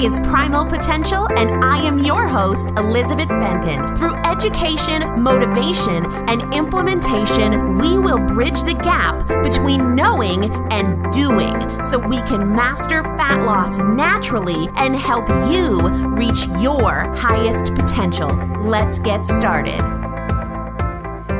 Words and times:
Is 0.00 0.20
Primal 0.20 0.64
Potential, 0.64 1.26
and 1.36 1.64
I 1.64 1.78
am 1.84 2.04
your 2.04 2.28
host, 2.28 2.70
Elizabeth 2.76 3.28
Benton. 3.28 3.96
Through 3.96 4.14
education, 4.24 5.20
motivation, 5.20 6.04
and 6.28 6.54
implementation, 6.54 7.76
we 7.78 7.98
will 7.98 8.18
bridge 8.18 8.62
the 8.62 8.74
gap 8.74 9.26
between 9.42 9.96
knowing 9.96 10.52
and 10.72 11.12
doing 11.12 11.82
so 11.82 11.98
we 11.98 12.18
can 12.22 12.54
master 12.54 13.02
fat 13.02 13.42
loss 13.42 13.78
naturally 13.78 14.68
and 14.76 14.94
help 14.94 15.28
you 15.50 15.80
reach 16.10 16.46
your 16.60 17.12
highest 17.16 17.74
potential. 17.74 18.32
Let's 18.60 19.00
get 19.00 19.26
started. 19.26 19.82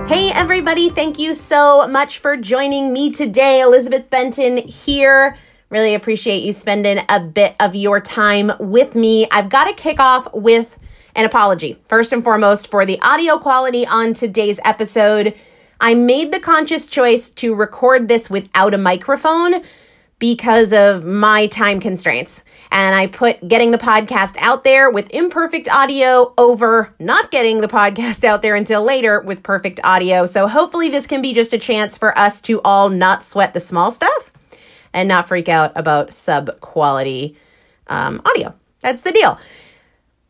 Hey, 0.09 0.33
everybody, 0.33 0.89
thank 0.89 1.19
you 1.19 1.35
so 1.35 1.87
much 1.87 2.19
for 2.19 2.37
joining 2.37 2.93
me 2.93 3.13
today. 3.13 3.61
Elizabeth 3.61 4.11
Benton 4.11 4.57
here 4.57 5.37
Really 5.71 5.95
appreciate 5.95 6.43
you 6.45 6.55
spending 6.55 7.05
a 7.11 7.21
bit 7.21 7.55
of 7.61 7.75
your 7.75 8.01
time 8.01 8.53
with 8.59 8.95
me. 8.95 9.29
I've 9.31 9.51
got 9.51 9.65
to 9.65 9.75
kick 9.75 10.01
off 10.01 10.27
with 10.33 10.79
an 11.15 11.27
apology, 11.27 11.79
first 11.91 12.11
and 12.15 12.25
foremost, 12.25 12.71
for 12.71 12.87
the 12.87 12.99
audio 13.03 13.39
quality 13.39 13.87
on 13.87 14.15
today's 14.15 14.59
episode. 14.65 15.35
I 15.79 15.93
made 15.93 16.33
the 16.33 16.41
conscious 16.41 16.87
choice 16.87 17.29
to 17.33 17.55
record 17.55 18.09
this 18.09 18.31
without 18.31 18.73
a 18.73 18.79
microphone 18.79 19.63
because 20.19 20.73
of 20.73 21.05
my 21.05 21.47
time 21.49 21.81
constraints. 21.81 22.45
And 22.73 22.95
I 22.95 23.07
put 23.07 23.47
getting 23.47 23.71
the 23.71 23.79
podcast 23.79 24.37
out 24.39 24.65
there 24.65 24.91
with 24.91 25.11
imperfect 25.11 25.69
audio 25.69 26.33
over 26.39 26.95
not 26.99 27.31
getting 27.31 27.61
the 27.61 27.69
podcast 27.69 28.25
out 28.25 28.41
there 28.41 28.57
until 28.57 28.83
later 28.83 29.21
with 29.21 29.43
perfect 29.43 29.81
audio. 29.85 30.25
So 30.25 30.49
hopefully, 30.49 30.89
this 30.89 31.07
can 31.07 31.21
be 31.21 31.35
just 31.35 31.53
a 31.53 31.59
chance 31.59 31.95
for 31.95 32.19
us 32.19 32.41
to 32.43 32.63
all 32.63 32.89
not 32.89 33.23
sweat 33.23 33.53
the 33.53 33.61
small 33.61 33.91
stuff 33.91 34.33
and 34.93 35.09
not 35.09 35.29
freak 35.29 35.49
out 35.49 35.73
about 35.75 36.13
sub 36.13 36.61
quality 36.61 37.37
um, 37.89 38.21
audio. 38.25 38.55
That's 38.81 39.03
the 39.03 39.13
deal. 39.13 39.39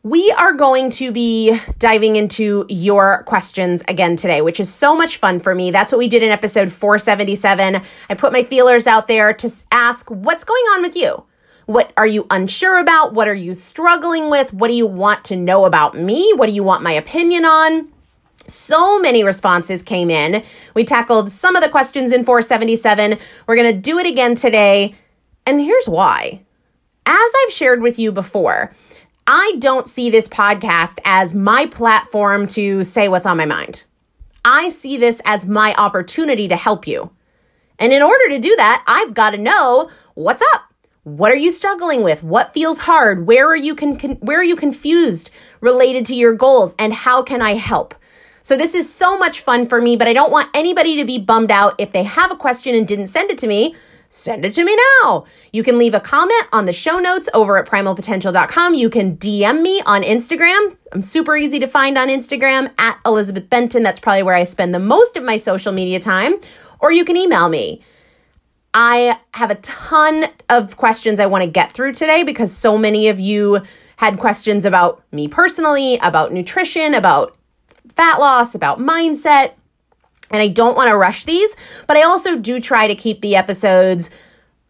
We 0.01 0.31
are 0.31 0.53
going 0.53 0.91
to 0.91 1.11
be 1.11 1.59
diving 1.77 2.15
into 2.15 2.65
your 2.69 3.23
questions 3.23 3.83
again 3.89 4.15
today, 4.15 4.41
which 4.41 4.61
is 4.61 4.73
so 4.73 4.95
much 4.95 5.17
fun 5.17 5.41
for 5.41 5.53
me. 5.53 5.71
That's 5.71 5.91
what 5.91 5.99
we 5.99 6.07
did 6.07 6.23
in 6.23 6.29
episode 6.29 6.71
477. 6.71 7.81
I 8.09 8.13
put 8.13 8.31
my 8.31 8.43
feelers 8.43 8.87
out 8.87 9.07
there 9.07 9.33
to 9.33 9.51
ask 9.73 10.09
what's 10.09 10.45
going 10.45 10.63
on 10.73 10.83
with 10.83 10.95
you? 10.95 11.25
What 11.65 11.91
are 11.97 12.07
you 12.07 12.25
unsure 12.31 12.79
about? 12.79 13.13
What 13.13 13.27
are 13.27 13.35
you 13.35 13.53
struggling 13.53 14.29
with? 14.29 14.53
What 14.53 14.69
do 14.69 14.73
you 14.73 14.87
want 14.87 15.25
to 15.25 15.35
know 15.35 15.65
about 15.65 15.95
me? 15.95 16.31
What 16.33 16.47
do 16.47 16.53
you 16.53 16.63
want 16.63 16.81
my 16.81 16.93
opinion 16.93 17.43
on? 17.43 17.91
So 18.49 18.99
many 18.99 19.23
responses 19.23 19.83
came 19.83 20.09
in. 20.09 20.43
We 20.73 20.83
tackled 20.83 21.31
some 21.31 21.55
of 21.55 21.63
the 21.63 21.69
questions 21.69 22.11
in 22.11 22.25
477. 22.25 23.17
We're 23.47 23.55
going 23.55 23.73
to 23.73 23.79
do 23.79 23.99
it 23.99 24.07
again 24.07 24.35
today. 24.35 24.95
And 25.45 25.61
here's 25.61 25.87
why. 25.87 26.41
As 27.05 27.31
I've 27.43 27.53
shared 27.53 27.81
with 27.81 27.97
you 27.97 28.11
before, 28.11 28.75
I 29.25 29.55
don't 29.59 29.87
see 29.87 30.09
this 30.09 30.27
podcast 30.27 30.99
as 31.05 31.33
my 31.33 31.67
platform 31.67 32.47
to 32.47 32.83
say 32.83 33.07
what's 33.07 33.25
on 33.25 33.37
my 33.37 33.45
mind. 33.45 33.85
I 34.43 34.69
see 34.69 34.97
this 34.97 35.21
as 35.25 35.45
my 35.45 35.75
opportunity 35.75 36.47
to 36.47 36.55
help 36.55 36.87
you. 36.87 37.11
And 37.77 37.93
in 37.93 38.01
order 38.01 38.29
to 38.29 38.39
do 38.39 38.55
that, 38.57 38.83
I've 38.87 39.13
got 39.13 39.31
to 39.31 39.37
know 39.37 39.89
what's 40.15 40.43
up. 40.53 40.63
What 41.03 41.31
are 41.31 41.35
you 41.35 41.49
struggling 41.49 42.03
with? 42.03 42.23
What 42.23 42.53
feels 42.53 42.79
hard? 42.79 43.25
Where 43.25 43.47
are 43.47 43.55
you 43.55 43.73
con- 43.73 43.97
con- 43.97 44.17
where 44.21 44.39
are 44.39 44.43
you 44.43 44.55
confused 44.55 45.29
related 45.61 46.05
to 46.07 46.15
your 46.15 46.33
goals 46.33 46.75
and 46.77 46.93
how 46.93 47.23
can 47.23 47.41
I 47.41 47.53
help? 47.53 47.95
So 48.41 48.57
this 48.57 48.73
is 48.73 48.91
so 48.91 49.17
much 49.17 49.41
fun 49.41 49.67
for 49.67 49.81
me, 49.81 49.95
but 49.95 50.07
I 50.07 50.13
don't 50.13 50.31
want 50.31 50.49
anybody 50.53 50.95
to 50.97 51.05
be 51.05 51.17
bummed 51.17 51.51
out 51.51 51.75
if 51.77 51.91
they 51.91 52.03
have 52.03 52.31
a 52.31 52.35
question 52.35 52.75
and 52.75 52.87
didn't 52.87 53.07
send 53.07 53.31
it 53.31 53.37
to 53.39 53.47
me 53.47 53.75
send 54.09 54.43
it 54.43 54.53
to 54.53 54.63
me 54.63 54.75
now. 55.01 55.25
You 55.53 55.63
can 55.63 55.77
leave 55.77 55.93
a 55.93 55.99
comment 55.99 56.47
on 56.51 56.65
the 56.65 56.73
show 56.73 56.97
notes 56.99 57.29
over 57.33 57.57
at 57.57 57.67
primalpotential.com. 57.67 58.73
You 58.73 58.89
can 58.89 59.17
DM 59.17 59.61
me 59.61 59.81
on 59.83 60.01
Instagram. 60.01 60.75
I'm 60.91 61.01
super 61.01 61.37
easy 61.37 61.59
to 61.59 61.67
find 61.67 61.97
on 61.97 62.07
Instagram 62.07 62.71
at 62.79 62.99
Elizabeth 63.05 63.49
Benton. 63.49 63.83
That's 63.83 63.99
probably 63.99 64.23
where 64.23 64.35
I 64.35 64.43
spend 64.43 64.73
the 64.73 64.79
most 64.79 65.15
of 65.15 65.23
my 65.23 65.37
social 65.37 65.71
media 65.71 65.99
time. 65.99 66.35
Or 66.79 66.91
you 66.91 67.05
can 67.05 67.17
email 67.17 67.49
me. 67.49 67.83
I 68.73 69.19
have 69.33 69.51
a 69.51 69.55
ton 69.55 70.25
of 70.49 70.77
questions 70.77 71.19
I 71.19 71.25
want 71.27 71.43
to 71.43 71.49
get 71.49 71.71
through 71.71 71.93
today 71.93 72.23
because 72.23 72.55
so 72.55 72.77
many 72.77 73.09
of 73.09 73.19
you 73.19 73.61
had 73.97 74.17
questions 74.17 74.63
about 74.63 75.03
me 75.11 75.27
personally, 75.27 75.97
about 76.01 76.31
nutrition, 76.33 76.93
about 76.93 77.35
fat 77.99 78.17
loss, 78.17 78.55
about 78.55 78.79
mindset. 78.79 79.51
And 80.31 80.41
I 80.41 80.47
don't 80.47 80.77
want 80.77 80.89
to 80.89 80.95
rush 80.95 81.25
these, 81.25 81.53
but 81.85 81.97
I 81.97 82.03
also 82.03 82.37
do 82.37 82.61
try 82.61 82.87
to 82.87 82.95
keep 82.95 83.19
the 83.19 83.35
episodes 83.35 84.09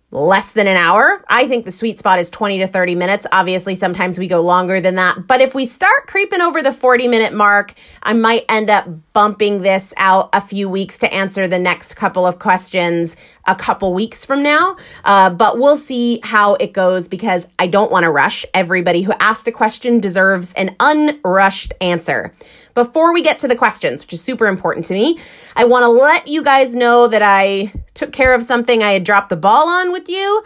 less 0.09 0.53
than 0.53 0.65
an 0.65 0.77
hour. 0.77 1.23
I 1.29 1.47
think 1.47 1.65
the 1.65 1.71
sweet 1.71 1.99
spot 1.99 2.17
is 2.17 2.31
20 2.31 2.57
to 2.59 2.67
30 2.67 2.95
minutes. 2.95 3.27
Obviously, 3.31 3.75
sometimes 3.75 4.17
we 4.17 4.27
go 4.27 4.41
longer 4.41 4.81
than 4.81 4.95
that. 4.95 5.27
But 5.27 5.41
if 5.41 5.53
we 5.53 5.67
start 5.67 6.07
creeping 6.07 6.41
over 6.41 6.63
the 6.63 6.73
40 6.73 7.07
minute 7.07 7.33
mark, 7.33 7.75
I 8.01 8.13
might 8.13 8.45
end 8.49 8.71
up 8.71 8.87
bumping 9.13 9.61
this 9.61 9.93
out 9.97 10.29
a 10.33 10.41
few 10.41 10.67
weeks 10.67 10.97
to 10.99 11.13
answer 11.13 11.47
the 11.47 11.59
next 11.59 11.93
couple 11.93 12.25
of 12.25 12.39
questions 12.39 13.15
a 13.45 13.55
couple 13.55 13.93
weeks 13.93 14.25
from 14.25 14.41
now. 14.41 14.75
Uh, 15.05 15.29
but 15.29 15.59
we'll 15.59 15.77
see 15.77 16.19
how 16.23 16.55
it 16.55 16.73
goes 16.73 17.07
because 17.07 17.47
I 17.59 17.67
don't 17.67 17.91
want 17.91 18.03
to 18.03 18.09
rush. 18.09 18.43
Everybody 18.55 19.03
who 19.03 19.13
asked 19.19 19.47
a 19.47 19.51
question 19.51 19.99
deserves 19.99 20.53
an 20.53 20.75
unrushed 20.79 21.73
answer. 21.81 22.33
Before 22.73 23.13
we 23.13 23.21
get 23.21 23.39
to 23.39 23.47
the 23.47 23.55
questions, 23.55 24.03
which 24.03 24.13
is 24.13 24.21
super 24.21 24.47
important 24.47 24.85
to 24.87 24.93
me, 24.93 25.19
I 25.55 25.65
want 25.65 25.83
to 25.83 25.89
let 25.89 26.27
you 26.27 26.43
guys 26.43 26.75
know 26.75 27.07
that 27.07 27.21
I 27.21 27.73
took 27.93 28.11
care 28.11 28.33
of 28.33 28.43
something 28.43 28.83
I 28.83 28.91
had 28.91 29.03
dropped 29.03 29.29
the 29.29 29.35
ball 29.35 29.67
on 29.67 29.91
with 29.91 30.07
you. 30.07 30.43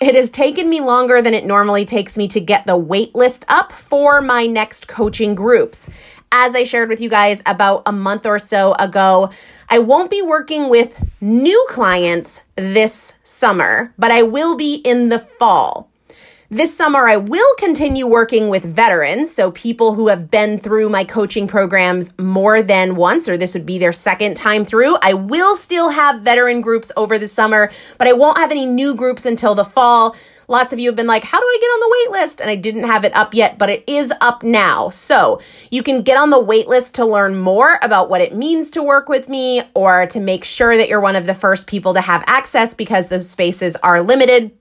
It 0.00 0.14
has 0.14 0.30
taken 0.30 0.68
me 0.68 0.80
longer 0.80 1.22
than 1.22 1.32
it 1.32 1.46
normally 1.46 1.86
takes 1.86 2.18
me 2.18 2.28
to 2.28 2.40
get 2.40 2.66
the 2.66 2.76
wait 2.76 3.14
list 3.14 3.44
up 3.48 3.72
for 3.72 4.20
my 4.20 4.46
next 4.46 4.88
coaching 4.88 5.34
groups. 5.34 5.88
As 6.32 6.54
I 6.54 6.64
shared 6.64 6.90
with 6.90 7.00
you 7.00 7.08
guys 7.08 7.40
about 7.46 7.82
a 7.86 7.92
month 7.92 8.26
or 8.26 8.38
so 8.38 8.74
ago, 8.74 9.30
I 9.70 9.78
won't 9.78 10.10
be 10.10 10.20
working 10.20 10.68
with 10.68 11.02
new 11.20 11.66
clients 11.70 12.42
this 12.56 13.14
summer, 13.24 13.94
but 13.96 14.10
I 14.10 14.22
will 14.22 14.56
be 14.56 14.74
in 14.74 15.08
the 15.08 15.20
fall. 15.20 15.88
This 16.48 16.76
summer, 16.76 17.08
I 17.08 17.16
will 17.16 17.56
continue 17.58 18.06
working 18.06 18.50
with 18.50 18.62
veterans, 18.62 19.34
so 19.34 19.50
people 19.50 19.94
who 19.94 20.06
have 20.06 20.30
been 20.30 20.60
through 20.60 20.88
my 20.88 21.02
coaching 21.02 21.48
programs 21.48 22.16
more 22.20 22.62
than 22.62 22.94
once, 22.94 23.28
or 23.28 23.36
this 23.36 23.52
would 23.54 23.66
be 23.66 23.78
their 23.78 23.92
second 23.92 24.36
time 24.36 24.64
through. 24.64 24.96
I 25.02 25.12
will 25.12 25.56
still 25.56 25.88
have 25.88 26.20
veteran 26.20 26.60
groups 26.60 26.92
over 26.96 27.18
the 27.18 27.26
summer, 27.26 27.72
but 27.98 28.06
I 28.06 28.12
won't 28.12 28.38
have 28.38 28.52
any 28.52 28.64
new 28.64 28.94
groups 28.94 29.26
until 29.26 29.56
the 29.56 29.64
fall. 29.64 30.14
Lots 30.46 30.72
of 30.72 30.78
you 30.78 30.88
have 30.88 30.94
been 30.94 31.08
like, 31.08 31.24
How 31.24 31.40
do 31.40 31.44
I 31.44 31.58
get 31.60 31.66
on 31.66 31.80
the 31.80 31.96
wait 31.98 32.20
list? 32.20 32.40
And 32.40 32.48
I 32.48 32.54
didn't 32.54 32.84
have 32.84 33.04
it 33.04 33.16
up 33.16 33.34
yet, 33.34 33.58
but 33.58 33.68
it 33.68 33.82
is 33.88 34.12
up 34.20 34.44
now. 34.44 34.88
So 34.90 35.40
you 35.72 35.82
can 35.82 36.02
get 36.02 36.16
on 36.16 36.30
the 36.30 36.38
wait 36.38 36.68
list 36.68 36.94
to 36.94 37.04
learn 37.04 37.36
more 37.36 37.80
about 37.82 38.08
what 38.08 38.20
it 38.20 38.36
means 38.36 38.70
to 38.70 38.84
work 38.84 39.08
with 39.08 39.28
me 39.28 39.64
or 39.74 40.06
to 40.06 40.20
make 40.20 40.44
sure 40.44 40.76
that 40.76 40.88
you're 40.88 41.00
one 41.00 41.16
of 41.16 41.26
the 41.26 41.34
first 41.34 41.66
people 41.66 41.94
to 41.94 42.00
have 42.00 42.22
access 42.28 42.72
because 42.72 43.08
those 43.08 43.28
spaces 43.28 43.74
are 43.82 44.00
limited. 44.00 44.52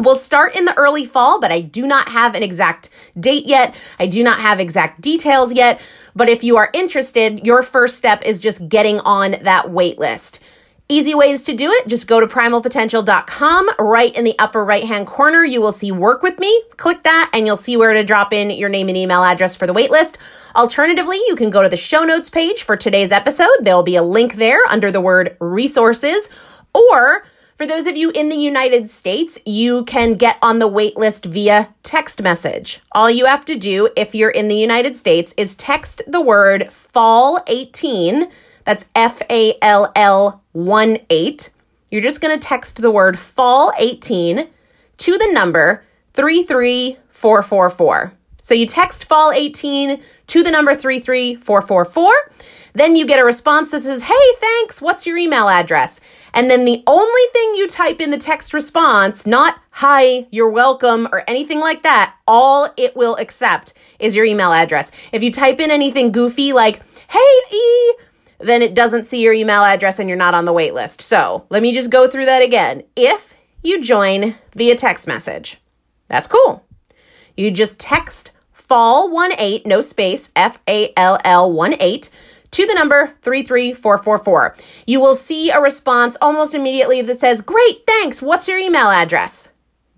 We'll 0.00 0.16
start 0.16 0.56
in 0.56 0.64
the 0.64 0.76
early 0.76 1.04
fall, 1.04 1.40
but 1.40 1.52
I 1.52 1.60
do 1.60 1.86
not 1.86 2.08
have 2.08 2.34
an 2.34 2.42
exact 2.42 2.88
date 3.18 3.46
yet. 3.46 3.74
I 3.98 4.06
do 4.06 4.22
not 4.22 4.40
have 4.40 4.58
exact 4.58 5.00
details 5.00 5.52
yet. 5.52 5.80
But 6.16 6.28
if 6.28 6.42
you 6.42 6.56
are 6.56 6.70
interested, 6.72 7.44
your 7.44 7.62
first 7.62 7.98
step 7.98 8.22
is 8.24 8.40
just 8.40 8.68
getting 8.68 8.98
on 9.00 9.36
that 9.42 9.70
wait 9.70 9.98
list. 9.98 10.40
Easy 10.88 11.14
ways 11.14 11.42
to 11.42 11.54
do 11.54 11.70
it. 11.70 11.86
Just 11.86 12.08
go 12.08 12.18
to 12.18 12.26
primalpotential.com. 12.26 13.68
Right 13.78 14.16
in 14.16 14.24
the 14.24 14.34
upper 14.40 14.64
right 14.64 14.82
hand 14.82 15.06
corner, 15.06 15.44
you 15.44 15.60
will 15.60 15.70
see 15.70 15.92
work 15.92 16.20
with 16.20 16.40
me. 16.40 16.64
Click 16.78 17.04
that 17.04 17.30
and 17.32 17.46
you'll 17.46 17.56
see 17.56 17.76
where 17.76 17.92
to 17.92 18.02
drop 18.02 18.32
in 18.32 18.50
your 18.50 18.68
name 18.68 18.88
and 18.88 18.96
email 18.96 19.22
address 19.22 19.54
for 19.54 19.68
the 19.68 19.74
waitlist. 19.74 20.16
Alternatively, 20.56 21.18
you 21.28 21.36
can 21.36 21.50
go 21.50 21.62
to 21.62 21.68
the 21.68 21.76
show 21.76 22.02
notes 22.02 22.28
page 22.28 22.64
for 22.64 22.76
today's 22.76 23.12
episode. 23.12 23.46
There'll 23.60 23.84
be 23.84 23.94
a 23.94 24.02
link 24.02 24.34
there 24.34 24.66
under 24.68 24.90
the 24.90 25.00
word 25.00 25.36
resources 25.38 26.28
or 26.74 27.24
for 27.60 27.66
those 27.66 27.86
of 27.86 27.94
you 27.94 28.10
in 28.12 28.30
the 28.30 28.36
United 28.36 28.88
States, 28.88 29.38
you 29.44 29.84
can 29.84 30.14
get 30.14 30.38
on 30.40 30.60
the 30.60 30.66
wait 30.66 30.96
list 30.96 31.26
via 31.26 31.68
text 31.82 32.22
message. 32.22 32.80
All 32.92 33.10
you 33.10 33.26
have 33.26 33.44
to 33.44 33.54
do 33.54 33.90
if 33.98 34.14
you're 34.14 34.30
in 34.30 34.48
the 34.48 34.56
United 34.56 34.96
States 34.96 35.34
is 35.36 35.56
text 35.56 36.00
the 36.06 36.22
word 36.22 36.72
fall 36.72 37.38
18. 37.48 38.30
That's 38.64 38.88
F 38.96 39.20
A 39.28 39.58
L 39.60 39.92
L 39.94 40.42
1 40.52 41.00
8. 41.10 41.50
You're 41.90 42.00
just 42.00 42.22
going 42.22 42.34
to 42.34 42.42
text 42.42 42.80
the 42.80 42.90
word 42.90 43.18
fall 43.18 43.74
18 43.78 44.48
to 44.96 45.18
the 45.18 45.30
number 45.30 45.84
33444. 46.14 48.14
So 48.40 48.54
you 48.54 48.64
text 48.64 49.04
fall 49.04 49.32
18 49.32 50.02
to 50.28 50.42
the 50.42 50.50
number 50.50 50.74
33444. 50.74 52.10
Then 52.74 52.96
you 52.96 53.06
get 53.06 53.20
a 53.20 53.24
response 53.24 53.70
that 53.70 53.82
says, 53.82 54.02
Hey, 54.02 54.32
thanks. 54.40 54.80
What's 54.80 55.06
your 55.06 55.18
email 55.18 55.48
address? 55.48 56.00
And 56.32 56.50
then 56.50 56.64
the 56.64 56.82
only 56.86 57.22
thing 57.32 57.54
you 57.56 57.66
type 57.66 58.00
in 58.00 58.10
the 58.10 58.18
text 58.18 58.54
response, 58.54 59.26
not 59.26 59.60
hi, 59.70 60.26
you're 60.30 60.50
welcome, 60.50 61.08
or 61.12 61.24
anything 61.28 61.60
like 61.60 61.82
that, 61.82 62.14
all 62.26 62.72
it 62.76 62.96
will 62.96 63.16
accept 63.16 63.74
is 63.98 64.14
your 64.14 64.24
email 64.24 64.52
address. 64.52 64.92
If 65.12 65.22
you 65.22 65.32
type 65.32 65.60
in 65.60 65.70
anything 65.70 66.12
goofy 66.12 66.52
like, 66.52 66.80
hey, 67.08 67.56
E, 67.56 67.94
then 68.38 68.62
it 68.62 68.74
doesn't 68.74 69.04
see 69.04 69.22
your 69.22 69.32
email 69.32 69.62
address 69.62 69.98
and 69.98 70.08
you're 70.08 70.16
not 70.16 70.34
on 70.34 70.44
the 70.44 70.52
wait 70.52 70.74
list. 70.74 71.00
So 71.00 71.46
let 71.50 71.62
me 71.62 71.72
just 71.72 71.90
go 71.90 72.08
through 72.08 72.24
that 72.26 72.42
again. 72.42 72.84
If 72.96 73.34
you 73.62 73.82
join 73.82 74.36
via 74.54 74.76
text 74.76 75.06
message, 75.06 75.60
that's 76.08 76.26
cool. 76.26 76.64
You 77.36 77.50
just 77.50 77.78
text 77.78 78.30
fall18, 78.68 79.66
no 79.66 79.80
space, 79.80 80.30
F 80.36 80.58
A 80.68 80.92
L 80.96 81.18
L 81.24 81.52
1 81.52 81.74
8 81.78 82.10
to 82.52 82.66
the 82.66 82.74
number 82.74 83.14
33444. 83.22 84.56
You 84.86 85.00
will 85.00 85.14
see 85.14 85.50
a 85.50 85.60
response 85.60 86.16
almost 86.20 86.54
immediately 86.54 87.02
that 87.02 87.20
says, 87.20 87.40
Great, 87.40 87.86
thanks. 87.86 88.20
What's 88.20 88.48
your 88.48 88.58
email 88.58 88.90
address? 88.90 89.52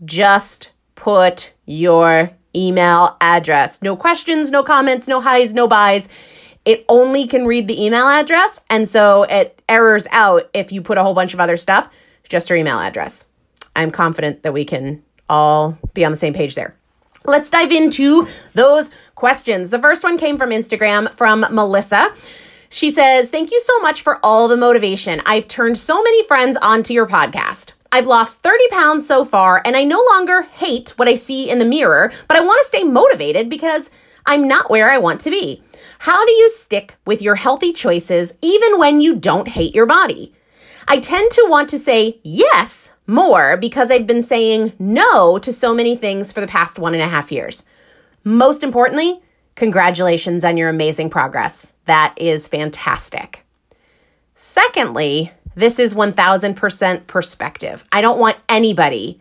Just 0.04 0.70
put 0.94 1.52
your 1.66 2.30
email 2.54 3.16
address. 3.20 3.82
No 3.82 3.96
questions, 3.96 4.50
no 4.50 4.62
comments, 4.62 5.08
no 5.08 5.20
highs, 5.20 5.54
no 5.54 5.66
buys. 5.66 6.08
It 6.64 6.84
only 6.88 7.26
can 7.26 7.46
read 7.46 7.66
the 7.66 7.84
email 7.84 8.06
address. 8.06 8.60
And 8.70 8.88
so 8.88 9.24
it 9.24 9.60
errors 9.68 10.06
out 10.10 10.48
if 10.54 10.70
you 10.70 10.82
put 10.82 10.98
a 10.98 11.02
whole 11.02 11.14
bunch 11.14 11.34
of 11.34 11.40
other 11.40 11.56
stuff, 11.56 11.88
just 12.28 12.48
your 12.48 12.56
email 12.56 12.78
address. 12.78 13.26
I'm 13.74 13.90
confident 13.90 14.42
that 14.42 14.52
we 14.52 14.64
can 14.64 15.02
all 15.28 15.78
be 15.94 16.04
on 16.04 16.12
the 16.12 16.16
same 16.16 16.34
page 16.34 16.54
there. 16.54 16.76
Let's 17.24 17.50
dive 17.50 17.70
into 17.72 18.26
those 18.54 18.90
questions. 19.14 19.70
The 19.70 19.78
first 19.78 20.02
one 20.02 20.18
came 20.18 20.36
from 20.36 20.50
Instagram 20.50 21.12
from 21.16 21.46
Melissa. 21.50 22.12
She 22.74 22.90
says, 22.90 23.28
Thank 23.28 23.50
you 23.50 23.60
so 23.60 23.78
much 23.80 24.00
for 24.00 24.18
all 24.24 24.48
the 24.48 24.56
motivation. 24.56 25.20
I've 25.26 25.46
turned 25.46 25.76
so 25.76 26.02
many 26.02 26.26
friends 26.26 26.56
onto 26.62 26.94
your 26.94 27.06
podcast. 27.06 27.72
I've 27.92 28.06
lost 28.06 28.42
30 28.42 28.68
pounds 28.70 29.06
so 29.06 29.26
far, 29.26 29.60
and 29.62 29.76
I 29.76 29.84
no 29.84 30.02
longer 30.10 30.40
hate 30.40 30.88
what 30.96 31.06
I 31.06 31.14
see 31.14 31.50
in 31.50 31.58
the 31.58 31.66
mirror, 31.66 32.10
but 32.28 32.38
I 32.38 32.40
want 32.40 32.58
to 32.62 32.66
stay 32.66 32.82
motivated 32.82 33.50
because 33.50 33.90
I'm 34.24 34.48
not 34.48 34.70
where 34.70 34.90
I 34.90 34.96
want 34.96 35.20
to 35.20 35.30
be. 35.30 35.62
How 35.98 36.24
do 36.24 36.32
you 36.32 36.48
stick 36.48 36.96
with 37.04 37.20
your 37.20 37.34
healthy 37.34 37.74
choices 37.74 38.32
even 38.40 38.78
when 38.78 39.02
you 39.02 39.16
don't 39.16 39.48
hate 39.48 39.74
your 39.74 39.84
body? 39.84 40.32
I 40.88 40.98
tend 40.98 41.30
to 41.32 41.46
want 41.50 41.68
to 41.68 41.78
say 41.78 42.20
yes 42.22 42.94
more 43.06 43.58
because 43.58 43.90
I've 43.90 44.06
been 44.06 44.22
saying 44.22 44.72
no 44.78 45.38
to 45.40 45.52
so 45.52 45.74
many 45.74 45.94
things 45.94 46.32
for 46.32 46.40
the 46.40 46.46
past 46.46 46.78
one 46.78 46.94
and 46.94 47.02
a 47.02 47.08
half 47.08 47.30
years. 47.30 47.66
Most 48.24 48.62
importantly, 48.62 49.20
congratulations 49.56 50.42
on 50.42 50.56
your 50.56 50.70
amazing 50.70 51.10
progress. 51.10 51.71
That 51.86 52.14
is 52.16 52.48
fantastic. 52.48 53.44
Secondly, 54.34 55.32
this 55.54 55.78
is 55.78 55.94
1000% 55.94 57.06
perspective. 57.06 57.84
I 57.92 58.00
don't 58.00 58.18
want 58.18 58.36
anybody 58.48 59.20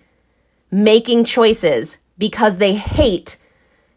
making 0.71 1.25
choices 1.25 1.97
because 2.17 2.57
they 2.57 2.73
hate 2.73 3.37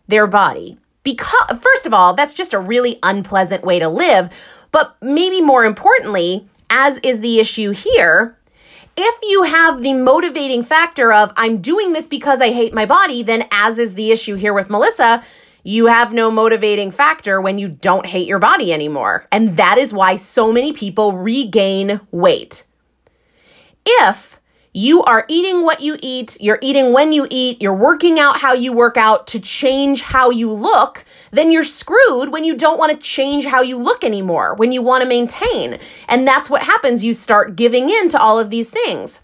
their 0.08 0.26
body. 0.26 0.78
Because, 1.02 1.58
first 1.60 1.86
of 1.86 1.92
all, 1.92 2.14
that's 2.14 2.34
just 2.34 2.54
a 2.54 2.58
really 2.58 2.98
unpleasant 3.02 3.62
way 3.62 3.78
to 3.78 3.88
live. 3.88 4.30
But 4.72 4.96
maybe 5.02 5.40
more 5.40 5.64
importantly, 5.64 6.48
as 6.70 6.98
is 7.00 7.20
the 7.20 7.38
issue 7.38 7.70
here, 7.70 8.38
if 8.96 9.14
you 9.22 9.42
have 9.42 9.82
the 9.82 9.92
motivating 9.92 10.62
factor 10.62 11.12
of, 11.12 11.32
I'm 11.36 11.60
doing 11.60 11.92
this 11.92 12.08
because 12.08 12.40
I 12.40 12.52
hate 12.52 12.72
my 12.72 12.86
body, 12.86 13.22
then 13.22 13.46
as 13.50 13.78
is 13.78 13.94
the 13.94 14.12
issue 14.12 14.36
here 14.36 14.54
with 14.54 14.70
Melissa, 14.70 15.22
you 15.64 15.86
have 15.86 16.12
no 16.12 16.30
motivating 16.30 16.90
factor 16.90 17.40
when 17.40 17.58
you 17.58 17.68
don't 17.68 18.04
hate 18.04 18.28
your 18.28 18.38
body 18.38 18.72
anymore. 18.72 19.26
And 19.32 19.56
that 19.56 19.78
is 19.78 19.94
why 19.94 20.16
so 20.16 20.52
many 20.52 20.74
people 20.74 21.14
regain 21.14 22.00
weight. 22.10 22.64
If 23.86 24.38
you 24.74 25.02
are 25.04 25.24
eating 25.26 25.62
what 25.62 25.80
you 25.80 25.96
eat, 26.02 26.36
you're 26.38 26.58
eating 26.60 26.92
when 26.92 27.12
you 27.12 27.26
eat, 27.30 27.62
you're 27.62 27.74
working 27.74 28.18
out 28.18 28.40
how 28.40 28.52
you 28.52 28.72
work 28.74 28.98
out 28.98 29.26
to 29.28 29.40
change 29.40 30.02
how 30.02 30.30
you 30.30 30.52
look, 30.52 31.04
then 31.30 31.50
you're 31.50 31.64
screwed 31.64 32.30
when 32.30 32.44
you 32.44 32.54
don't 32.56 32.78
want 32.78 32.92
to 32.92 32.98
change 32.98 33.46
how 33.46 33.62
you 33.62 33.78
look 33.78 34.04
anymore, 34.04 34.54
when 34.56 34.70
you 34.70 34.82
want 34.82 35.02
to 35.02 35.08
maintain. 35.08 35.78
And 36.08 36.28
that's 36.28 36.50
what 36.50 36.62
happens. 36.62 37.04
You 37.04 37.14
start 37.14 37.56
giving 37.56 37.88
in 37.88 38.10
to 38.10 38.20
all 38.20 38.38
of 38.38 38.50
these 38.50 38.68
things. 38.68 39.22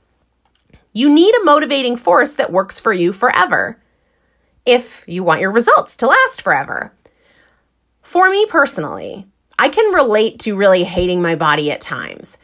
You 0.93 1.11
need 1.13 1.35
a 1.35 1.45
motivating 1.45 1.97
force 1.97 2.35
that 2.35 2.53
works 2.53 2.79
for 2.79 2.93
you 2.93 3.13
forever 3.13 3.80
if 4.67 5.05
you 5.07 5.23
want 5.23 5.41
your 5.41 5.51
results 5.51 5.97
to 5.99 6.07
last 6.07 6.43
forever. 6.43 6.93
For 8.03 8.29
me 8.31 8.47
personally, 8.47 9.27
I 9.59 9.69
can 9.69 9.95
relate 9.95 10.39
to 10.41 10.57
really 10.57 10.85
hating 10.85 11.23
my 11.23 11.35
body 11.35 11.71
at 11.71 11.81
times. 11.81 12.39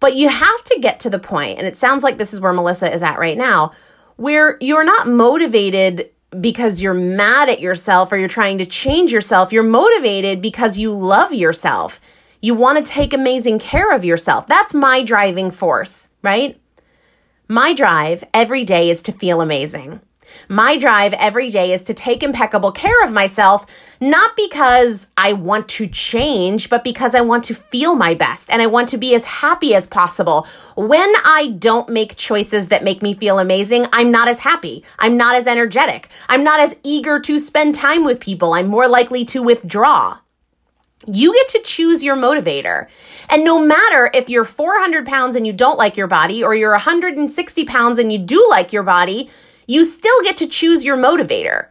But 0.00 0.16
you 0.16 0.28
have 0.28 0.64
to 0.64 0.80
get 0.80 1.00
to 1.00 1.10
the 1.10 1.18
point, 1.18 1.58
and 1.58 1.66
it 1.66 1.76
sounds 1.76 2.02
like 2.02 2.18
this 2.18 2.32
is 2.32 2.40
where 2.40 2.52
Melissa 2.52 2.92
is 2.92 3.02
at 3.02 3.18
right 3.18 3.38
now, 3.38 3.72
where 4.16 4.56
you're 4.60 4.84
not 4.84 5.06
motivated 5.06 6.10
because 6.40 6.80
you're 6.80 6.94
mad 6.94 7.48
at 7.48 7.60
yourself 7.60 8.10
or 8.10 8.16
you're 8.16 8.28
trying 8.28 8.58
to 8.58 8.66
change 8.66 9.12
yourself. 9.12 9.52
You're 9.52 9.62
motivated 9.62 10.40
because 10.40 10.78
you 10.78 10.92
love 10.92 11.32
yourself. 11.32 12.00
You 12.40 12.54
want 12.54 12.78
to 12.78 12.90
take 12.92 13.12
amazing 13.12 13.58
care 13.58 13.94
of 13.94 14.04
yourself. 14.04 14.46
That's 14.46 14.74
my 14.74 15.02
driving 15.02 15.50
force, 15.50 16.08
right? 16.22 16.60
My 17.48 17.74
drive 17.74 18.24
every 18.32 18.64
day 18.64 18.90
is 18.90 19.02
to 19.02 19.12
feel 19.12 19.40
amazing. 19.40 20.00
My 20.48 20.76
drive 20.76 21.12
every 21.14 21.50
day 21.50 21.72
is 21.72 21.82
to 21.82 21.94
take 21.94 22.22
impeccable 22.22 22.72
care 22.72 23.04
of 23.04 23.12
myself, 23.12 23.66
not 24.00 24.36
because 24.36 25.06
I 25.16 25.32
want 25.32 25.68
to 25.70 25.86
change, 25.86 26.68
but 26.68 26.84
because 26.84 27.14
I 27.14 27.20
want 27.20 27.44
to 27.44 27.54
feel 27.54 27.94
my 27.94 28.14
best 28.14 28.50
and 28.50 28.62
I 28.62 28.66
want 28.66 28.88
to 28.90 28.98
be 28.98 29.14
as 29.14 29.24
happy 29.24 29.74
as 29.74 29.86
possible. 29.86 30.46
When 30.76 31.12
I 31.24 31.54
don't 31.58 31.88
make 31.88 32.16
choices 32.16 32.68
that 32.68 32.84
make 32.84 33.02
me 33.02 33.14
feel 33.14 33.38
amazing, 33.38 33.86
I'm 33.92 34.10
not 34.10 34.28
as 34.28 34.40
happy. 34.40 34.84
I'm 34.98 35.16
not 35.16 35.36
as 35.36 35.46
energetic. 35.46 36.08
I'm 36.28 36.44
not 36.44 36.60
as 36.60 36.78
eager 36.82 37.20
to 37.20 37.38
spend 37.38 37.74
time 37.74 38.04
with 38.04 38.20
people. 38.20 38.54
I'm 38.54 38.66
more 38.66 38.88
likely 38.88 39.24
to 39.26 39.42
withdraw. 39.42 40.18
You 41.06 41.34
get 41.34 41.48
to 41.48 41.62
choose 41.64 42.04
your 42.04 42.16
motivator. 42.16 42.86
And 43.28 43.44
no 43.44 43.58
matter 43.58 44.10
if 44.14 44.28
you're 44.28 44.44
400 44.44 45.04
pounds 45.04 45.34
and 45.34 45.46
you 45.46 45.52
don't 45.52 45.78
like 45.78 45.96
your 45.96 46.06
body, 46.06 46.44
or 46.44 46.54
you're 46.54 46.70
160 46.70 47.64
pounds 47.64 47.98
and 47.98 48.12
you 48.12 48.18
do 48.18 48.46
like 48.48 48.72
your 48.72 48.84
body, 48.84 49.28
you 49.66 49.84
still 49.84 50.22
get 50.22 50.36
to 50.38 50.46
choose 50.46 50.84
your 50.84 50.96
motivator. 50.96 51.68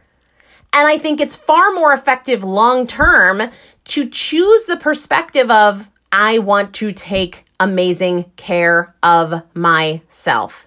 And 0.72 0.88
I 0.88 0.98
think 0.98 1.20
it's 1.20 1.36
far 1.36 1.72
more 1.72 1.92
effective 1.92 2.42
long 2.42 2.86
term 2.86 3.42
to 3.84 4.08
choose 4.08 4.64
the 4.64 4.76
perspective 4.76 5.50
of, 5.50 5.88
I 6.10 6.38
want 6.38 6.74
to 6.74 6.92
take 6.92 7.46
amazing 7.58 8.24
care 8.36 8.94
of 9.02 9.42
myself. 9.54 10.66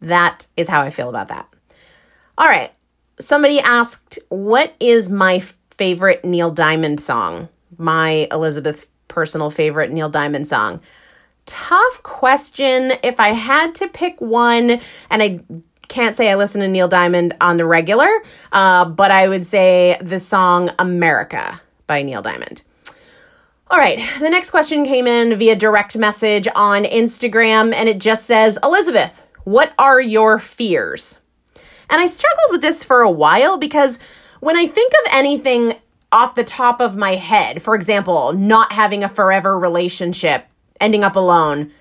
That 0.00 0.46
is 0.56 0.68
how 0.68 0.82
I 0.82 0.90
feel 0.90 1.08
about 1.08 1.28
that. 1.28 1.48
All 2.36 2.48
right. 2.48 2.72
Somebody 3.20 3.60
asked, 3.60 4.18
What 4.28 4.74
is 4.80 5.08
my 5.08 5.42
favorite 5.70 6.24
Neil 6.24 6.50
Diamond 6.50 7.00
song? 7.00 7.48
My 7.78 8.28
Elizabeth 8.30 8.86
personal 9.08 9.50
favorite 9.50 9.92
Neil 9.92 10.08
Diamond 10.08 10.48
song 10.48 10.80
tough 11.46 12.02
question. 12.02 12.92
If 13.02 13.20
I 13.20 13.28
had 13.28 13.74
to 13.76 13.88
pick 13.88 14.20
one, 14.20 14.80
and 15.10 15.22
I 15.22 15.40
can't 15.88 16.16
say 16.16 16.30
I 16.30 16.34
listen 16.34 16.60
to 16.60 16.68
Neil 16.68 16.88
Diamond 16.88 17.34
on 17.40 17.56
the 17.56 17.64
regular, 17.64 18.10
uh, 18.52 18.84
but 18.84 19.10
I 19.10 19.28
would 19.28 19.46
say 19.46 19.98
the 20.00 20.18
song 20.18 20.70
America 20.78 21.60
by 21.86 22.02
Neil 22.02 22.22
Diamond. 22.22 22.62
All 23.70 23.78
right, 23.78 23.98
the 24.20 24.30
next 24.30 24.50
question 24.50 24.84
came 24.84 25.06
in 25.06 25.38
via 25.38 25.56
direct 25.56 25.96
message 25.96 26.46
on 26.54 26.84
Instagram, 26.84 27.74
and 27.74 27.88
it 27.88 27.98
just 27.98 28.26
says, 28.26 28.58
Elizabeth, 28.62 29.10
what 29.44 29.72
are 29.78 30.00
your 30.00 30.38
fears? 30.38 31.20
And 31.90 32.00
I 32.00 32.06
struggled 32.06 32.50
with 32.50 32.60
this 32.60 32.84
for 32.84 33.00
a 33.00 33.10
while 33.10 33.58
because 33.58 33.98
when 34.40 34.56
I 34.56 34.66
think 34.66 34.92
of 34.92 35.12
anything 35.12 35.76
off 36.12 36.34
the 36.34 36.44
top 36.44 36.80
of 36.80 36.96
my 36.96 37.16
head, 37.16 37.62
for 37.62 37.74
example, 37.74 38.32
not 38.32 38.72
having 38.72 39.02
a 39.02 39.08
forever 39.08 39.58
relationship, 39.58 40.46
ending 40.84 41.04
up 41.04 41.16
alone, 41.16 41.72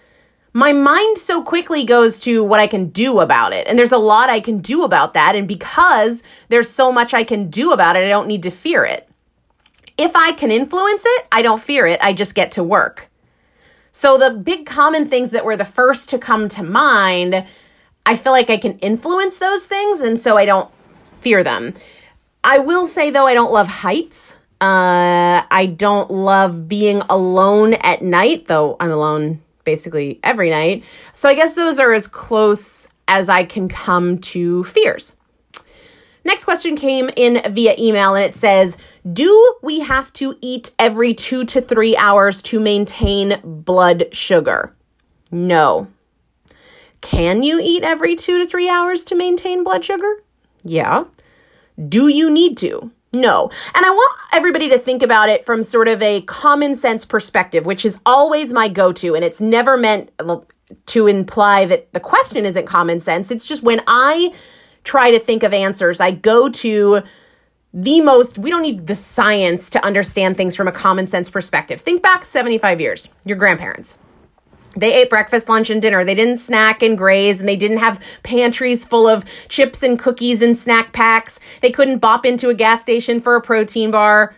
my 0.54 0.72
mind 0.72 1.18
so 1.18 1.44
quickly 1.44 1.84
goes 1.84 2.20
to 2.22 2.44
what 2.44 2.60
I 2.60 2.68
can 2.68 2.90
do 2.90 3.20
about 3.20 3.54
it. 3.54 3.68
And 3.68 3.78
there's 3.78 3.92
a 3.92 3.98
lot 3.98 4.30
I 4.30 4.40
can 4.40 4.60
do 4.60 4.84
about 4.84 5.14
that. 5.16 5.36
And 5.36 5.48
because 5.48 6.24
there's 6.50 6.70
so 6.70 6.92
much 6.92 7.14
I 7.14 7.24
can 7.24 7.50
do 7.50 7.72
about 7.72 7.96
it, 7.96 8.04
I 8.04 8.10
don't 8.10 8.28
need 8.28 8.44
to 8.44 8.52
fear 8.52 8.86
it. 8.86 9.10
If 9.98 10.16
I 10.16 10.32
can 10.32 10.52
influence 10.52 11.04
it, 11.06 11.28
I 11.32 11.42
don't 11.42 11.62
fear 11.62 11.86
it. 11.86 12.00
I 12.04 12.14
just 12.14 12.36
get 12.36 12.52
to 12.54 12.64
work. 12.64 13.10
So 13.92 14.18
the 14.18 14.32
big 14.32 14.66
common 14.66 15.08
things 15.08 15.32
that 15.32 15.46
were 15.46 15.58
the 15.58 15.66
first 15.66 16.10
to 16.10 16.18
come 16.18 16.48
to 16.50 16.64
mind, 16.64 17.46
I 18.06 18.16
feel 18.16 18.32
like 18.32 18.50
I 18.50 18.58
can 18.58 18.78
influence 18.80 19.38
those 19.38 19.66
things. 19.66 20.02
And 20.02 20.20
so 20.20 20.38
I 20.38 20.46
don't 20.46 20.70
fear 21.22 21.44
them. 21.44 21.74
I 22.44 22.58
will 22.60 22.88
say, 22.88 23.10
though, 23.10 23.28
I 23.28 23.34
don't 23.34 23.54
love 23.54 23.68
heights. 23.68 24.38
Uh, 24.64 25.44
I 25.52 25.66
don't 25.66 26.10
love 26.10 26.70
being 26.70 27.02
alone 27.10 27.74
at 27.74 28.02
night, 28.02 28.48
though 28.48 28.78
I'm 28.80 28.92
alone 28.92 29.42
basically 29.66 30.22
every 30.24 30.50
night. 30.50 30.86
So 31.14 31.28
I 31.28 31.34
guess 31.34 31.56
those 31.56 31.80
are 31.80 31.92
as 31.92 32.08
close 32.08 32.88
as 33.10 33.28
I 33.28 33.44
can 33.44 33.68
come 33.68 34.20
to 34.20 34.64
fears. 34.64 35.18
Next 36.24 36.46
question 36.46 36.78
came 36.78 37.10
in 37.18 37.42
via 37.54 37.76
email 37.78 38.16
and 38.16 38.24
it 38.24 38.36
says, 38.36 38.78
Do 39.12 39.56
we 39.62 39.82
have 39.82 40.14
to 40.14 40.38
eat 40.40 40.72
every 40.80 41.14
two 41.14 41.44
to 41.44 41.60
three 41.60 41.98
hours 41.98 42.42
to 42.44 42.62
maintain 42.62 43.42
blood 43.44 44.16
sugar? 44.16 44.74
No. 45.30 45.90
Can 47.02 47.44
you 47.44 47.60
eat 47.62 47.84
every 47.84 48.16
two 48.16 48.40
to 48.40 48.48
three 48.48 48.70
hours 48.70 49.04
to 49.06 49.16
maintain 49.16 49.66
blood 49.66 49.84
sugar? 49.84 50.24
Yeah. 50.64 51.04
Do 51.90 52.08
you 52.08 52.30
need 52.30 52.56
to? 52.60 52.94
No. 53.14 53.52
And 53.76 53.86
I 53.86 53.90
want 53.92 54.20
everybody 54.34 54.70
to 54.70 54.80
think 54.80 55.04
about 55.04 55.30
it 55.30 55.46
from 55.46 55.62
sort 55.62 55.88
of 55.88 56.02
a 56.02 56.22
common 56.22 56.76
sense 56.76 57.06
perspective, 57.06 57.66
which 57.66 57.86
is 57.86 57.98
always 58.06 58.52
my 58.52 58.68
go 58.68 58.92
to. 58.94 59.16
And 59.16 59.24
it's 59.24 59.40
never 59.40 59.78
meant 59.78 60.12
to 60.88 61.08
imply 61.08 61.66
that 61.66 61.94
the 61.94 62.00
question 62.00 62.46
isn't 62.46 62.66
common 62.66 63.00
sense. 63.00 63.30
It's 63.30 63.46
just 63.46 63.62
when 63.62 63.82
I 63.88 64.34
try 64.84 65.12
to 65.12 65.20
think 65.20 65.44
of 65.44 65.54
answers, 65.54 66.00
I 66.00 66.12
go 66.12 66.50
to 66.50 67.04
the 67.74 68.02
most, 68.02 68.38
we 68.38 68.50
don't 68.50 68.62
need 68.62 68.88
the 68.88 68.96
science 68.96 69.70
to 69.72 69.86
understand 69.86 70.36
things 70.36 70.56
from 70.56 70.68
a 70.68 70.72
common 70.72 71.08
sense 71.08 71.30
perspective. 71.30 71.82
Think 71.82 72.02
back 72.02 72.26
75 72.26 72.82
years, 72.82 73.10
your 73.26 73.38
grandparents. 73.38 74.00
They 74.76 74.94
ate 74.94 75.10
breakfast, 75.10 75.50
lunch, 75.50 75.70
and 75.70 75.82
dinner. 75.82 76.04
They 76.04 76.16
didn't 76.16 76.38
snack 76.38 76.82
and 76.82 76.98
graze, 76.98 77.40
and 77.40 77.48
they 77.48 77.56
didn't 77.56 77.78
have 77.78 78.02
pantries 78.24 78.84
full 78.84 79.08
of 79.08 79.26
chips 79.50 79.84
and 79.84 80.00
cookies 80.00 80.42
and 80.42 80.58
snack 80.58 80.94
packs. 80.94 81.40
They 81.62 81.72
couldn't 81.72 82.00
bop 82.00 82.26
into 82.26 82.50
a 82.50 82.54
gas 82.54 82.82
station 82.82 83.22
for 83.22 83.36
a 83.36 83.42
protein 83.42 83.92
bar. 83.92 84.36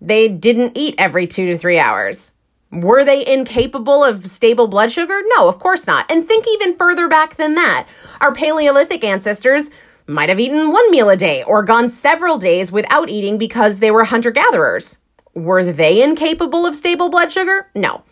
They 0.00 0.28
didn't 0.28 0.76
eat 0.76 0.94
every 0.98 1.26
two 1.26 1.46
to 1.46 1.58
three 1.58 1.78
hours. 1.78 2.34
Were 2.72 3.04
they 3.04 3.26
incapable 3.26 4.02
of 4.02 4.26
stable 4.26 4.66
blood 4.66 4.90
sugar? 4.90 5.20
No, 5.36 5.46
of 5.46 5.58
course 5.58 5.86
not. 5.86 6.10
And 6.10 6.26
think 6.26 6.46
even 6.48 6.76
further 6.76 7.06
back 7.06 7.36
than 7.36 7.54
that. 7.54 7.86
Our 8.22 8.34
Paleolithic 8.34 9.04
ancestors 9.04 9.70
might 10.06 10.30
have 10.30 10.40
eaten 10.40 10.72
one 10.72 10.90
meal 10.90 11.10
a 11.10 11.16
day 11.16 11.42
or 11.44 11.62
gone 11.62 11.90
several 11.90 12.38
days 12.38 12.72
without 12.72 13.10
eating 13.10 13.36
because 13.36 13.78
they 13.78 13.90
were 13.90 14.04
hunter 14.04 14.30
gatherers. 14.30 15.00
Were 15.34 15.64
they 15.64 16.02
incapable 16.02 16.66
of 16.66 16.74
stable 16.74 17.10
blood 17.10 17.30
sugar? 17.30 17.68
No. 17.74 18.02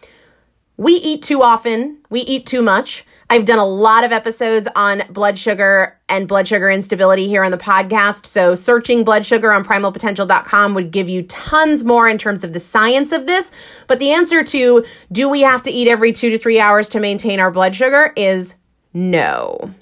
We 0.81 0.95
eat 0.95 1.21
too 1.21 1.43
often, 1.43 1.99
we 2.09 2.21
eat 2.21 2.47
too 2.47 2.63
much. 2.63 3.05
I've 3.29 3.45
done 3.45 3.59
a 3.59 3.67
lot 3.67 4.03
of 4.03 4.13
episodes 4.13 4.67
on 4.75 5.03
blood 5.11 5.39
sugar 5.39 5.99
and 6.09 6.27
blood 6.27 6.49
sugar 6.49 6.71
instability 6.71 7.29
here 7.29 7.45
on 7.45 7.51
the 7.51 7.59
podcast. 7.59 8.25
So, 8.25 8.55
searching 8.55 9.05
blood 9.05 9.27
sugar 9.27 9.53
on 9.53 9.63
primalpotential.com 9.63 10.73
would 10.73 10.91
give 10.91 11.07
you 11.07 11.25
tons 11.25 11.85
more 11.85 12.09
in 12.09 12.17
terms 12.17 12.45
of 12.45 12.55
the 12.55 12.61
science 12.61 13.13
of 13.13 13.27
this. 13.27 13.53
But 13.89 13.99
the 13.99 14.11
answer 14.11 14.43
to 14.43 14.87
do 15.13 15.29
we 15.29 15.43
have 15.43 15.63
to 15.65 15.71
eat 15.71 15.87
every 15.87 16.13
two 16.13 16.31
to 16.31 16.39
three 16.39 16.59
hours 16.59 16.89
to 16.89 16.99
maintain 16.99 17.41
our 17.41 17.51
blood 17.51 17.75
sugar 17.75 18.15
is 18.17 18.55
no. 18.95 19.75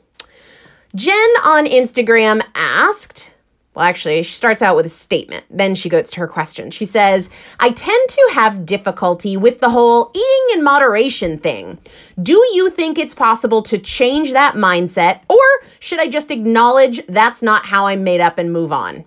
Jen 0.96 1.30
on 1.44 1.66
Instagram 1.66 2.42
asked, 2.56 3.34
well, 3.78 3.86
actually, 3.86 4.24
she 4.24 4.32
starts 4.32 4.60
out 4.60 4.74
with 4.74 4.86
a 4.86 4.88
statement. 4.88 5.44
Then 5.48 5.76
she 5.76 5.88
goes 5.88 6.10
to 6.10 6.18
her 6.18 6.26
question. 6.26 6.72
She 6.72 6.84
says, 6.84 7.30
I 7.60 7.70
tend 7.70 8.08
to 8.08 8.30
have 8.32 8.66
difficulty 8.66 9.36
with 9.36 9.60
the 9.60 9.70
whole 9.70 10.10
eating 10.12 10.58
in 10.58 10.64
moderation 10.64 11.38
thing. 11.38 11.78
Do 12.20 12.32
you 12.54 12.70
think 12.70 12.98
it's 12.98 13.14
possible 13.14 13.62
to 13.62 13.78
change 13.78 14.32
that 14.32 14.54
mindset, 14.54 15.20
or 15.28 15.38
should 15.78 16.00
I 16.00 16.08
just 16.08 16.32
acknowledge 16.32 17.06
that's 17.06 17.40
not 17.40 17.66
how 17.66 17.86
I'm 17.86 18.02
made 18.02 18.20
up 18.20 18.36
and 18.36 18.52
move 18.52 18.72
on? 18.72 19.04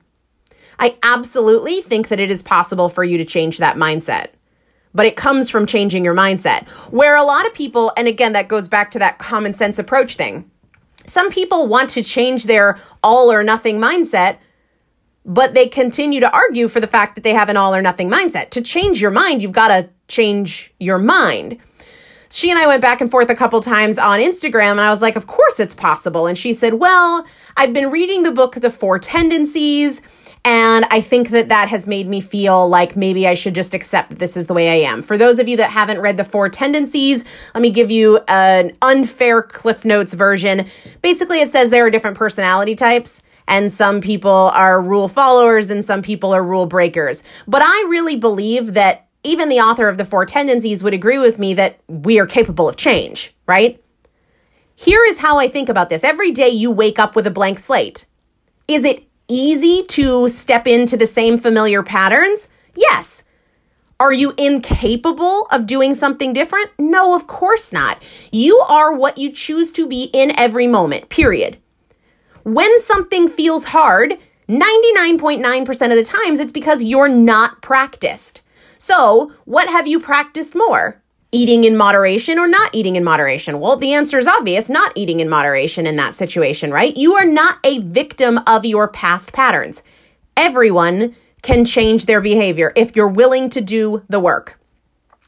I 0.79 0.95
absolutely 1.03 1.81
think 1.81 2.07
that 2.07 2.21
it 2.21 2.31
is 2.31 2.41
possible 2.41 2.87
for 2.87 3.03
you 3.03 3.17
to 3.17 3.25
change 3.25 3.57
that 3.57 3.75
mindset. 3.75 4.27
But 4.93 5.05
it 5.05 5.17
comes 5.17 5.49
from 5.49 5.65
changing 5.65 6.05
your 6.05 6.15
mindset. 6.15 6.65
Where 6.91 7.17
a 7.17 7.23
lot 7.23 7.45
of 7.45 7.53
people, 7.53 7.91
and 7.97 8.07
again, 8.07 8.31
that 8.31 8.47
goes 8.47 8.69
back 8.69 8.89
to 8.91 8.99
that 8.99 9.19
common 9.19 9.51
sense 9.51 9.77
approach 9.79 10.15
thing. 10.15 10.49
Some 11.07 11.29
people 11.29 11.67
want 11.67 11.89
to 11.89 12.03
change 12.03 12.45
their 12.45 12.79
all 13.03 13.29
or 13.29 13.43
nothing 13.43 13.77
mindset 13.77 14.37
but 15.25 15.53
they 15.53 15.67
continue 15.67 16.19
to 16.19 16.31
argue 16.31 16.67
for 16.67 16.79
the 16.79 16.87
fact 16.87 17.15
that 17.15 17.23
they 17.23 17.33
have 17.33 17.49
an 17.49 17.57
all 17.57 17.75
or 17.75 17.81
nothing 17.81 18.09
mindset. 18.09 18.49
To 18.51 18.61
change 18.61 19.01
your 19.01 19.11
mind, 19.11 19.41
you've 19.41 19.51
got 19.51 19.67
to 19.67 19.89
change 20.07 20.73
your 20.79 20.97
mind. 20.97 21.57
She 22.31 22.49
and 22.49 22.57
I 22.57 22.65
went 22.65 22.81
back 22.81 23.01
and 23.01 23.11
forth 23.11 23.29
a 23.29 23.35
couple 23.35 23.59
times 23.59 23.97
on 23.97 24.19
Instagram, 24.19 24.71
and 24.71 24.81
I 24.81 24.89
was 24.89 25.01
like, 25.01 25.15
Of 25.15 25.27
course 25.27 25.59
it's 25.59 25.73
possible. 25.73 26.27
And 26.27 26.37
she 26.37 26.53
said, 26.53 26.75
Well, 26.75 27.25
I've 27.57 27.73
been 27.73 27.91
reading 27.91 28.23
the 28.23 28.31
book, 28.31 28.55
The 28.55 28.71
Four 28.71 28.99
Tendencies, 28.99 30.01
and 30.43 30.85
I 30.89 31.01
think 31.01 31.29
that 31.29 31.49
that 31.49 31.67
has 31.69 31.85
made 31.85 32.07
me 32.07 32.19
feel 32.19 32.67
like 32.67 32.95
maybe 32.95 33.27
I 33.27 33.35
should 33.35 33.53
just 33.53 33.75
accept 33.75 34.09
that 34.09 34.19
this 34.19 34.35
is 34.35 34.47
the 34.47 34.53
way 34.53 34.69
I 34.69 34.89
am. 34.89 35.03
For 35.03 35.17
those 35.17 35.37
of 35.37 35.47
you 35.47 35.57
that 35.57 35.69
haven't 35.69 35.99
read 35.99 36.17
The 36.17 36.23
Four 36.23 36.49
Tendencies, 36.49 37.25
let 37.53 37.61
me 37.61 37.69
give 37.69 37.91
you 37.91 38.21
an 38.27 38.75
unfair 38.81 39.43
Cliff 39.43 39.85
Notes 39.85 40.13
version. 40.13 40.67
Basically, 41.01 41.41
it 41.41 41.51
says 41.51 41.69
there 41.69 41.85
are 41.85 41.91
different 41.91 42.17
personality 42.17 42.75
types 42.75 43.21
and 43.51 43.71
some 43.71 43.99
people 43.99 44.31
are 44.31 44.81
rule 44.81 45.09
followers 45.09 45.69
and 45.69 45.83
some 45.83 46.01
people 46.01 46.33
are 46.33 46.41
rule 46.41 46.65
breakers. 46.65 47.21
But 47.47 47.61
I 47.61 47.85
really 47.89 48.15
believe 48.15 48.75
that 48.75 49.09
even 49.23 49.49
the 49.49 49.59
author 49.59 49.89
of 49.89 49.97
the 49.97 50.05
four 50.05 50.25
tendencies 50.25 50.81
would 50.81 50.93
agree 50.93 51.17
with 51.17 51.37
me 51.37 51.53
that 51.55 51.79
we 51.87 52.17
are 52.17 52.25
capable 52.25 52.69
of 52.69 52.77
change, 52.77 53.35
right? 53.45 53.83
Here 54.75 55.03
is 55.03 55.19
how 55.19 55.37
I 55.37 55.49
think 55.49 55.67
about 55.67 55.89
this. 55.89 56.05
Every 56.05 56.31
day 56.31 56.47
you 56.47 56.71
wake 56.71 56.97
up 56.97 57.13
with 57.13 57.27
a 57.27 57.31
blank 57.31 57.59
slate. 57.59 58.05
Is 58.69 58.85
it 58.85 59.03
easy 59.27 59.83
to 59.89 60.29
step 60.29 60.65
into 60.65 60.95
the 60.95 61.05
same 61.05 61.37
familiar 61.37 61.83
patterns? 61.83 62.47
Yes. 62.73 63.25
Are 63.99 64.13
you 64.13 64.33
incapable 64.37 65.45
of 65.51 65.67
doing 65.67 65.93
something 65.93 66.31
different? 66.31 66.71
No, 66.79 67.15
of 67.15 67.27
course 67.27 67.73
not. 67.73 68.01
You 68.31 68.57
are 68.59 68.95
what 68.95 69.17
you 69.17 69.29
choose 69.29 69.73
to 69.73 69.87
be 69.87 70.05
in 70.13 70.39
every 70.39 70.67
moment, 70.67 71.09
period. 71.09 71.57
When 72.43 72.81
something 72.81 73.29
feels 73.29 73.65
hard, 73.65 74.17
99.9% 74.49 75.69
of 75.69 75.89
the 75.91 76.03
times 76.03 76.39
it's 76.39 76.51
because 76.51 76.83
you're 76.83 77.07
not 77.07 77.61
practiced. 77.61 78.41
So, 78.77 79.31
what 79.45 79.69
have 79.69 79.87
you 79.87 79.99
practiced 79.99 80.55
more? 80.55 81.01
Eating 81.31 81.63
in 81.63 81.77
moderation 81.77 82.39
or 82.39 82.47
not 82.47 82.73
eating 82.73 82.95
in 82.95 83.03
moderation? 83.03 83.59
Well, 83.59 83.77
the 83.77 83.93
answer 83.93 84.17
is 84.17 84.27
obvious 84.27 84.69
not 84.69 84.91
eating 84.95 85.19
in 85.19 85.29
moderation 85.29 85.87
in 85.87 85.95
that 85.97 86.15
situation, 86.15 86.71
right? 86.71 86.97
You 86.97 87.13
are 87.13 87.25
not 87.25 87.59
a 87.63 87.79
victim 87.79 88.39
of 88.47 88.65
your 88.65 88.87
past 88.87 89.31
patterns. 89.31 89.83
Everyone 90.35 91.15
can 91.41 91.63
change 91.63 92.05
their 92.05 92.21
behavior 92.21 92.73
if 92.75 92.95
you're 92.95 93.07
willing 93.07 93.49
to 93.51 93.61
do 93.61 94.03
the 94.09 94.19
work, 94.19 94.59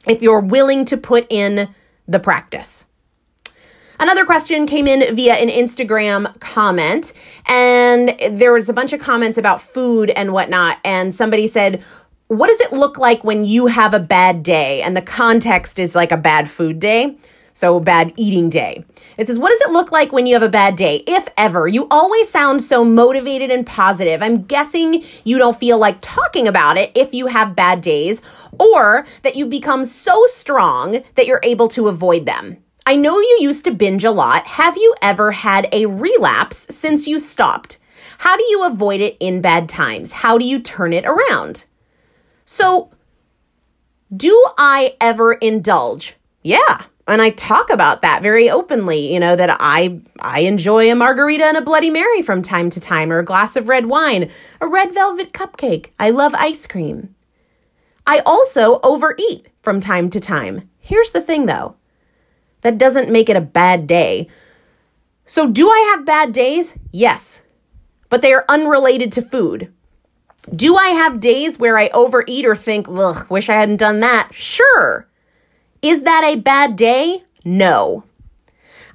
if 0.08 0.22
you're 0.22 0.42
willing 0.42 0.84
to 0.86 0.98
put 0.98 1.26
in 1.30 1.74
the 2.08 2.20
practice. 2.20 2.88
Another 4.00 4.26
question 4.26 4.66
came 4.66 4.88
in 4.88 5.16
via 5.16 5.36
an 5.36 5.50
Instagram 5.50 6.40
comment, 6.40 7.14
and 7.48 8.16
there 8.32 8.54
was 8.54 8.68
a 8.68 8.74
bunch 8.74 8.92
of 8.92 9.00
comments 9.00 9.38
about 9.38 9.62
food 9.62 10.10
and 10.10 10.34
whatnot. 10.34 10.80
And 10.84 11.14
somebody 11.14 11.48
said, 11.48 11.84
What 12.28 12.48
does 12.48 12.60
it 12.62 12.74
look 12.74 12.98
like 12.98 13.24
when 13.24 13.46
you 13.46 13.68
have 13.68 13.94
a 13.94 14.00
bad 14.00 14.44
day? 14.44 14.82
And 14.82 14.98
the 14.98 15.02
context 15.02 15.78
is 15.78 15.96
like 15.96 16.12
a 16.12 16.18
bad 16.18 16.50
food 16.50 16.80
day. 16.80 17.18
So, 17.56 17.80
bad 17.80 18.14
eating 18.18 18.50
day. 18.50 18.84
It 19.16 19.28
says, 19.28 19.38
What 19.38 19.52
does 19.52 19.62
it 19.62 19.70
look 19.70 19.92
like 19.92 20.12
when 20.12 20.26
you 20.26 20.34
have 20.34 20.42
a 20.42 20.50
bad 20.50 20.76
day? 20.76 21.04
If 21.06 21.28
ever. 21.38 21.68
You 21.68 21.88
always 21.92 22.28
sound 22.28 22.64
so 22.64 22.84
motivated 22.84 23.52
and 23.52 23.66
positive. 23.66 24.24
I'm 24.24 24.42
guessing 24.44 25.04
you 25.24 25.38
don't 25.38 25.60
feel 25.60 25.78
like 25.78 26.00
talking 26.02 26.48
about 26.48 26.78
it 26.78 26.92
if 26.96 27.14
you 27.14 27.28
have 27.28 27.56
bad 27.56 27.82
days, 27.82 28.24
or 28.60 29.06
that 29.22 29.36
you've 29.36 29.52
become 29.52 29.86
so 29.86 30.26
strong 30.26 31.04
that 31.14 31.28
you're 31.28 31.42
able 31.44 31.68
to 31.70 31.90
avoid 31.90 32.26
them. 32.26 32.58
I 32.86 32.96
know 32.96 33.20
you 33.20 33.38
used 33.42 33.64
to 33.66 33.72
binge 33.72 34.04
a 34.04 34.12
lot. 34.12 34.46
Have 34.46 34.76
you 34.76 34.94
ever 35.02 35.32
had 35.32 35.70
a 35.72 35.86
relapse 35.86 36.76
since 36.76 37.08
you 37.08 37.18
stopped? 37.20 37.80
How 38.20 38.36
do 38.36 38.44
you 38.50 38.64
avoid 38.66 39.00
it 39.02 39.18
in 39.20 39.42
bad 39.42 39.70
times? 39.70 40.12
How 40.12 40.38
do 40.38 40.46
you 40.46 40.60
turn 40.60 40.92
it 40.92 41.06
around? 41.06 41.66
So, 42.46 42.92
do 44.16 44.34
I 44.58 44.96
ever 45.00 45.34
indulge? 45.34 46.16
Yeah, 46.42 46.84
and 47.08 47.22
I 47.22 47.30
talk 47.32 47.70
about 47.70 48.02
that 48.02 48.22
very 48.22 48.50
openly, 48.50 49.14
you 49.14 49.20
know, 49.20 49.36
that 49.36 49.58
I 49.60 50.02
I 50.20 50.42
enjoy 50.42 50.92
a 50.92 50.96
margarita 50.96 51.46
and 51.46 51.58
a 51.58 51.62
bloody 51.62 51.90
mary 51.90 52.22
from 52.22 52.42
time 52.42 52.70
to 52.72 52.80
time 52.80 53.12
or 53.12 53.20
a 53.20 53.26
glass 53.26 53.56
of 53.56 53.70
red 53.70 53.86
wine, 53.86 54.30
a 54.60 54.68
red 54.68 54.94
velvet 54.94 55.34
cupcake. 55.34 55.88
I 56.00 56.10
love 56.10 56.34
ice 56.36 56.68
cream. 56.68 57.16
I 58.06 58.20
also 58.26 58.82
overeat 58.84 59.48
from 59.62 59.80
time 59.80 60.10
to 60.12 60.20
time. 60.20 60.70
Here's 60.80 61.12
the 61.12 61.22
thing 61.22 61.46
though. 61.46 61.76
That 62.64 62.78
doesn't 62.78 63.12
make 63.12 63.30
it 63.30 63.36
a 63.36 63.42
bad 63.42 63.88
day. 63.88 64.28
So, 65.26 65.48
do 65.48 65.70
I 65.70 65.94
have 65.96 66.06
bad 66.06 66.34
days? 66.34 66.78
Yes, 66.92 67.42
but 68.10 68.22
they 68.22 68.34
are 68.34 68.46
unrelated 68.50 69.12
to 69.14 69.22
food. 69.22 69.72
Do 70.54 70.76
I 70.76 70.90
have 70.90 71.22
days 71.22 71.58
where 71.58 71.78
I 71.78 71.88
overeat 71.90 72.46
or 72.46 72.56
think, 72.56 72.88
ugh, 72.90 73.26
wish 73.30 73.50
I 73.50 73.54
hadn't 73.54 73.78
done 73.78 74.02
that? 74.02 74.30
Sure. 74.34 75.08
Is 75.82 76.04
that 76.04 76.24
a 76.26 76.36
bad 76.36 76.76
day? 76.76 77.24
No. 77.46 78.04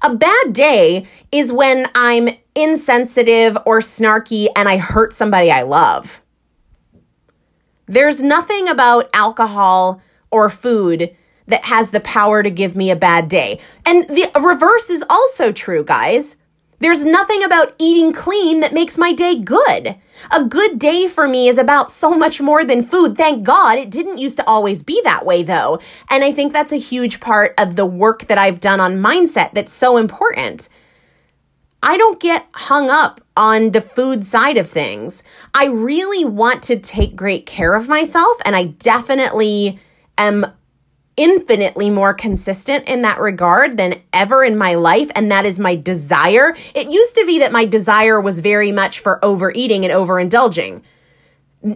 A 0.02 0.14
bad 0.14 0.52
day 0.52 1.07
is 1.33 1.52
when 1.52 1.87
I'm 1.94 2.28
insensitive 2.54 3.57
or 3.64 3.81
snarky 3.81 4.48
and 4.54 4.68
I 4.68 4.76
hurt 4.76 5.14
somebody 5.14 5.50
I 5.50 5.62
love. 5.62 6.22
There's 7.87 8.22
nothing 8.22 8.68
about 8.68 9.09
alcohol 9.14 10.02
or 10.31 10.50
food 10.50 11.16
that 11.48 11.64
has 11.64 11.90
the 11.90 12.00
power 12.00 12.42
to 12.42 12.50
give 12.50 12.76
me 12.76 12.90
a 12.90 12.96
bad 12.96 13.28
day. 13.28 13.61
And 13.84 14.06
the 14.08 14.30
reverse 14.40 14.88
is 14.90 15.04
also 15.11 15.52
true, 15.52 15.84
guys. 15.84 16.37
There's 16.80 17.04
nothing 17.04 17.42
about 17.42 17.74
eating 17.78 18.12
clean 18.12 18.61
that 18.61 18.72
makes 18.72 18.98
my 18.98 19.12
day 19.12 19.40
good. 19.40 19.96
A 20.30 20.44
good 20.44 20.78
day 20.78 21.08
for 21.08 21.26
me 21.26 21.48
is 21.48 21.58
about 21.58 21.90
so 21.90 22.11
much 22.11 22.40
more 22.40 22.64
than 22.64 22.87
food. 22.87 23.16
Thank 23.16 23.42
God 23.42 23.78
it 23.78 23.90
didn't 23.90 24.18
used 24.18 24.37
to 24.37 24.46
always 24.46 24.84
be 24.84 25.00
that 25.02 25.26
way 25.26 25.42
though. 25.42 25.80
And 26.08 26.22
I 26.22 26.30
think 26.30 26.52
that's 26.52 26.70
a 26.70 26.76
huge 26.76 27.18
part 27.18 27.54
of 27.58 27.74
the 27.74 27.87
work 27.87 28.28
that 28.28 28.38
I've 28.38 28.61
done 28.61 28.78
on 28.78 28.98
mindset 28.98 29.54
that's 29.54 29.72
so 29.72 29.96
important. 29.96 30.68
I 31.82 31.96
don't 31.96 32.20
get 32.20 32.46
hung 32.52 32.90
up 32.90 33.20
on 33.37 33.70
the 33.70 33.80
food 33.80 34.24
side 34.24 34.56
of 34.56 34.70
things. 34.70 35.24
I 35.54 35.66
really 35.66 36.24
want 36.24 36.62
to 36.64 36.78
take 36.78 37.16
great 37.16 37.46
care 37.46 37.74
of 37.74 37.88
myself 37.88 38.37
and 38.44 38.54
I 38.54 38.64
definitely 38.64 39.80
am 40.16 40.46
infinitely 41.18 41.90
more 41.90 42.14
consistent 42.14 42.88
in 42.88 43.02
that 43.02 43.20
regard 43.20 43.76
than 43.76 44.00
ever 44.12 44.44
in 44.44 44.57
my 44.57 44.76
life. 44.76 45.11
And 45.16 45.31
that 45.31 45.44
is 45.44 45.59
my 45.59 45.74
desire. 45.74 46.57
It 46.74 46.90
used 46.90 47.16
to 47.16 47.26
be 47.26 47.40
that 47.40 47.52
my 47.52 47.66
desire 47.66 48.20
was 48.20 48.40
very 48.40 48.70
much 48.72 49.00
for 49.00 49.22
overeating 49.22 49.85
and 49.85 49.92
overindulging. 49.92 50.83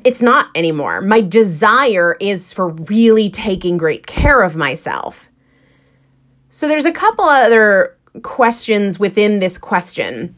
It's 0.05 0.23
not 0.23 0.49
anymore. 0.55 1.01
My 1.01 1.21
desire 1.21 2.17
is 2.21 2.53
for 2.53 2.69
really 2.69 3.29
taking 3.29 3.77
great 3.77 4.07
care 4.07 4.43
of 4.43 4.55
myself. 4.55 5.29
So 6.49 6.69
there's 6.69 6.87
a 6.87 6.93
couple 6.93 7.25
other 7.25 7.97
questions 8.23 9.01
within 9.01 9.41
this 9.41 9.59
question. 9.59 10.37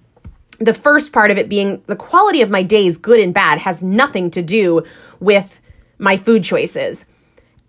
The 0.61 0.73
first 0.73 1.12
part 1.12 1.31
of 1.31 1.37
it 1.37 1.49
being 1.49 1.83
the 1.88 1.97
quality 1.97 2.40
of 2.40 2.49
my 2.49 2.62
days, 2.62 2.97
good 2.97 3.21
and 3.21 3.35
bad, 3.35 3.59
has 3.59 3.83
nothing 3.83 4.31
to 4.31 4.40
do 4.40 4.85
with 5.21 5.61
my 5.99 6.17
food 6.17 6.43
choices. 6.43 7.05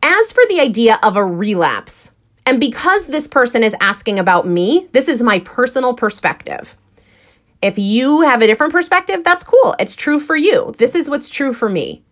As 0.07 0.31
for 0.31 0.43
the 0.47 0.59
idea 0.59 0.99
of 1.01 1.17
a 1.17 1.25
relapse, 1.25 2.11
and 2.45 2.59
because 2.59 3.07
this 3.07 3.27
person 3.27 3.63
is 3.63 3.75
asking 3.81 4.19
about 4.19 4.47
me, 4.47 4.87
this 4.91 5.07
is 5.07 5.23
my 5.23 5.39
personal 5.39 5.95
perspective. 5.95 6.77
If 7.59 7.79
you 7.79 8.21
have 8.21 8.43
a 8.43 8.45
different 8.45 8.71
perspective, 8.71 9.23
that's 9.23 9.43
cool. 9.43 9.73
It's 9.79 9.95
true 9.95 10.19
for 10.19 10.35
you. 10.35 10.75
This 10.77 10.93
is 10.93 11.09
what's 11.09 11.27
true 11.27 11.53
for 11.53 11.67
me. 11.67 12.03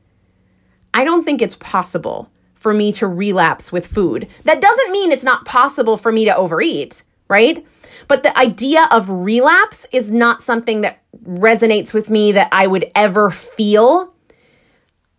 I 0.92 1.04
don't 1.04 1.24
think 1.24 1.40
it's 1.40 1.54
possible 1.54 2.32
for 2.56 2.74
me 2.74 2.92
to 2.94 3.06
relapse 3.06 3.72
with 3.72 3.86
food. 3.86 4.28
That 4.44 4.60
doesn't 4.60 4.92
mean 4.92 5.12
it's 5.12 5.24
not 5.24 5.46
possible 5.46 5.98
for 6.00 6.12
me 6.12 6.26
to 6.26 6.36
overeat, 6.36 7.04
right? 7.28 7.64
But 8.08 8.24
the 8.24 8.36
idea 8.36 8.88
of 8.90 9.08
relapse 9.08 9.86
is 9.92 10.12
not 10.12 10.42
something 10.42 10.82
that 10.82 11.04
resonates 11.24 11.94
with 11.94 12.10
me 12.10 12.32
that 12.32 12.50
I 12.52 12.66
would 12.66 12.92
ever 12.96 13.30
feel. 13.30 14.13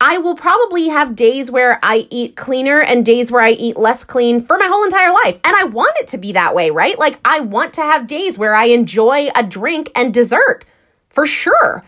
I 0.00 0.18
will 0.18 0.34
probably 0.34 0.88
have 0.88 1.16
days 1.16 1.50
where 1.50 1.78
I 1.82 2.06
eat 2.10 2.36
cleaner 2.36 2.80
and 2.80 3.06
days 3.06 3.30
where 3.30 3.40
I 3.40 3.52
eat 3.52 3.76
less 3.76 4.04
clean 4.04 4.44
for 4.44 4.58
my 4.58 4.66
whole 4.66 4.84
entire 4.84 5.12
life. 5.12 5.38
And 5.44 5.56
I 5.56 5.64
want 5.64 5.96
it 5.98 6.08
to 6.08 6.18
be 6.18 6.32
that 6.32 6.54
way, 6.54 6.70
right? 6.70 6.98
Like, 6.98 7.18
I 7.24 7.40
want 7.40 7.72
to 7.74 7.82
have 7.82 8.06
days 8.06 8.36
where 8.36 8.54
I 8.54 8.66
enjoy 8.66 9.28
a 9.34 9.42
drink 9.42 9.90
and 9.94 10.12
dessert 10.12 10.64
for 11.08 11.26
sure. 11.26 11.84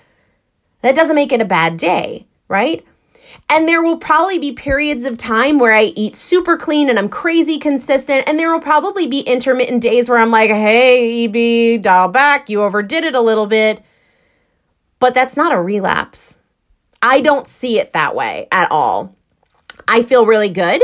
That 0.83 0.95
doesn't 0.95 1.17
make 1.17 1.33
it 1.33 1.41
a 1.41 1.45
bad 1.45 1.77
day, 1.77 2.27
right? 2.49 2.87
And 3.49 3.69
there 3.69 3.83
will 3.83 3.99
probably 3.99 4.39
be 4.39 4.53
periods 4.53 5.05
of 5.05 5.19
time 5.19 5.59
where 5.59 5.73
I 5.73 5.93
eat 5.97 6.17
super 6.17 6.57
clean 6.57 6.89
and 6.89 6.99
I'm 6.99 7.09
crazy 7.09 7.59
consistent. 7.59 8.25
And 8.27 8.39
there 8.39 8.53
will 8.53 8.61
probably 8.61 9.07
be 9.07 9.21
intermittent 9.21 9.83
days 9.83 10.09
where 10.09 10.19
I'm 10.19 10.31
like, 10.31 10.51
hey, 10.51 11.25
EB, 11.25 11.83
dial 11.83 12.09
back. 12.09 12.49
You 12.49 12.63
overdid 12.63 13.05
it 13.05 13.15
a 13.15 13.21
little 13.21 13.47
bit. 13.47 13.83
But 14.99 15.15
that's 15.15 15.37
not 15.37 15.53
a 15.53 15.61
relapse. 15.61 16.39
I 17.03 17.21
don't 17.21 17.47
see 17.47 17.79
it 17.79 17.93
that 17.93 18.15
way 18.15 18.49
at 18.51 18.71
all. 18.71 19.17
I 19.87 20.03
feel 20.03 20.27
really 20.27 20.51
good 20.51 20.83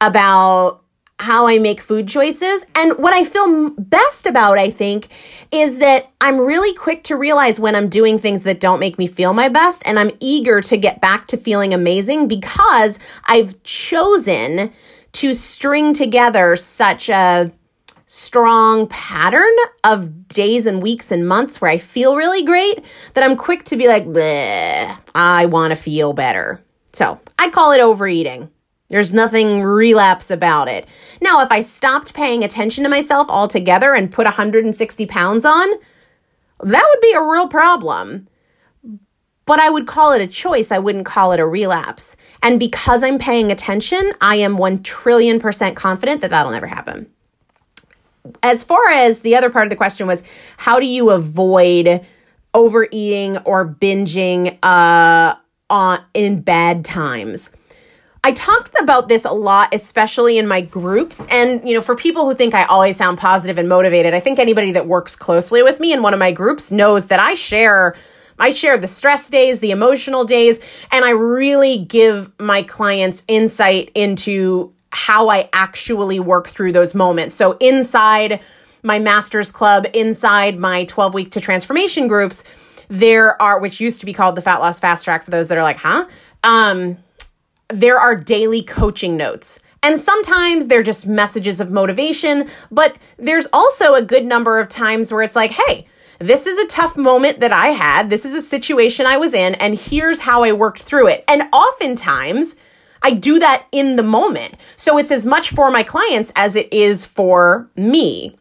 about 0.00 0.82
how 1.20 1.48
I 1.48 1.58
make 1.58 1.80
food 1.80 2.06
choices. 2.06 2.64
And 2.74 2.96
what 2.98 3.12
I 3.12 3.24
feel 3.24 3.70
best 3.70 4.26
about, 4.26 4.56
I 4.56 4.70
think, 4.70 5.08
is 5.50 5.78
that 5.78 6.10
I'm 6.20 6.38
really 6.38 6.74
quick 6.74 7.02
to 7.04 7.16
realize 7.16 7.58
when 7.58 7.74
I'm 7.74 7.88
doing 7.88 8.18
things 8.18 8.44
that 8.44 8.60
don't 8.60 8.78
make 8.78 8.98
me 8.98 9.08
feel 9.08 9.32
my 9.32 9.48
best. 9.48 9.82
And 9.84 9.98
I'm 9.98 10.12
eager 10.20 10.60
to 10.60 10.76
get 10.76 11.00
back 11.00 11.26
to 11.28 11.36
feeling 11.36 11.74
amazing 11.74 12.28
because 12.28 12.98
I've 13.24 13.60
chosen 13.64 14.72
to 15.12 15.34
string 15.34 15.92
together 15.92 16.54
such 16.54 17.08
a 17.08 17.50
strong 18.10 18.86
pattern 18.88 19.54
of 19.84 20.26
days 20.28 20.64
and 20.64 20.82
weeks 20.82 21.12
and 21.12 21.28
months 21.28 21.60
where 21.60 21.70
I 21.70 21.76
feel 21.76 22.16
really 22.16 22.42
great 22.42 22.82
that 23.12 23.22
I'm 23.22 23.36
quick 23.36 23.64
to 23.66 23.76
be 23.76 23.86
like, 23.86 24.06
I 25.14 25.46
want 25.46 25.72
to 25.72 25.76
feel 25.76 26.14
better. 26.14 26.64
So 26.94 27.20
I 27.38 27.50
call 27.50 27.72
it 27.72 27.80
overeating. 27.80 28.50
There's 28.88 29.12
nothing 29.12 29.62
relapse 29.62 30.30
about 30.30 30.68
it. 30.68 30.88
Now, 31.20 31.42
if 31.42 31.52
I 31.52 31.60
stopped 31.60 32.14
paying 32.14 32.42
attention 32.42 32.82
to 32.84 32.90
myself 32.90 33.28
altogether 33.28 33.94
and 33.94 34.10
put 34.10 34.24
160 34.24 35.04
pounds 35.04 35.44
on, 35.44 35.68
that 36.60 36.88
would 36.90 37.00
be 37.02 37.12
a 37.12 37.22
real 37.22 37.46
problem. 37.46 38.26
But 39.44 39.60
I 39.60 39.68
would 39.68 39.86
call 39.86 40.12
it 40.12 40.22
a 40.22 40.26
choice. 40.26 40.72
I 40.72 40.78
wouldn't 40.78 41.04
call 41.04 41.32
it 41.32 41.40
a 41.40 41.46
relapse. 41.46 42.16
And 42.42 42.58
because 42.58 43.02
I'm 43.02 43.18
paying 43.18 43.52
attention, 43.52 44.14
I 44.22 44.36
am 44.36 44.56
1 44.56 44.82
trillion 44.82 45.38
percent 45.38 45.76
confident 45.76 46.22
that 46.22 46.30
that'll 46.30 46.52
never 46.52 46.66
happen. 46.66 47.10
As 48.42 48.64
far 48.64 48.88
as 48.88 49.20
the 49.20 49.36
other 49.36 49.50
part 49.50 49.66
of 49.66 49.70
the 49.70 49.76
question 49.76 50.06
was, 50.06 50.22
how 50.56 50.80
do 50.80 50.86
you 50.86 51.10
avoid 51.10 52.04
overeating 52.54 53.38
or 53.38 53.66
binging 53.66 54.58
uh, 54.62 55.34
on, 55.70 56.00
in 56.14 56.40
bad 56.40 56.84
times? 56.84 57.50
I 58.24 58.32
talked 58.32 58.74
about 58.80 59.08
this 59.08 59.24
a 59.24 59.30
lot, 59.32 59.72
especially 59.72 60.38
in 60.38 60.46
my 60.46 60.60
groups. 60.60 61.26
And, 61.30 61.66
you 61.66 61.74
know, 61.74 61.80
for 61.80 61.94
people 61.94 62.28
who 62.28 62.34
think 62.34 62.52
I 62.52 62.64
always 62.64 62.96
sound 62.96 63.18
positive 63.18 63.58
and 63.58 63.68
motivated, 63.68 64.12
I 64.12 64.20
think 64.20 64.38
anybody 64.38 64.72
that 64.72 64.86
works 64.86 65.16
closely 65.16 65.62
with 65.62 65.80
me 65.80 65.92
in 65.92 66.02
one 66.02 66.12
of 66.12 66.18
my 66.18 66.32
groups 66.32 66.70
knows 66.70 67.06
that 67.06 67.20
I 67.20 67.34
share. 67.34 67.94
I 68.40 68.50
share 68.50 68.76
the 68.76 68.86
stress 68.86 69.30
days, 69.30 69.60
the 69.60 69.70
emotional 69.70 70.24
days, 70.24 70.60
and 70.92 71.04
I 71.04 71.10
really 71.10 71.84
give 71.84 72.30
my 72.38 72.62
clients 72.62 73.24
insight 73.28 73.90
into 73.94 74.72
how 74.90 75.28
I 75.28 75.48
actually 75.52 76.20
work 76.20 76.48
through 76.48 76.72
those 76.72 76.94
moments. 76.94 77.34
So 77.34 77.56
inside 77.58 78.40
my 78.82 78.98
master's 78.98 79.50
club, 79.50 79.86
inside 79.92 80.58
my 80.58 80.84
12 80.84 81.14
week 81.14 81.30
to 81.32 81.40
transformation 81.40 82.08
groups, 82.08 82.44
there 82.88 83.40
are, 83.40 83.58
which 83.58 83.80
used 83.80 84.00
to 84.00 84.06
be 84.06 84.12
called 84.12 84.34
the 84.34 84.42
fat 84.42 84.60
loss 84.60 84.78
fast 84.78 85.04
track 85.04 85.24
for 85.24 85.30
those 85.30 85.48
that 85.48 85.58
are 85.58 85.62
like, 85.62 85.76
huh? 85.76 86.06
Um, 86.42 86.98
there 87.68 87.98
are 87.98 88.16
daily 88.16 88.62
coaching 88.62 89.16
notes. 89.16 89.60
And 89.82 90.00
sometimes 90.00 90.66
they're 90.66 90.82
just 90.82 91.06
messages 91.06 91.60
of 91.60 91.70
motivation, 91.70 92.48
but 92.70 92.96
there's 93.16 93.46
also 93.52 93.94
a 93.94 94.02
good 94.02 94.24
number 94.24 94.58
of 94.58 94.68
times 94.68 95.12
where 95.12 95.22
it's 95.22 95.36
like, 95.36 95.52
hey, 95.52 95.86
this 96.18 96.46
is 96.46 96.58
a 96.58 96.66
tough 96.66 96.96
moment 96.96 97.40
that 97.40 97.52
I 97.52 97.68
had. 97.68 98.10
This 98.10 98.24
is 98.24 98.34
a 98.34 98.42
situation 98.42 99.06
I 99.06 99.18
was 99.18 99.34
in, 99.34 99.54
and 99.54 99.78
here's 99.78 100.18
how 100.18 100.42
I 100.42 100.50
worked 100.50 100.82
through 100.82 101.08
it. 101.08 101.24
And 101.28 101.42
oftentimes, 101.52 102.56
I 103.02 103.12
do 103.12 103.38
that 103.38 103.66
in 103.72 103.96
the 103.96 104.02
moment. 104.02 104.54
So 104.76 104.98
it's 104.98 105.10
as 105.10 105.24
much 105.24 105.50
for 105.50 105.70
my 105.70 105.82
clients 105.82 106.32
as 106.36 106.56
it 106.56 106.72
is 106.72 107.04
for 107.04 107.68
me. 107.76 108.36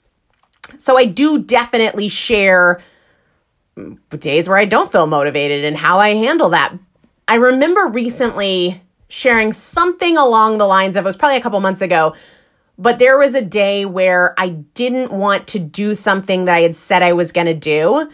So 0.77 0.97
I 0.97 1.05
do 1.05 1.39
definitely 1.39 2.09
share 2.09 2.81
mm, 3.77 3.97
days 4.19 4.49
where 4.49 4.57
I 4.57 4.65
don't 4.65 4.91
feel 4.91 5.07
motivated 5.07 5.63
and 5.63 5.77
how 5.77 5.99
I 5.99 6.09
handle 6.09 6.49
that. 6.49 6.73
I 7.27 7.35
remember 7.35 7.87
recently 7.87 8.81
sharing 9.09 9.53
something 9.53 10.17
along 10.17 10.57
the 10.57 10.65
lines 10.65 10.95
of 10.95 11.05
it 11.05 11.07
was 11.07 11.17
probably 11.17 11.37
a 11.37 11.41
couple 11.41 11.59
months 11.59 11.81
ago, 11.81 12.13
but 12.77 12.99
there 12.99 13.17
was 13.17 13.35
a 13.35 13.41
day 13.41 13.85
where 13.85 14.33
I 14.37 14.49
didn't 14.49 15.11
want 15.11 15.47
to 15.49 15.59
do 15.59 15.95
something 15.95 16.45
that 16.45 16.55
I 16.55 16.61
had 16.61 16.75
said 16.75 17.01
I 17.01 17.13
was 17.13 17.31
going 17.31 17.47
to 17.47 17.53
do. 17.53 18.09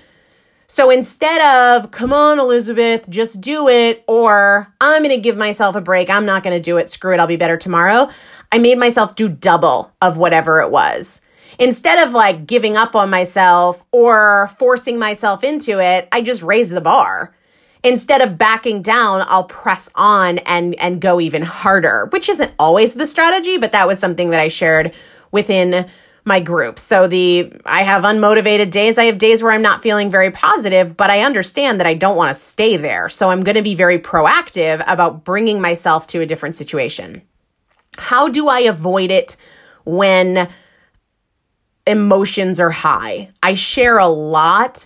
So 0.73 0.89
instead 0.89 1.39
of, 1.39 1.91
come 1.91 2.11
on, 2.11 2.39
Elizabeth, 2.39 3.07
just 3.07 3.39
do 3.41 3.69
it, 3.69 4.03
or 4.07 4.73
I'm 4.81 5.03
going 5.03 5.15
to 5.15 5.21
give 5.21 5.37
myself 5.37 5.75
a 5.75 5.81
break, 5.81 6.09
I'm 6.09 6.25
not 6.25 6.41
going 6.41 6.55
to 6.55 6.59
do 6.59 6.77
it, 6.77 6.89
screw 6.89 7.13
it, 7.13 7.19
I'll 7.19 7.27
be 7.27 7.35
better 7.35 7.57
tomorrow, 7.57 8.09
I 8.51 8.57
made 8.57 8.79
myself 8.79 9.13
do 9.13 9.29
double 9.29 9.93
of 10.01 10.17
whatever 10.17 10.61
it 10.61 10.71
was. 10.71 11.21
Instead 11.59 11.99
of 12.07 12.13
like 12.13 12.47
giving 12.47 12.75
up 12.75 12.95
on 12.95 13.11
myself 13.11 13.83
or 13.91 14.49
forcing 14.57 14.97
myself 14.97 15.43
into 15.43 15.79
it, 15.79 16.07
I 16.11 16.23
just 16.23 16.41
raised 16.41 16.73
the 16.73 16.81
bar. 16.81 17.35
Instead 17.83 18.21
of 18.21 18.39
backing 18.39 18.81
down, 18.81 19.23
I'll 19.27 19.43
press 19.43 19.91
on 19.93 20.39
and 20.39 20.73
and 20.79 20.99
go 20.99 21.21
even 21.21 21.43
harder, 21.43 22.07
which 22.07 22.27
isn't 22.29 22.51
always 22.57 22.95
the 22.95 23.05
strategy, 23.05 23.59
but 23.59 23.73
that 23.73 23.85
was 23.85 23.99
something 23.99 24.31
that 24.31 24.39
I 24.39 24.47
shared 24.47 24.91
within 25.31 25.87
my 26.25 26.39
group. 26.39 26.79
So 26.79 27.07
the 27.07 27.51
I 27.65 27.83
have 27.83 28.03
unmotivated 28.03 28.71
days, 28.71 28.97
I 28.97 29.05
have 29.05 29.17
days 29.17 29.43
where 29.43 29.51
I'm 29.51 29.61
not 29.61 29.81
feeling 29.81 30.09
very 30.09 30.31
positive, 30.31 30.95
but 30.95 31.09
I 31.09 31.21
understand 31.21 31.79
that 31.79 31.87
I 31.87 31.93
don't 31.93 32.15
want 32.15 32.35
to 32.35 32.41
stay 32.41 32.77
there. 32.77 33.09
So 33.09 33.29
I'm 33.29 33.43
going 33.43 33.55
to 33.55 33.61
be 33.61 33.75
very 33.75 33.99
proactive 33.99 34.83
about 34.87 35.23
bringing 35.23 35.59
myself 35.59 36.07
to 36.07 36.21
a 36.21 36.25
different 36.25 36.55
situation. 36.55 37.21
How 37.97 38.29
do 38.29 38.47
I 38.47 38.61
avoid 38.61 39.11
it 39.11 39.35
when 39.85 40.47
emotions 41.85 42.59
are 42.59 42.71
high? 42.71 43.29
I 43.41 43.55
share 43.55 43.97
a 43.97 44.07
lot 44.07 44.85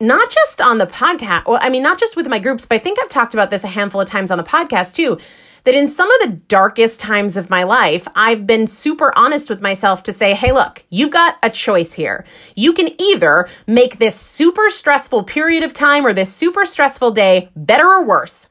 not 0.00 0.30
just 0.30 0.62
on 0.62 0.78
the 0.78 0.86
podcast. 0.86 1.46
Well, 1.46 1.58
I 1.60 1.68
mean, 1.68 1.82
not 1.82 2.00
just 2.00 2.16
with 2.16 2.26
my 2.26 2.38
groups, 2.38 2.64
but 2.64 2.76
I 2.76 2.78
think 2.78 2.98
I've 3.00 3.10
talked 3.10 3.34
about 3.34 3.50
this 3.50 3.64
a 3.64 3.68
handful 3.68 4.00
of 4.00 4.08
times 4.08 4.30
on 4.30 4.38
the 4.38 4.44
podcast 4.44 4.94
too. 4.94 5.18
That 5.64 5.74
in 5.74 5.88
some 5.88 6.10
of 6.10 6.20
the 6.20 6.36
darkest 6.48 7.00
times 7.00 7.36
of 7.36 7.50
my 7.50 7.64
life, 7.64 8.06
I've 8.14 8.46
been 8.46 8.66
super 8.66 9.12
honest 9.16 9.50
with 9.50 9.60
myself 9.60 10.02
to 10.04 10.12
say, 10.12 10.34
hey, 10.34 10.52
look, 10.52 10.84
you've 10.88 11.10
got 11.10 11.36
a 11.42 11.50
choice 11.50 11.92
here. 11.92 12.24
You 12.56 12.72
can 12.72 12.90
either 13.00 13.48
make 13.66 13.98
this 13.98 14.18
super 14.18 14.70
stressful 14.70 15.24
period 15.24 15.62
of 15.62 15.72
time 15.72 16.06
or 16.06 16.12
this 16.12 16.32
super 16.32 16.64
stressful 16.64 17.10
day 17.10 17.50
better 17.54 17.86
or 17.86 18.04
worse. 18.04 18.48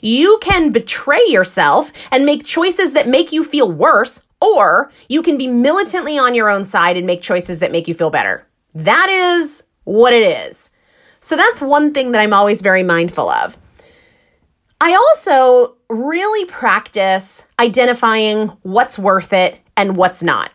You 0.00 0.38
can 0.42 0.72
betray 0.72 1.24
yourself 1.28 1.92
and 2.10 2.26
make 2.26 2.44
choices 2.44 2.92
that 2.92 3.08
make 3.08 3.32
you 3.32 3.44
feel 3.44 3.70
worse, 3.70 4.22
or 4.40 4.92
you 5.08 5.22
can 5.22 5.38
be 5.38 5.48
militantly 5.48 6.18
on 6.18 6.34
your 6.34 6.50
own 6.50 6.64
side 6.64 6.96
and 6.96 7.06
make 7.06 7.22
choices 7.22 7.60
that 7.60 7.72
make 7.72 7.88
you 7.88 7.94
feel 7.94 8.10
better. 8.10 8.46
That 8.74 9.08
is 9.08 9.62
what 9.84 10.12
it 10.12 10.48
is. 10.48 10.70
So 11.20 11.36
that's 11.36 11.60
one 11.60 11.94
thing 11.94 12.12
that 12.12 12.20
I'm 12.20 12.32
always 12.32 12.60
very 12.60 12.82
mindful 12.82 13.30
of. 13.30 13.56
I 14.82 14.94
also 14.94 15.76
really 15.88 16.44
practice 16.46 17.46
identifying 17.60 18.48
what's 18.62 18.98
worth 18.98 19.32
it 19.32 19.60
and 19.76 19.96
what's 19.96 20.24
not. 20.24 20.50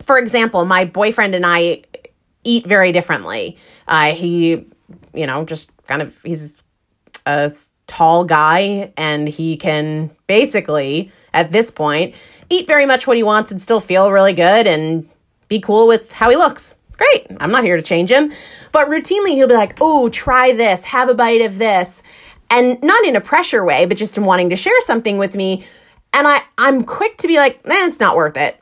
For 0.00 0.16
example, 0.16 0.64
my 0.64 0.86
boyfriend 0.86 1.34
and 1.34 1.44
I 1.44 1.82
eat 2.44 2.66
very 2.66 2.92
differently. 2.92 3.58
Uh, 3.86 4.14
he, 4.14 4.66
you 5.12 5.26
know, 5.26 5.44
just 5.44 5.70
kind 5.86 6.00
of, 6.00 6.16
he's 6.24 6.54
a 7.26 7.54
tall 7.86 8.24
guy 8.24 8.90
and 8.96 9.28
he 9.28 9.58
can 9.58 10.10
basically, 10.26 11.12
at 11.34 11.52
this 11.52 11.70
point, 11.70 12.14
eat 12.48 12.66
very 12.66 12.86
much 12.86 13.06
what 13.06 13.18
he 13.18 13.22
wants 13.22 13.50
and 13.50 13.60
still 13.60 13.80
feel 13.80 14.10
really 14.10 14.32
good 14.32 14.66
and 14.66 15.06
be 15.48 15.60
cool 15.60 15.86
with 15.86 16.10
how 16.10 16.30
he 16.30 16.36
looks. 16.36 16.74
Great. 16.96 17.26
I'm 17.38 17.50
not 17.50 17.64
here 17.64 17.76
to 17.76 17.82
change 17.82 18.10
him. 18.10 18.32
But 18.70 18.88
routinely, 18.88 19.34
he'll 19.34 19.48
be 19.48 19.52
like, 19.52 19.76
oh, 19.78 20.08
try 20.08 20.52
this, 20.52 20.84
have 20.84 21.10
a 21.10 21.14
bite 21.14 21.42
of 21.42 21.58
this. 21.58 22.02
And 22.52 22.80
not 22.82 23.04
in 23.06 23.16
a 23.16 23.20
pressure 23.20 23.64
way, 23.64 23.86
but 23.86 23.96
just 23.96 24.16
in 24.16 24.24
wanting 24.24 24.50
to 24.50 24.56
share 24.56 24.80
something 24.82 25.18
with 25.18 25.34
me. 25.34 25.64
And 26.12 26.28
I, 26.28 26.42
I'm 26.58 26.84
quick 26.84 27.16
to 27.18 27.26
be 27.26 27.36
like, 27.36 27.66
man, 27.66 27.88
it's 27.88 27.98
not 27.98 28.14
worth 28.14 28.36
it. 28.36 28.60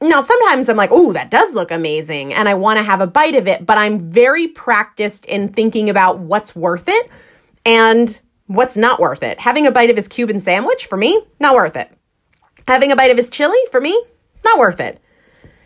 Now, 0.00 0.20
sometimes 0.20 0.68
I'm 0.68 0.76
like, 0.76 0.90
oh, 0.90 1.12
that 1.12 1.30
does 1.30 1.54
look 1.54 1.70
amazing, 1.70 2.34
and 2.34 2.48
I 2.48 2.54
want 2.54 2.78
to 2.78 2.82
have 2.82 3.00
a 3.00 3.06
bite 3.06 3.36
of 3.36 3.46
it, 3.46 3.64
but 3.64 3.78
I'm 3.78 4.10
very 4.10 4.48
practiced 4.48 5.24
in 5.26 5.52
thinking 5.52 5.88
about 5.88 6.18
what's 6.18 6.56
worth 6.56 6.88
it 6.88 7.08
and 7.64 8.20
what's 8.48 8.76
not 8.76 8.98
worth 8.98 9.22
it. 9.22 9.38
Having 9.38 9.68
a 9.68 9.70
bite 9.70 9.90
of 9.90 9.96
his 9.96 10.08
Cuban 10.08 10.40
sandwich, 10.40 10.86
for 10.86 10.96
me, 10.96 11.24
not 11.38 11.54
worth 11.54 11.76
it. 11.76 11.88
Having 12.66 12.90
a 12.90 12.96
bite 12.96 13.12
of 13.12 13.16
his 13.16 13.30
chili, 13.30 13.58
for 13.70 13.80
me, 13.80 13.92
not 14.44 14.58
worth 14.58 14.80
it. 14.80 15.00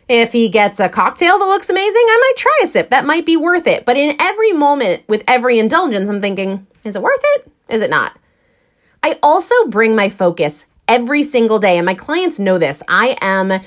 If 0.07 0.33
he 0.33 0.51
gets 0.51 0.79
a 0.81 0.90
cocktail 0.90 1.38
that 1.38 1.47
looks 1.47 1.71
amazing, 1.71 2.05
I 2.07 2.19
might 2.21 2.38
try 2.38 2.61
a 2.62 2.66
sip. 2.66 2.90
That 2.90 3.07
might 3.07 3.25
be 3.25 3.38
worth 3.38 3.66
it. 3.66 3.87
But 3.87 3.97
in 3.97 4.16
every 4.21 4.53
moment, 4.53 5.03
with 5.09 5.25
every 5.27 5.59
indulgence, 5.59 6.11
I'm 6.11 6.21
thinking, 6.21 6.66
is 6.87 6.96
it 6.96 7.03
worth 7.03 7.20
it? 7.37 7.51
Is 7.68 7.83
it 7.83 7.90
not? 7.90 8.16
I 9.03 9.18
also 9.22 9.55
bring 9.66 9.96
my 9.96 10.09
focus 10.09 10.66
every 10.87 11.22
single 11.25 11.59
day, 11.59 11.77
and 11.77 11.85
my 11.85 11.94
clients 11.94 12.38
know 12.38 12.59
this. 12.59 12.83
I 12.88 13.18
am 13.20 13.61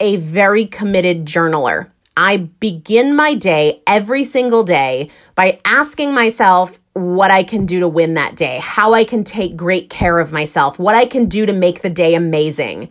a 0.00 0.16
very 0.16 0.66
committed 0.66 1.26
journaler. 1.26 1.90
I 2.16 2.38
begin 2.38 3.14
my 3.14 3.34
day 3.34 3.82
every 3.86 4.24
single 4.24 4.64
day 4.64 5.10
by 5.34 5.60
asking 5.66 6.14
myself 6.14 6.80
what 6.94 7.30
I 7.30 7.42
can 7.42 7.66
do 7.66 7.80
to 7.80 7.88
win 7.88 8.14
that 8.14 8.36
day, 8.36 8.58
how 8.62 8.94
I 8.94 9.04
can 9.04 9.22
take 9.22 9.54
great 9.54 9.90
care 9.90 10.18
of 10.18 10.32
myself, 10.32 10.78
what 10.78 10.94
I 10.94 11.04
can 11.04 11.26
do 11.26 11.44
to 11.44 11.52
make 11.52 11.82
the 11.82 11.90
day 11.90 12.14
amazing. 12.14 12.88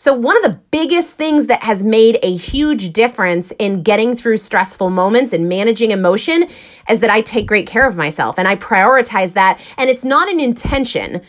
So, 0.00 0.14
one 0.14 0.36
of 0.36 0.44
the 0.44 0.60
biggest 0.70 1.16
things 1.16 1.46
that 1.46 1.64
has 1.64 1.82
made 1.82 2.20
a 2.22 2.32
huge 2.32 2.92
difference 2.92 3.52
in 3.58 3.82
getting 3.82 4.14
through 4.14 4.38
stressful 4.38 4.90
moments 4.90 5.32
and 5.32 5.48
managing 5.48 5.90
emotion 5.90 6.48
is 6.88 7.00
that 7.00 7.10
I 7.10 7.20
take 7.20 7.48
great 7.48 7.66
care 7.66 7.84
of 7.84 7.96
myself 7.96 8.38
and 8.38 8.46
I 8.46 8.54
prioritize 8.54 9.32
that. 9.32 9.58
And 9.76 9.90
it's 9.90 10.04
not 10.04 10.28
an 10.28 10.38
intention. 10.38 11.20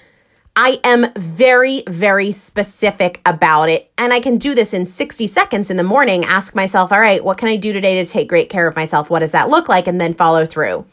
I 0.55 0.79
am 0.83 1.11
very, 1.15 1.81
very 1.87 2.31
specific 2.31 3.21
about 3.25 3.69
it. 3.69 3.91
And 3.97 4.13
I 4.13 4.19
can 4.19 4.37
do 4.37 4.53
this 4.53 4.71
in 4.71 4.85
60 4.85 5.25
seconds 5.25 5.71
in 5.71 5.77
the 5.77 5.83
morning. 5.83 6.23
Ask 6.23 6.53
myself, 6.53 6.91
all 6.91 6.99
right, 6.99 7.23
what 7.23 7.39
can 7.39 7.47
I 7.47 7.55
do 7.55 7.73
today 7.73 7.95
to 7.95 8.05
take 8.05 8.29
great 8.29 8.51
care 8.51 8.67
of 8.67 8.75
myself? 8.75 9.09
What 9.09 9.21
does 9.21 9.31
that 9.31 9.49
look 9.49 9.67
like? 9.67 9.87
And 9.87 9.99
then 9.99 10.13
follow 10.13 10.45
through. 10.45 10.85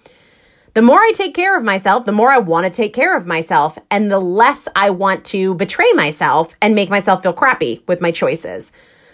The 0.76 0.82
more 0.82 1.00
I 1.00 1.12
take 1.14 1.34
care 1.34 1.56
of 1.56 1.64
myself, 1.64 2.04
the 2.04 2.12
more 2.12 2.30
I 2.30 2.36
want 2.36 2.64
to 2.64 2.70
take 2.70 2.92
care 2.92 3.16
of 3.16 3.24
myself, 3.24 3.78
and 3.90 4.10
the 4.10 4.20
less 4.20 4.68
I 4.76 4.90
want 4.90 5.24
to 5.24 5.54
betray 5.54 5.90
myself 5.94 6.54
and 6.60 6.74
make 6.74 6.90
myself 6.90 7.22
feel 7.22 7.32
crappy 7.32 7.82
with 7.88 8.02
my 8.02 8.10
choices. 8.10 8.72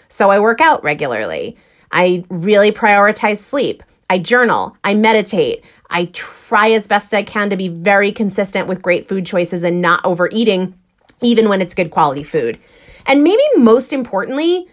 So 0.09 0.29
I 0.29 0.41
work 0.41 0.59
out 0.59 0.83
regularly. 0.83 1.55
I 1.89 2.25
really 2.27 2.73
prioritize 2.73 3.37
sleep. 3.37 3.81
I 4.09 4.17
journal. 4.17 4.75
I 4.83 4.93
meditate. 4.93 5.63
I 5.89 6.09
try 6.11 6.71
as 6.71 6.85
best 6.85 7.13
I 7.13 7.23
can 7.23 7.49
to 7.49 7.55
be 7.55 7.69
very 7.69 8.11
consistent 8.11 8.67
with 8.67 8.81
great 8.81 9.07
food 9.07 9.25
choices 9.25 9.63
and 9.63 9.81
not 9.81 10.03
overeating, 10.03 10.77
even 11.21 11.47
when 11.47 11.61
it's 11.61 11.73
good 11.73 11.91
quality 11.91 12.23
food. 12.23 12.59
And 13.05 13.23
maybe 13.23 13.41
most 13.55 13.93
importantly, 13.93 14.67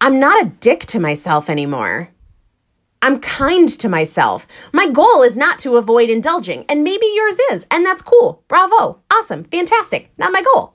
I'm 0.00 0.18
not 0.18 0.42
a 0.42 0.48
dick 0.48 0.86
to 0.86 0.98
myself 0.98 1.50
anymore. 1.50 2.08
I'm 3.04 3.20
kind 3.20 3.68
to 3.68 3.88
myself. 3.90 4.46
My 4.72 4.88
goal 4.88 5.22
is 5.22 5.36
not 5.36 5.58
to 5.58 5.76
avoid 5.76 6.08
indulging, 6.08 6.64
and 6.70 6.82
maybe 6.82 7.04
yours 7.14 7.38
is, 7.52 7.66
and 7.70 7.84
that's 7.84 8.00
cool. 8.00 8.42
Bravo. 8.48 8.98
Awesome. 9.12 9.44
Fantastic. 9.44 10.10
Not 10.16 10.32
my 10.32 10.42
goal. 10.42 10.72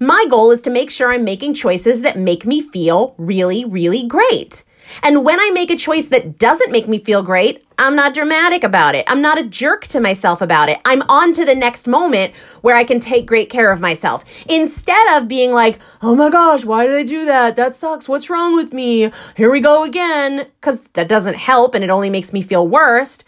My 0.00 0.24
goal 0.28 0.50
is 0.50 0.60
to 0.62 0.70
make 0.70 0.90
sure 0.90 1.12
I'm 1.12 1.22
making 1.22 1.54
choices 1.54 2.00
that 2.00 2.18
make 2.18 2.44
me 2.44 2.60
feel 2.60 3.14
really, 3.18 3.64
really 3.64 4.04
great. 4.04 4.64
And 5.02 5.24
when 5.24 5.40
I 5.40 5.50
make 5.50 5.70
a 5.70 5.76
choice 5.76 6.08
that 6.08 6.38
doesn't 6.38 6.72
make 6.72 6.88
me 6.88 6.98
feel 6.98 7.22
great, 7.22 7.66
I'm 7.78 7.96
not 7.96 8.12
dramatic 8.12 8.62
about 8.62 8.94
it. 8.94 9.04
I'm 9.08 9.22
not 9.22 9.38
a 9.38 9.44
jerk 9.44 9.86
to 9.86 10.00
myself 10.00 10.42
about 10.42 10.68
it. 10.68 10.78
I'm 10.84 11.02
on 11.08 11.32
to 11.32 11.44
the 11.44 11.54
next 11.54 11.86
moment 11.86 12.34
where 12.60 12.76
I 12.76 12.84
can 12.84 13.00
take 13.00 13.24
great 13.24 13.48
care 13.48 13.72
of 13.72 13.80
myself. 13.80 14.24
Instead 14.48 15.16
of 15.16 15.28
being 15.28 15.52
like, 15.52 15.78
oh 16.02 16.14
my 16.14 16.28
gosh, 16.28 16.64
why 16.64 16.84
did 16.86 16.94
I 16.94 17.04
do 17.04 17.24
that? 17.24 17.56
That 17.56 17.74
sucks. 17.74 18.08
What's 18.08 18.28
wrong 18.28 18.54
with 18.54 18.72
me? 18.74 19.10
Here 19.36 19.50
we 19.50 19.60
go 19.60 19.82
again. 19.82 20.46
Because 20.60 20.82
that 20.92 21.08
doesn't 21.08 21.36
help 21.36 21.74
and 21.74 21.82
it 21.82 21.88
only 21.88 22.10
makes 22.10 22.32
me 22.32 22.42
feel 22.42 22.68
worse. 22.68 23.20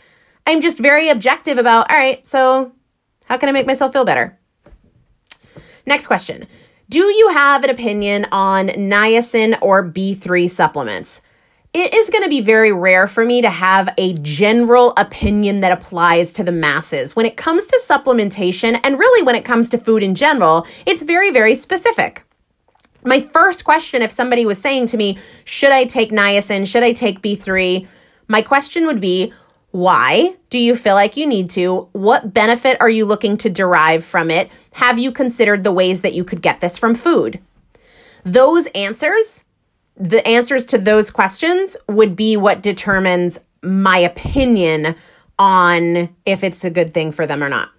I'm 0.47 0.61
just 0.61 0.79
very 0.79 1.09
objective 1.09 1.57
about, 1.57 1.91
all 1.91 1.97
right, 1.97 2.27
so 2.27 2.73
how 3.25 3.39
can 3.39 3.49
I 3.49 3.53
make 3.53 3.67
myself 3.67 3.93
feel 3.93 4.05
better? 4.05 4.39
Next 5.87 6.07
question. 6.07 6.47
Do 6.91 6.99
you 6.99 7.31
have 7.31 7.65
an 7.65 7.71
opinion 7.71 8.27
on 8.33 8.69
niacin 8.69 9.57
or 9.63 9.83
B3 9.83 10.51
supplements? 10.51 11.23
It 11.75 11.95
is 11.95 12.11
going 12.11 12.23
to 12.23 12.29
be 12.29 12.43
very 12.43 12.71
rare 12.71 13.07
for 13.07 13.25
me 13.25 13.41
to 13.41 13.49
have 13.49 13.89
a 13.97 14.13
general 14.15 14.93
opinion 14.99 15.61
that 15.61 15.73
applies 15.73 16.33
to 16.35 16.45
the 16.45 16.53
masses. 16.53 17.17
When 17.17 17.25
it 17.25 17.39
comes 17.39 17.67
to 17.67 17.81
supplementation, 17.83 18.79
and 18.85 18.99
really 18.99 19.23
when 19.23 19.35
it 19.35 19.45
comes 19.45 19.71
to 19.71 19.79
food 19.79 20.03
in 20.03 20.15
general, 20.15 20.67
it's 20.85 21.03
very, 21.03 21.31
very 21.31 21.55
specific. 21.55 22.25
My 23.05 23.21
first 23.21 23.65
question, 23.65 24.03
if 24.03 24.13
somebody 24.13 24.45
was 24.45 24.61
saying 24.61 24.87
to 24.89 24.99
me, 24.99 25.19
should 25.45 25.73
I 25.73 25.87
take 25.87 26.11
niacin? 26.11 26.67
Should 26.67 26.83
I 26.83 26.93
take 26.93 27.23
B3? 27.23 27.87
My 28.29 28.43
question 28.43 28.87
would 28.87 29.01
be, 29.01 29.33
why 29.71 30.37
do 30.51 30.59
you 30.59 30.77
feel 30.77 30.95
like 30.95 31.17
you 31.17 31.27
need 31.27 31.49
to? 31.51 31.89
What 31.93 32.35
benefit 32.35 32.77
are 32.81 32.91
you 32.91 33.07
looking 33.07 33.39
to 33.39 33.49
derive 33.49 34.05
from 34.05 34.31
it? 34.31 34.51
Have 34.75 34.99
you 34.99 35.11
considered 35.11 35.65
the 35.65 35.73
ways 35.73 36.03
that 36.03 36.13
you 36.13 36.23
could 36.23 36.43
get 36.43 36.61
this 36.61 36.77
from 36.77 36.95
food? 36.95 37.41
Those 38.25 38.67
answers 38.75 39.45
the 39.97 40.27
answers 40.27 40.65
to 40.67 40.79
those 40.79 41.11
questions 41.11 41.77
would 41.89 42.17
be 42.17 42.37
what 42.37 42.63
determines 42.63 43.39
my 43.63 43.99
opinion 43.99 44.95
on 45.39 46.15
if 46.27 46.43
it's 46.45 46.65
a 46.65 46.71
good 46.71 46.95
thing 46.95 47.13
for 47.13 47.27
them 47.27 47.43
or 47.43 47.49
not. 47.49 47.71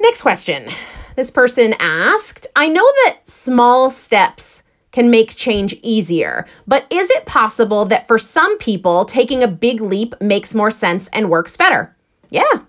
Next 0.00 0.22
question. 0.22 0.68
This 1.16 1.30
person 1.30 1.74
asked 1.78 2.46
I 2.54 2.68
know 2.68 2.86
that 3.04 3.18
small 3.24 3.90
steps 3.90 4.62
can 4.92 5.10
make 5.10 5.36
change 5.36 5.74
easier, 5.82 6.46
but 6.66 6.86
is 6.90 7.10
it 7.10 7.26
possible 7.26 7.84
that 7.86 8.08
for 8.08 8.18
some 8.18 8.56
people, 8.58 9.04
taking 9.04 9.42
a 9.42 9.48
big 9.48 9.80
leap 9.80 10.14
makes 10.20 10.54
more 10.54 10.70
sense 10.70 11.08
and 11.08 11.28
works 11.28 11.56
better? 11.56 11.94
Yeah, 12.30 12.60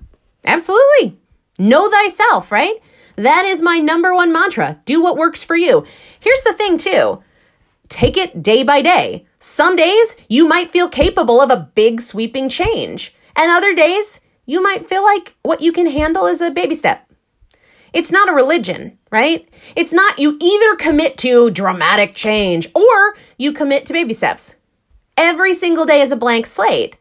absolutely. 0.46 1.18
Know 1.58 1.90
thyself, 1.90 2.52
right? 2.52 2.76
That 3.16 3.46
is 3.46 3.62
my 3.62 3.80
number 3.80 4.14
one 4.14 4.32
mantra. 4.32 4.80
Do 4.86 5.02
what 5.02 5.18
works 5.18 5.44
for 5.44 5.56
you. 5.56 5.86
Here's 6.20 6.42
the 6.44 6.54
thing, 6.54 6.78
too 6.78 7.24
take 7.90 8.16
it 8.18 8.42
day 8.42 8.64
by 8.64 8.82
day. 8.82 9.26
Some 9.40 9.76
days 9.76 10.16
you 10.28 10.48
might 10.48 10.72
feel 10.72 10.88
capable 10.88 11.42
of 11.42 11.50
a 11.50 11.70
big 11.76 12.02
sweeping 12.02 12.48
change, 12.48 13.14
and 13.36 13.52
other 13.52 13.76
days 13.76 14.22
you 14.46 14.64
might 14.64 14.88
feel 14.88 15.04
like 15.04 15.36
what 15.44 15.62
you 15.62 15.72
can 15.72 15.88
handle 15.88 16.26
is 16.26 16.42
a 16.42 16.52
baby 16.52 16.76
step. 16.76 17.06
It's 17.92 18.12
not 18.12 18.30
a 18.30 18.34
religion, 18.34 18.98
right? 19.12 19.48
It's 19.76 19.94
not 19.94 20.20
you 20.20 20.38
either 20.40 20.76
commit 20.76 21.18
to 21.20 21.50
dramatic 21.50 22.16
change 22.16 22.70
or 22.76 23.16
you 23.38 23.52
commit 23.52 23.86
to 23.88 23.94
baby 23.94 24.14
steps. 24.14 24.56
Every 25.18 25.54
single 25.54 25.86
day 25.86 26.02
is 26.02 26.12
a 26.12 26.16
blank 26.16 26.46
slate. 26.46 26.96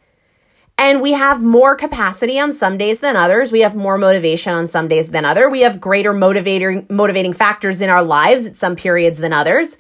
And 0.80 1.02
we 1.02 1.12
have 1.12 1.42
more 1.42 1.74
capacity 1.74 2.38
on 2.38 2.52
some 2.52 2.78
days 2.78 3.00
than 3.00 3.16
others. 3.16 3.50
We 3.50 3.60
have 3.60 3.74
more 3.74 3.98
motivation 3.98 4.54
on 4.54 4.68
some 4.68 4.86
days 4.86 5.10
than 5.10 5.24
other. 5.24 5.50
We 5.50 5.60
have 5.60 5.80
greater 5.80 6.12
motivating 6.12 6.86
motivating 6.88 7.32
factors 7.32 7.80
in 7.80 7.90
our 7.90 8.02
lives 8.02 8.46
at 8.46 8.56
some 8.56 8.76
periods 8.76 9.18
than 9.18 9.32
others 9.32 9.76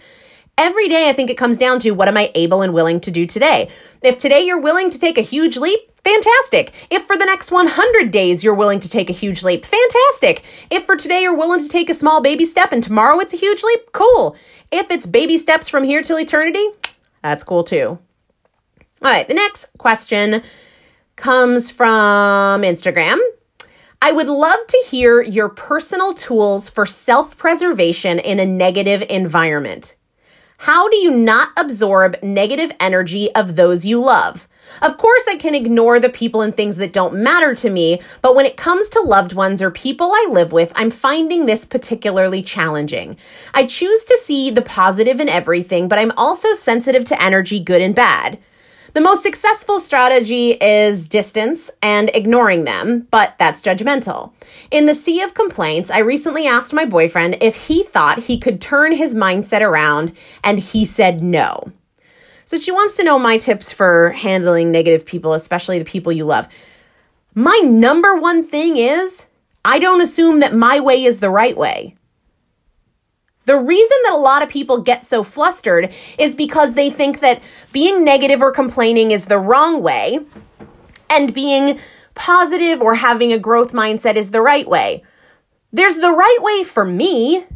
every 0.58 0.88
day, 0.88 1.08
I 1.08 1.12
think 1.12 1.30
it 1.30 1.38
comes 1.38 1.56
down 1.56 1.80
to 1.80 1.92
what 1.92 2.08
am 2.08 2.16
I 2.16 2.30
able 2.34 2.60
and 2.60 2.74
willing 2.74 3.00
to 3.00 3.10
do 3.10 3.24
today? 3.24 3.70
If 4.02 4.18
today 4.18 4.42
you're 4.42 4.60
willing 4.60 4.90
to 4.90 4.98
take 4.98 5.16
a 5.16 5.22
huge 5.22 5.56
leap, 5.56 5.80
fantastic. 6.04 6.72
If 6.90 7.06
for 7.06 7.16
the 7.16 7.24
next 7.24 7.50
100 7.50 8.10
days 8.10 8.44
you're 8.44 8.54
willing 8.54 8.80
to 8.80 8.88
take 8.88 9.08
a 9.08 9.14
huge 9.14 9.42
leap, 9.42 9.64
fantastic. 9.64 10.42
If 10.70 10.84
for 10.84 10.96
today 10.96 11.22
you're 11.22 11.36
willing 11.36 11.60
to 11.60 11.68
take 11.68 11.88
a 11.88 11.94
small 11.94 12.20
baby 12.20 12.44
step 12.44 12.72
and 12.72 12.82
tomorrow 12.82 13.20
it's 13.20 13.32
a 13.32 13.38
huge 13.38 13.62
leap, 13.62 13.92
cool. 13.92 14.36
If 14.70 14.90
it's 14.90 15.06
baby 15.06 15.38
steps 15.38 15.68
from 15.68 15.84
here 15.84 16.02
till 16.02 16.18
eternity, 16.18 16.66
that's 17.22 17.44
cool 17.44 17.64
too. 17.64 17.98
All 19.00 19.12
right, 19.12 19.28
the 19.28 19.34
next 19.34 19.70
question 19.78 20.42
comes 21.14 21.70
from 21.70 22.62
Instagram. 22.62 23.18
I 24.02 24.12
would 24.12 24.28
love 24.28 24.64
to 24.68 24.84
hear 24.88 25.20
your 25.22 25.48
personal 25.48 26.14
tools 26.14 26.68
for 26.68 26.86
self 26.86 27.36
preservation 27.36 28.18
in 28.18 28.38
a 28.38 28.46
negative 28.46 29.04
environment. 29.08 29.96
How 30.62 30.88
do 30.88 30.96
you 30.96 31.12
not 31.12 31.50
absorb 31.56 32.20
negative 32.20 32.72
energy 32.80 33.32
of 33.36 33.54
those 33.54 33.86
you 33.86 34.00
love? 34.00 34.48
Of 34.82 34.98
course, 34.98 35.22
I 35.28 35.36
can 35.36 35.54
ignore 35.54 36.00
the 36.00 36.08
people 36.08 36.40
and 36.40 36.54
things 36.54 36.78
that 36.78 36.92
don't 36.92 37.22
matter 37.22 37.54
to 37.54 37.70
me, 37.70 38.02
but 38.22 38.34
when 38.34 38.44
it 38.44 38.56
comes 38.56 38.88
to 38.88 39.00
loved 39.00 39.32
ones 39.32 39.62
or 39.62 39.70
people 39.70 40.10
I 40.12 40.26
live 40.30 40.50
with, 40.50 40.72
I'm 40.74 40.90
finding 40.90 41.46
this 41.46 41.64
particularly 41.64 42.42
challenging. 42.42 43.16
I 43.54 43.66
choose 43.66 44.04
to 44.06 44.18
see 44.18 44.50
the 44.50 44.60
positive 44.60 45.20
in 45.20 45.28
everything, 45.28 45.86
but 45.86 46.00
I'm 46.00 46.12
also 46.16 46.52
sensitive 46.54 47.04
to 47.04 47.22
energy, 47.22 47.60
good 47.60 47.80
and 47.80 47.94
bad. 47.94 48.40
The 48.94 49.00
most 49.02 49.22
successful 49.22 49.80
strategy 49.80 50.52
is 50.52 51.08
distance 51.08 51.70
and 51.82 52.10
ignoring 52.14 52.64
them, 52.64 53.06
but 53.10 53.34
that's 53.38 53.62
judgmental. 53.62 54.32
In 54.70 54.86
the 54.86 54.94
sea 54.94 55.20
of 55.20 55.34
complaints, 55.34 55.90
I 55.90 55.98
recently 55.98 56.46
asked 56.46 56.72
my 56.72 56.86
boyfriend 56.86 57.36
if 57.40 57.66
he 57.66 57.82
thought 57.82 58.24
he 58.24 58.38
could 58.38 58.60
turn 58.60 58.92
his 58.92 59.14
mindset 59.14 59.60
around, 59.60 60.16
and 60.42 60.58
he 60.58 60.86
said 60.86 61.22
no. 61.22 61.70
So 62.46 62.58
she 62.58 62.72
wants 62.72 62.96
to 62.96 63.04
know 63.04 63.18
my 63.18 63.36
tips 63.36 63.72
for 63.72 64.10
handling 64.12 64.70
negative 64.70 65.04
people, 65.04 65.34
especially 65.34 65.78
the 65.78 65.84
people 65.84 66.10
you 66.10 66.24
love. 66.24 66.48
My 67.34 67.58
number 67.58 68.16
one 68.16 68.42
thing 68.42 68.78
is 68.78 69.26
I 69.66 69.78
don't 69.78 70.00
assume 70.00 70.40
that 70.40 70.54
my 70.54 70.80
way 70.80 71.04
is 71.04 71.20
the 71.20 71.28
right 71.28 71.56
way. 71.56 71.94
The 73.48 73.56
reason 73.56 73.96
that 74.02 74.12
a 74.12 74.18
lot 74.18 74.42
of 74.42 74.50
people 74.50 74.82
get 74.82 75.06
so 75.06 75.24
flustered 75.24 75.90
is 76.18 76.34
because 76.34 76.74
they 76.74 76.90
think 76.90 77.20
that 77.20 77.40
being 77.72 78.04
negative 78.04 78.42
or 78.42 78.52
complaining 78.52 79.10
is 79.10 79.24
the 79.24 79.38
wrong 79.38 79.80
way 79.82 80.20
and 81.08 81.32
being 81.32 81.78
positive 82.14 82.82
or 82.82 82.96
having 82.96 83.32
a 83.32 83.38
growth 83.38 83.72
mindset 83.72 84.16
is 84.16 84.32
the 84.32 84.42
right 84.42 84.68
way. 84.68 85.02
There's 85.72 85.96
the 85.96 86.12
right 86.12 86.38
way 86.40 86.62
for 86.62 86.84
me, 86.84 87.46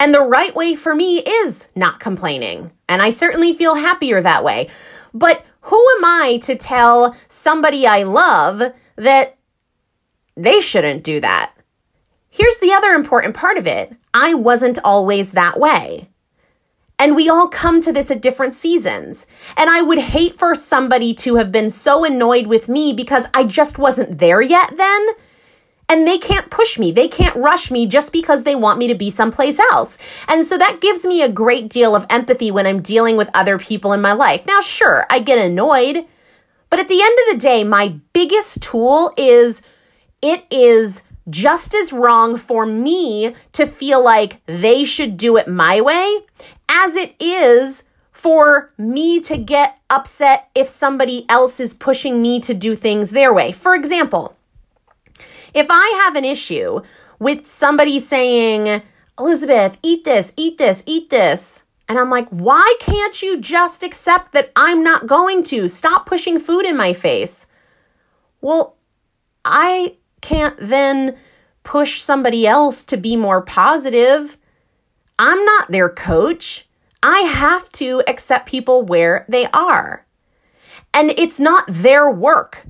and 0.00 0.14
the 0.14 0.22
right 0.22 0.54
way 0.54 0.74
for 0.74 0.94
me 0.94 1.18
is 1.18 1.68
not 1.76 2.00
complaining. 2.00 2.72
And 2.88 3.02
I 3.02 3.10
certainly 3.10 3.52
feel 3.52 3.74
happier 3.74 4.22
that 4.22 4.44
way. 4.44 4.70
But 5.12 5.44
who 5.60 5.76
am 5.98 6.06
I 6.06 6.38
to 6.44 6.56
tell 6.56 7.14
somebody 7.28 7.86
I 7.86 8.04
love 8.04 8.62
that 8.96 9.36
they 10.38 10.62
shouldn't 10.62 11.04
do 11.04 11.20
that? 11.20 11.52
Here's 12.30 12.60
the 12.60 12.72
other 12.72 12.92
important 12.92 13.34
part 13.34 13.58
of 13.58 13.66
it 13.66 13.94
I 14.14 14.34
wasn't 14.34 14.78
always 14.84 15.32
that 15.32 15.58
way. 15.58 16.08
And 16.98 17.16
we 17.16 17.28
all 17.28 17.48
come 17.48 17.80
to 17.80 17.92
this 17.92 18.10
at 18.10 18.22
different 18.22 18.54
seasons. 18.54 19.26
And 19.56 19.68
I 19.68 19.82
would 19.82 19.98
hate 19.98 20.38
for 20.38 20.54
somebody 20.54 21.12
to 21.14 21.34
have 21.36 21.50
been 21.50 21.68
so 21.68 22.04
annoyed 22.04 22.46
with 22.46 22.68
me 22.68 22.92
because 22.92 23.26
I 23.34 23.44
just 23.44 23.78
wasn't 23.78 24.20
there 24.20 24.40
yet 24.40 24.76
then. 24.76 25.08
And 25.88 26.06
they 26.06 26.16
can't 26.16 26.50
push 26.50 26.78
me. 26.78 26.92
They 26.92 27.08
can't 27.08 27.36
rush 27.36 27.70
me 27.70 27.86
just 27.86 28.12
because 28.12 28.44
they 28.44 28.54
want 28.54 28.78
me 28.78 28.88
to 28.88 28.94
be 28.94 29.10
someplace 29.10 29.58
else. 29.58 29.98
And 30.28 30.46
so 30.46 30.56
that 30.56 30.80
gives 30.80 31.04
me 31.04 31.20
a 31.20 31.28
great 31.28 31.68
deal 31.68 31.94
of 31.94 32.06
empathy 32.08 32.50
when 32.50 32.66
I'm 32.66 32.80
dealing 32.80 33.16
with 33.16 33.28
other 33.34 33.58
people 33.58 33.92
in 33.92 34.00
my 34.00 34.12
life. 34.12 34.46
Now, 34.46 34.60
sure, 34.60 35.04
I 35.10 35.18
get 35.18 35.44
annoyed, 35.44 36.06
but 36.70 36.78
at 36.78 36.88
the 36.88 37.02
end 37.02 37.18
of 37.26 37.34
the 37.34 37.46
day, 37.46 37.64
my 37.64 37.96
biggest 38.12 38.62
tool 38.62 39.12
is 39.18 39.60
it 40.22 40.46
is 40.50 41.02
just 41.28 41.74
as 41.74 41.92
wrong 41.92 42.36
for 42.36 42.66
me 42.66 43.34
to 43.52 43.66
feel 43.66 44.02
like 44.02 44.44
they 44.46 44.84
should 44.84 45.16
do 45.16 45.36
it 45.36 45.48
my 45.48 45.80
way 45.80 46.20
as 46.68 46.96
it 46.96 47.14
is 47.18 47.82
for 48.12 48.70
me 48.78 49.20
to 49.20 49.36
get 49.36 49.78
upset 49.90 50.48
if 50.54 50.68
somebody 50.68 51.26
else 51.28 51.60
is 51.60 51.74
pushing 51.74 52.22
me 52.22 52.40
to 52.40 52.54
do 52.54 52.74
things 52.74 53.10
their 53.10 53.32
way. 53.32 53.52
For 53.52 53.74
example, 53.74 54.36
if 55.52 55.66
I 55.70 56.02
have 56.04 56.16
an 56.16 56.24
issue 56.24 56.80
with 57.18 57.46
somebody 57.46 58.00
saying, 58.00 58.82
Elizabeth, 59.18 59.78
eat 59.82 60.04
this, 60.04 60.32
eat 60.36 60.58
this, 60.58 60.82
eat 60.86 61.10
this. 61.10 61.64
And 61.88 61.98
I'm 61.98 62.10
like, 62.10 62.28
why 62.30 62.74
can't 62.80 63.22
you 63.22 63.38
just 63.38 63.82
accept 63.82 64.32
that 64.32 64.50
I'm 64.56 64.82
not 64.82 65.06
going 65.06 65.42
to? 65.44 65.68
Stop 65.68 66.06
pushing 66.06 66.40
food 66.40 66.64
in 66.64 66.76
my 66.76 66.92
face. 66.92 67.46
Well, 68.40 68.76
I 69.44 69.96
can't 70.24 70.56
then 70.58 71.18
push 71.64 72.00
somebody 72.00 72.46
else 72.46 72.82
to 72.84 72.96
be 72.96 73.14
more 73.14 73.42
positive. 73.42 74.38
I'm 75.18 75.44
not 75.44 75.70
their 75.70 75.90
coach. 75.90 76.66
I 77.02 77.20
have 77.20 77.70
to 77.72 78.02
accept 78.08 78.48
people 78.48 78.82
where 78.82 79.26
they 79.28 79.46
are. 79.52 80.06
And 80.94 81.10
it's 81.10 81.38
not 81.38 81.64
their 81.68 82.10
work 82.10 82.66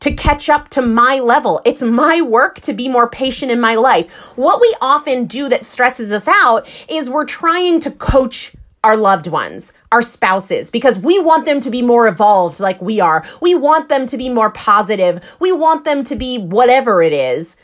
to 0.00 0.12
catch 0.12 0.50
up 0.50 0.68
to 0.70 0.82
my 0.82 1.18
level. 1.18 1.62
It's 1.64 1.80
my 1.80 2.20
work 2.20 2.60
to 2.60 2.74
be 2.74 2.86
more 2.86 3.08
patient 3.08 3.50
in 3.50 3.60
my 3.60 3.76
life. 3.76 4.12
What 4.36 4.60
we 4.60 4.74
often 4.82 5.24
do 5.24 5.48
that 5.48 5.64
stresses 5.64 6.12
us 6.12 6.28
out 6.28 6.68
is 6.86 7.08
we're 7.08 7.24
trying 7.24 7.80
to 7.80 7.90
coach 7.90 8.54
our 8.82 8.96
loved 8.96 9.26
ones, 9.26 9.72
our 9.92 10.02
spouses, 10.02 10.70
because 10.70 10.98
we 10.98 11.18
want 11.18 11.44
them 11.44 11.60
to 11.60 11.70
be 11.70 11.82
more 11.82 12.08
evolved 12.08 12.60
like 12.60 12.80
we 12.80 12.98
are. 12.98 13.24
We 13.40 13.54
want 13.54 13.88
them 13.88 14.06
to 14.06 14.16
be 14.16 14.28
more 14.28 14.50
positive. 14.50 15.22
We 15.38 15.52
want 15.52 15.84
them 15.84 16.02
to 16.04 16.16
be 16.16 16.38
whatever 16.38 17.02
it 17.02 17.12
is. 17.12 17.56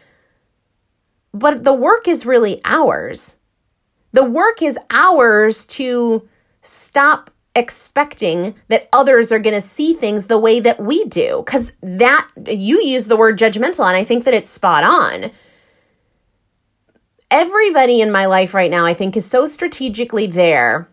But 1.33 1.65
the 1.65 1.73
work 1.73 2.07
is 2.07 2.27
really 2.27 2.61
ours. 2.65 3.37
The 4.13 4.25
work 4.25 4.63
is 4.63 4.79
ours 4.91 5.65
to 5.67 6.29
stop 6.63 7.31
expecting 7.55 8.55
that 8.69 8.89
others 8.93 9.33
are 9.33 9.39
going 9.39 9.55
to 9.55 9.61
see 9.63 9.95
things 9.95 10.27
the 10.27 10.39
way 10.39 10.61
that 10.61 10.81
we 10.81 11.05
do. 11.07 11.43
Because 11.45 11.73
that, 11.83 12.29
you 12.47 12.83
use 12.83 13.07
the 13.07 13.17
word 13.17 13.39
judgmental, 13.39 13.87
and 13.87 13.97
I 13.97 14.05
think 14.05 14.25
that 14.25 14.35
it's 14.35 14.51
spot 14.51 14.85
on. 14.85 15.31
Everybody 17.31 18.03
in 18.03 18.13
my 18.13 18.27
life 18.27 18.53
right 18.53 18.71
now, 18.71 18.85
I 18.85 18.93
think, 18.95 19.17
is 19.17 19.25
so 19.25 19.47
strategically 19.47 20.27
there 20.27 20.91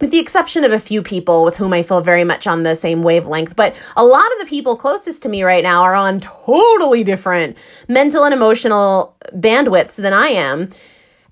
with 0.00 0.10
the 0.10 0.18
exception 0.18 0.64
of 0.64 0.72
a 0.72 0.80
few 0.80 1.02
people 1.02 1.44
with 1.44 1.56
whom 1.56 1.72
I 1.72 1.82
feel 1.82 2.00
very 2.00 2.24
much 2.24 2.46
on 2.46 2.62
the 2.62 2.74
same 2.74 3.02
wavelength. 3.02 3.54
But 3.54 3.76
a 3.96 4.04
lot 4.04 4.32
of 4.32 4.38
the 4.40 4.46
people 4.46 4.76
closest 4.76 5.22
to 5.22 5.28
me 5.28 5.42
right 5.42 5.62
now 5.62 5.82
are 5.82 5.94
on 5.94 6.20
totally 6.20 7.04
different 7.04 7.56
mental 7.86 8.24
and 8.24 8.34
emotional 8.34 9.16
bandwidths 9.32 9.96
than 9.96 10.12
I 10.12 10.28
am. 10.28 10.70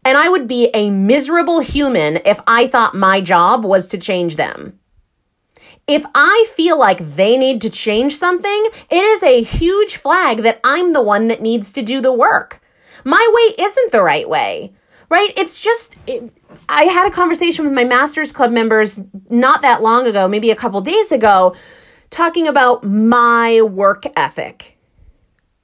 And 0.04 0.16
I 0.16 0.28
would 0.28 0.46
be 0.46 0.70
a 0.74 0.90
miserable 0.90 1.60
human 1.60 2.18
if 2.24 2.40
I 2.46 2.68
thought 2.68 2.94
my 2.94 3.20
job 3.20 3.64
was 3.64 3.86
to 3.88 3.98
change 3.98 4.36
them. 4.36 4.78
If 5.86 6.04
I 6.14 6.46
feel 6.54 6.78
like 6.78 7.16
they 7.16 7.38
need 7.38 7.62
to 7.62 7.70
change 7.70 8.16
something, 8.16 8.68
it 8.90 9.02
is 9.02 9.22
a 9.22 9.42
huge 9.42 9.96
flag 9.96 10.38
that 10.38 10.60
I'm 10.62 10.92
the 10.92 11.02
one 11.02 11.28
that 11.28 11.40
needs 11.40 11.72
to 11.72 11.82
do 11.82 12.00
the 12.00 12.12
work. 12.12 12.60
My 13.04 13.26
way 13.32 13.64
isn't 13.64 13.92
the 13.92 14.02
right 14.02 14.28
way 14.28 14.74
right? 15.08 15.32
It's 15.36 15.60
just, 15.60 15.94
I 16.68 16.84
had 16.84 17.06
a 17.06 17.14
conversation 17.14 17.64
with 17.64 17.74
my 17.74 17.84
Masters 17.84 18.32
Club 18.32 18.52
members 18.52 19.00
not 19.30 19.62
that 19.62 19.82
long 19.82 20.06
ago, 20.06 20.28
maybe 20.28 20.50
a 20.50 20.56
couple 20.56 20.80
days 20.80 21.12
ago, 21.12 21.54
talking 22.10 22.46
about 22.46 22.84
my 22.84 23.62
work 23.62 24.04
ethic. 24.16 24.78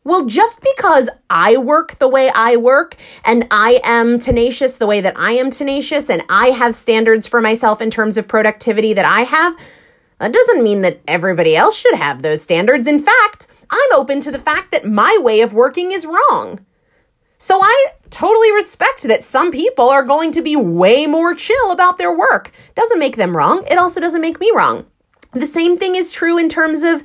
Well, 0.04 0.26
just 0.26 0.60
because 0.60 1.08
I 1.30 1.56
work 1.56 1.98
the 1.98 2.08
way 2.08 2.30
I 2.34 2.56
work 2.56 2.96
and 3.24 3.46
I 3.50 3.80
am 3.84 4.18
tenacious 4.18 4.76
the 4.76 4.86
way 4.86 5.00
that 5.00 5.18
I 5.18 5.32
am 5.32 5.50
tenacious 5.50 6.10
and 6.10 6.22
I 6.28 6.48
have 6.48 6.74
standards 6.74 7.26
for 7.26 7.40
myself 7.40 7.80
in 7.80 7.90
terms 7.90 8.18
of 8.18 8.28
productivity 8.28 8.92
that 8.92 9.06
I 9.06 9.22
have, 9.22 9.56
that 10.18 10.32
doesn't 10.32 10.62
mean 10.62 10.82
that 10.82 11.00
everybody 11.08 11.56
else 11.56 11.78
should 11.78 11.94
have 11.94 12.20
those 12.20 12.42
standards. 12.42 12.86
In 12.86 13.02
fact, 13.02 13.46
I'm 13.70 13.92
open 13.94 14.20
to 14.20 14.30
the 14.30 14.38
fact 14.38 14.72
that 14.72 14.86
my 14.86 15.18
way 15.22 15.40
of 15.40 15.54
working 15.54 15.92
is 15.92 16.04
wrong. 16.04 16.64
So 17.44 17.60
I 17.60 17.88
totally 18.08 18.50
respect 18.52 19.02
that 19.02 19.22
some 19.22 19.52
people 19.52 19.90
are 19.90 20.02
going 20.02 20.32
to 20.32 20.40
be 20.40 20.56
way 20.56 21.06
more 21.06 21.34
chill 21.34 21.72
about 21.72 21.98
their 21.98 22.10
work. 22.10 22.50
Doesn't 22.74 22.98
make 22.98 23.16
them 23.16 23.36
wrong. 23.36 23.66
It 23.70 23.76
also 23.76 24.00
doesn't 24.00 24.22
make 24.22 24.40
me 24.40 24.50
wrong. 24.56 24.86
The 25.34 25.46
same 25.46 25.76
thing 25.76 25.94
is 25.94 26.10
true 26.10 26.38
in 26.38 26.48
terms 26.48 26.82
of 26.82 27.04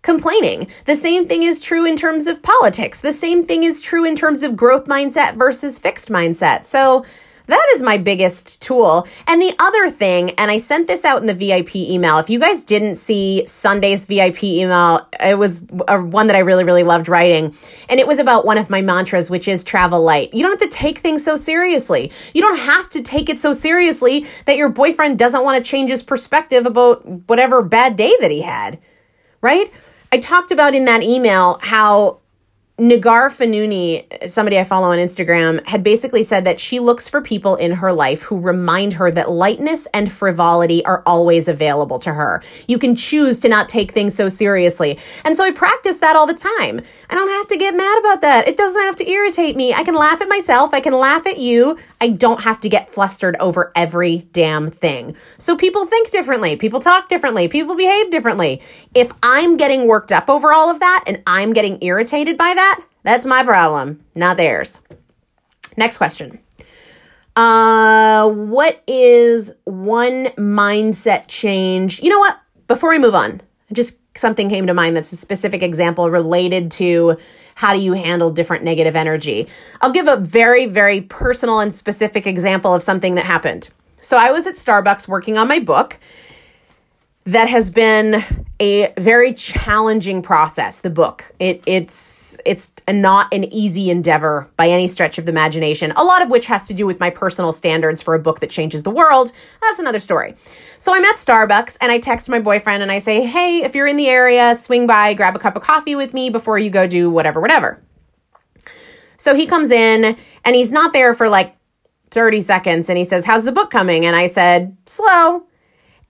complaining. 0.00 0.68
The 0.86 0.96
same 0.96 1.28
thing 1.28 1.42
is 1.42 1.60
true 1.60 1.84
in 1.84 1.96
terms 1.96 2.26
of 2.26 2.42
politics. 2.42 3.02
The 3.02 3.12
same 3.12 3.44
thing 3.44 3.62
is 3.62 3.82
true 3.82 4.06
in 4.06 4.16
terms 4.16 4.42
of 4.42 4.56
growth 4.56 4.86
mindset 4.86 5.36
versus 5.36 5.78
fixed 5.78 6.08
mindset. 6.08 6.64
So 6.64 7.04
that 7.46 7.66
is 7.74 7.82
my 7.82 7.98
biggest 7.98 8.62
tool. 8.62 9.06
And 9.26 9.40
the 9.40 9.54
other 9.58 9.90
thing, 9.90 10.30
and 10.32 10.50
I 10.50 10.58
sent 10.58 10.86
this 10.86 11.04
out 11.04 11.20
in 11.20 11.26
the 11.26 11.34
VIP 11.34 11.76
email. 11.76 12.18
If 12.18 12.30
you 12.30 12.38
guys 12.38 12.64
didn't 12.64 12.96
see 12.96 13.46
Sunday's 13.46 14.06
VIP 14.06 14.44
email, 14.44 15.06
it 15.20 15.38
was 15.38 15.60
a, 15.86 16.00
one 16.00 16.26
that 16.28 16.36
I 16.36 16.40
really, 16.40 16.64
really 16.64 16.84
loved 16.84 17.08
writing. 17.08 17.54
And 17.88 18.00
it 18.00 18.06
was 18.06 18.18
about 18.18 18.46
one 18.46 18.56
of 18.56 18.70
my 18.70 18.80
mantras, 18.80 19.30
which 19.30 19.46
is 19.46 19.62
travel 19.62 20.02
light. 20.02 20.32
You 20.32 20.42
don't 20.42 20.58
have 20.58 20.70
to 20.70 20.76
take 20.76 20.98
things 20.98 21.22
so 21.22 21.36
seriously. 21.36 22.10
You 22.32 22.40
don't 22.40 22.58
have 22.58 22.88
to 22.90 23.02
take 23.02 23.28
it 23.28 23.38
so 23.38 23.52
seriously 23.52 24.26
that 24.46 24.56
your 24.56 24.70
boyfriend 24.70 25.18
doesn't 25.18 25.44
want 25.44 25.62
to 25.62 25.70
change 25.70 25.90
his 25.90 26.02
perspective 26.02 26.64
about 26.64 27.04
whatever 27.28 27.62
bad 27.62 27.96
day 27.96 28.14
that 28.20 28.30
he 28.30 28.40
had, 28.40 28.78
right? 29.42 29.70
I 30.10 30.18
talked 30.18 30.50
about 30.50 30.74
in 30.74 30.86
that 30.86 31.02
email 31.02 31.58
how 31.60 32.20
Nagar 32.76 33.30
Fanuni, 33.30 34.28
somebody 34.28 34.58
I 34.58 34.64
follow 34.64 34.90
on 34.90 34.98
Instagram, 34.98 35.64
had 35.64 35.84
basically 35.84 36.24
said 36.24 36.44
that 36.44 36.58
she 36.58 36.80
looks 36.80 37.08
for 37.08 37.20
people 37.20 37.54
in 37.54 37.70
her 37.70 37.92
life 37.92 38.22
who 38.22 38.40
remind 38.40 38.94
her 38.94 39.12
that 39.12 39.30
lightness 39.30 39.86
and 39.94 40.10
frivolity 40.10 40.84
are 40.84 41.00
always 41.06 41.46
available 41.46 42.00
to 42.00 42.12
her. 42.12 42.42
You 42.66 42.80
can 42.80 42.96
choose 42.96 43.38
to 43.38 43.48
not 43.48 43.68
take 43.68 43.92
things 43.92 44.16
so 44.16 44.28
seriously. 44.28 44.98
And 45.24 45.36
so 45.36 45.44
I 45.44 45.52
practice 45.52 45.98
that 45.98 46.16
all 46.16 46.26
the 46.26 46.34
time. 46.34 46.80
I 47.08 47.14
don't 47.14 47.28
have 47.28 47.46
to 47.50 47.56
get 47.56 47.76
mad 47.76 47.98
about 48.00 48.22
that. 48.22 48.48
It 48.48 48.56
doesn't 48.56 48.82
have 48.82 48.96
to 48.96 49.08
irritate 49.08 49.54
me. 49.54 49.72
I 49.72 49.84
can 49.84 49.94
laugh 49.94 50.20
at 50.20 50.28
myself. 50.28 50.74
I 50.74 50.80
can 50.80 50.94
laugh 50.94 51.28
at 51.28 51.38
you. 51.38 51.78
I 52.04 52.08
don't 52.08 52.42
have 52.42 52.60
to 52.60 52.68
get 52.68 52.90
flustered 52.90 53.36
over 53.38 53.72
every 53.74 54.28
damn 54.32 54.70
thing. 54.70 55.16
So 55.38 55.56
people 55.56 55.86
think 55.86 56.10
differently. 56.10 56.56
People 56.56 56.80
talk 56.80 57.08
differently. 57.08 57.48
People 57.48 57.76
behave 57.76 58.10
differently. 58.10 58.60
If 58.94 59.10
I'm 59.22 59.56
getting 59.56 59.86
worked 59.86 60.12
up 60.12 60.28
over 60.28 60.52
all 60.52 60.68
of 60.70 60.80
that 60.80 61.04
and 61.06 61.22
I'm 61.26 61.52
getting 61.52 61.78
irritated 61.80 62.36
by 62.36 62.52
that, 62.54 62.64
that, 62.64 62.84
that's 63.02 63.26
my 63.26 63.42
problem, 63.44 64.02
not 64.14 64.36
theirs. 64.36 64.80
Next 65.76 65.98
question. 65.98 66.38
Uh, 67.36 68.30
what 68.30 68.82
is 68.86 69.52
one 69.64 70.26
mindset 70.38 71.24
change? 71.26 72.00
You 72.00 72.10
know 72.10 72.20
what? 72.20 72.38
Before 72.66 72.90
we 72.90 72.98
move 72.98 73.14
on, 73.14 73.42
just 73.72 73.98
something 74.16 74.48
came 74.48 74.66
to 74.66 74.74
mind 74.74 74.96
that's 74.96 75.12
a 75.12 75.16
specific 75.16 75.62
example 75.62 76.10
related 76.10 76.70
to 76.70 77.18
how 77.54 77.72
do 77.72 77.80
you 77.80 77.92
handle 77.92 78.30
different 78.30 78.64
negative 78.64 78.96
energy. 78.96 79.48
I'll 79.80 79.92
give 79.92 80.08
a 80.08 80.16
very, 80.16 80.66
very 80.66 81.00
personal 81.00 81.60
and 81.60 81.74
specific 81.74 82.26
example 82.26 82.74
of 82.74 82.82
something 82.82 83.14
that 83.14 83.24
happened. 83.24 83.70
So 84.00 84.16
I 84.16 84.32
was 84.32 84.46
at 84.46 84.54
Starbucks 84.54 85.08
working 85.08 85.38
on 85.38 85.48
my 85.48 85.58
book 85.58 85.98
that 87.26 87.48
has 87.48 87.70
been 87.70 88.22
a 88.60 88.92
very 88.98 89.32
challenging 89.32 90.20
process 90.22 90.80
the 90.80 90.90
book. 90.90 91.32
It 91.38 91.62
it's 91.66 92.38
it's 92.44 92.70
not 92.88 93.32
an 93.32 93.44
easy 93.52 93.90
endeavor 93.90 94.48
by 94.56 94.68
any 94.68 94.88
stretch 94.88 95.18
of 95.18 95.24
the 95.24 95.32
imagination 95.32 95.92
a 95.96 96.04
lot 96.04 96.22
of 96.22 96.30
which 96.30 96.46
has 96.46 96.66
to 96.68 96.74
do 96.74 96.86
with 96.86 97.00
my 97.00 97.10
personal 97.10 97.52
standards 97.52 98.02
for 98.02 98.14
a 98.14 98.18
book 98.18 98.40
that 98.40 98.50
changes 98.50 98.82
the 98.82 98.90
world. 98.90 99.32
That's 99.62 99.78
another 99.78 100.00
story. 100.00 100.34
So 100.78 100.94
i'm 100.94 101.04
at 101.04 101.16
starbucks 101.16 101.78
and 101.80 101.90
i 101.90 101.98
text 101.98 102.28
my 102.28 102.40
boyfriend 102.40 102.82
and 102.82 102.92
i 102.92 102.98
say 102.98 103.24
hey 103.24 103.62
if 103.64 103.74
you're 103.74 103.86
in 103.86 103.96
the 103.96 104.08
area 104.08 104.54
swing 104.54 104.86
by 104.86 105.14
grab 105.14 105.34
a 105.34 105.38
cup 105.38 105.56
of 105.56 105.62
coffee 105.62 105.94
with 105.94 106.12
me 106.12 106.30
before 106.30 106.58
you 106.58 106.70
go 106.70 106.86
do 106.86 107.10
whatever 107.10 107.40
whatever. 107.40 107.82
So 109.16 109.34
he 109.34 109.46
comes 109.46 109.70
in 109.70 110.16
and 110.44 110.56
he's 110.56 110.70
not 110.70 110.92
there 110.92 111.14
for 111.14 111.28
like 111.28 111.56
30 112.10 112.42
seconds 112.42 112.88
and 112.90 112.98
he 112.98 113.04
says 113.04 113.24
how's 113.24 113.44
the 113.44 113.52
book 113.52 113.70
coming? 113.70 114.04
And 114.04 114.14
i 114.14 114.26
said 114.26 114.76
slow. 114.86 115.46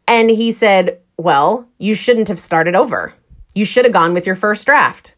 And 0.06 0.28
he 0.28 0.52
said 0.52 1.00
well, 1.16 1.68
you 1.78 1.94
shouldn't 1.94 2.28
have 2.28 2.40
started 2.40 2.74
over. 2.74 3.14
You 3.54 3.64
should 3.64 3.84
have 3.84 3.92
gone 3.92 4.14
with 4.14 4.26
your 4.26 4.34
first 4.34 4.66
draft. 4.66 5.14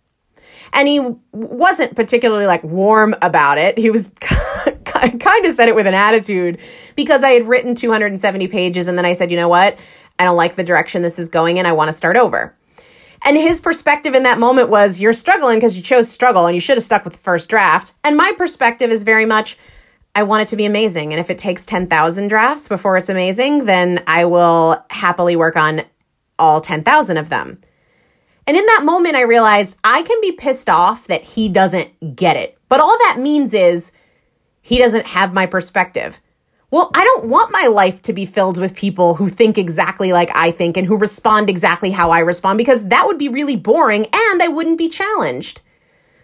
And 0.73 0.89
he 0.89 1.01
wasn't 1.33 1.97
particularly 1.97 2.47
like 2.47 2.63
warm 2.63 3.15
about 3.23 3.59
it. 3.59 3.79
He 3.79 3.91
was 3.91 4.11
kind 4.21 5.47
of 5.47 5.53
said 5.53 5.69
it 5.69 5.75
with 5.75 5.87
an 5.87 5.95
attitude 5.95 6.59
because 6.97 7.23
I 7.23 7.31
had 7.31 7.47
written 7.47 7.75
270 7.75 8.49
pages 8.49 8.89
and 8.89 8.99
then 8.99 9.05
I 9.05 9.13
said, 9.13 9.31
you 9.31 9.37
know 9.37 9.49
what? 9.49 9.79
I 10.19 10.25
don't 10.25 10.37
like 10.37 10.57
the 10.57 10.65
direction 10.65 11.03
this 11.03 11.19
is 11.19 11.29
going 11.29 11.57
in. 11.57 11.67
I 11.67 11.73
want 11.73 11.89
to 11.89 11.93
start 11.93 12.17
over. 12.17 12.55
And 13.25 13.37
his 13.37 13.61
perspective 13.61 14.15
in 14.15 14.23
that 14.25 14.39
moment 14.39 14.69
was, 14.69 15.01
you're 15.01 15.13
struggling 15.13 15.59
because 15.59 15.77
you 15.77 15.83
chose 15.83 16.09
struggle 16.09 16.47
and 16.47 16.55
you 16.55 16.61
should 16.61 16.77
have 16.77 16.85
stuck 16.85 17.05
with 17.05 17.15
the 17.15 17.19
first 17.19 17.49
draft. 17.49 17.95
And 18.05 18.17
my 18.17 18.33
perspective 18.37 18.91
is 18.91 19.03
very 19.03 19.27
much, 19.27 19.57
I 20.17 20.23
want 20.23 20.41
it 20.41 20.49
to 20.49 20.57
be 20.57 20.65
amazing. 20.65 21.13
And 21.13 21.21
if 21.21 21.29
it 21.29 21.37
takes 21.37 21.67
10,000 21.67 22.29
drafts 22.29 22.69
before 22.69 22.97
it's 22.97 23.11
amazing, 23.11 23.67
then 23.67 24.03
I 24.07 24.25
will 24.25 24.83
happily 24.89 25.37
work 25.37 25.57
on 25.57 25.83
all 26.39 26.63
10,000 26.63 27.19
of 27.19 27.29
them. 27.29 27.61
And 28.47 28.57
in 28.57 28.65
that 28.65 28.83
moment, 28.83 29.15
I 29.15 29.23
realized 29.23 29.77
I 29.85 30.03
can 30.03 30.19
be 30.23 30.33
pissed 30.33 30.71
off 30.71 31.07
that 31.09 31.23
he 31.23 31.51
doesn't 31.51 32.17
get 32.17 32.37
it. 32.37 32.59
But 32.71 32.81
all 32.81 32.97
that 32.97 33.19
means 33.21 33.53
is 33.53 33.93
he 34.63 34.79
doesn't 34.79 35.05
have 35.05 35.35
my 35.35 35.45
perspective. 35.45 36.19
Well, 36.71 36.91
I 36.95 37.05
don't 37.05 37.27
want 37.27 37.53
my 37.53 37.67
life 37.67 38.01
to 38.03 38.15
be 38.15 38.25
filled 38.25 38.59
with 38.59 38.75
people 38.75 39.17
who 39.17 39.29
think 39.29 39.59
exactly 39.59 40.15
like 40.15 40.31
I 40.35 40.51
think 40.51 40.79
and 40.79 40.87
who 40.87 40.97
respond 40.97 41.51
exactly 41.51 41.91
how 41.91 42.11
I 42.11 42.21
respond 42.21 42.57
because 42.57 42.89
that 42.89 43.07
would 43.07 43.19
be 43.19 43.29
really 43.29 43.57
boring 43.57 44.07
and 44.13 44.43
I 44.43 44.49
wouldn't 44.49 44.79
be 44.79 44.89
challenged. 44.89 45.61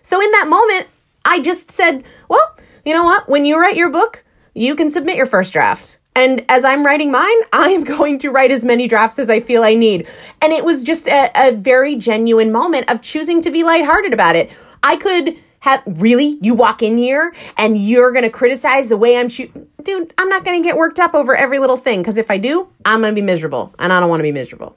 So 0.00 0.18
in 0.20 0.30
that 0.32 0.48
moment, 0.48 0.88
I 1.24 1.40
just 1.40 1.70
said, 1.70 2.04
well, 2.28 2.51
you 2.84 2.92
know 2.92 3.04
what? 3.04 3.28
When 3.28 3.44
you 3.44 3.58
write 3.58 3.76
your 3.76 3.90
book, 3.90 4.24
you 4.54 4.74
can 4.74 4.90
submit 4.90 5.16
your 5.16 5.26
first 5.26 5.52
draft. 5.52 5.98
And 6.14 6.44
as 6.48 6.64
I'm 6.64 6.84
writing 6.84 7.10
mine, 7.10 7.36
I 7.52 7.70
am 7.70 7.84
going 7.84 8.18
to 8.18 8.30
write 8.30 8.50
as 8.50 8.64
many 8.64 8.86
drafts 8.86 9.18
as 9.18 9.30
I 9.30 9.40
feel 9.40 9.62
I 9.64 9.74
need. 9.74 10.06
And 10.40 10.52
it 10.52 10.64
was 10.64 10.82
just 10.82 11.08
a, 11.08 11.30
a 11.34 11.52
very 11.52 11.94
genuine 11.94 12.52
moment 12.52 12.90
of 12.90 13.02
choosing 13.02 13.40
to 13.42 13.50
be 13.50 13.64
lighthearted 13.64 14.12
about 14.12 14.36
it. 14.36 14.50
I 14.82 14.96
could 14.96 15.36
have 15.60 15.82
really 15.86 16.38
you 16.42 16.54
walk 16.54 16.82
in 16.82 16.98
here 16.98 17.32
and 17.56 17.78
you're 17.78 18.10
going 18.10 18.24
to 18.24 18.30
criticize 18.30 18.88
the 18.88 18.96
way 18.96 19.16
I'm 19.16 19.28
shooting. 19.28 19.68
Dude, 19.80 20.12
I'm 20.18 20.28
not 20.28 20.44
going 20.44 20.60
to 20.60 20.68
get 20.68 20.76
worked 20.76 20.98
up 20.98 21.14
over 21.14 21.36
every 21.36 21.60
little 21.60 21.76
thing 21.76 22.00
because 22.00 22.18
if 22.18 22.32
I 22.32 22.38
do, 22.38 22.68
I'm 22.84 23.00
going 23.00 23.14
to 23.14 23.20
be 23.20 23.24
miserable 23.24 23.72
and 23.78 23.92
I 23.92 24.00
don't 24.00 24.08
want 24.08 24.18
to 24.20 24.24
be 24.24 24.32
miserable. 24.32 24.76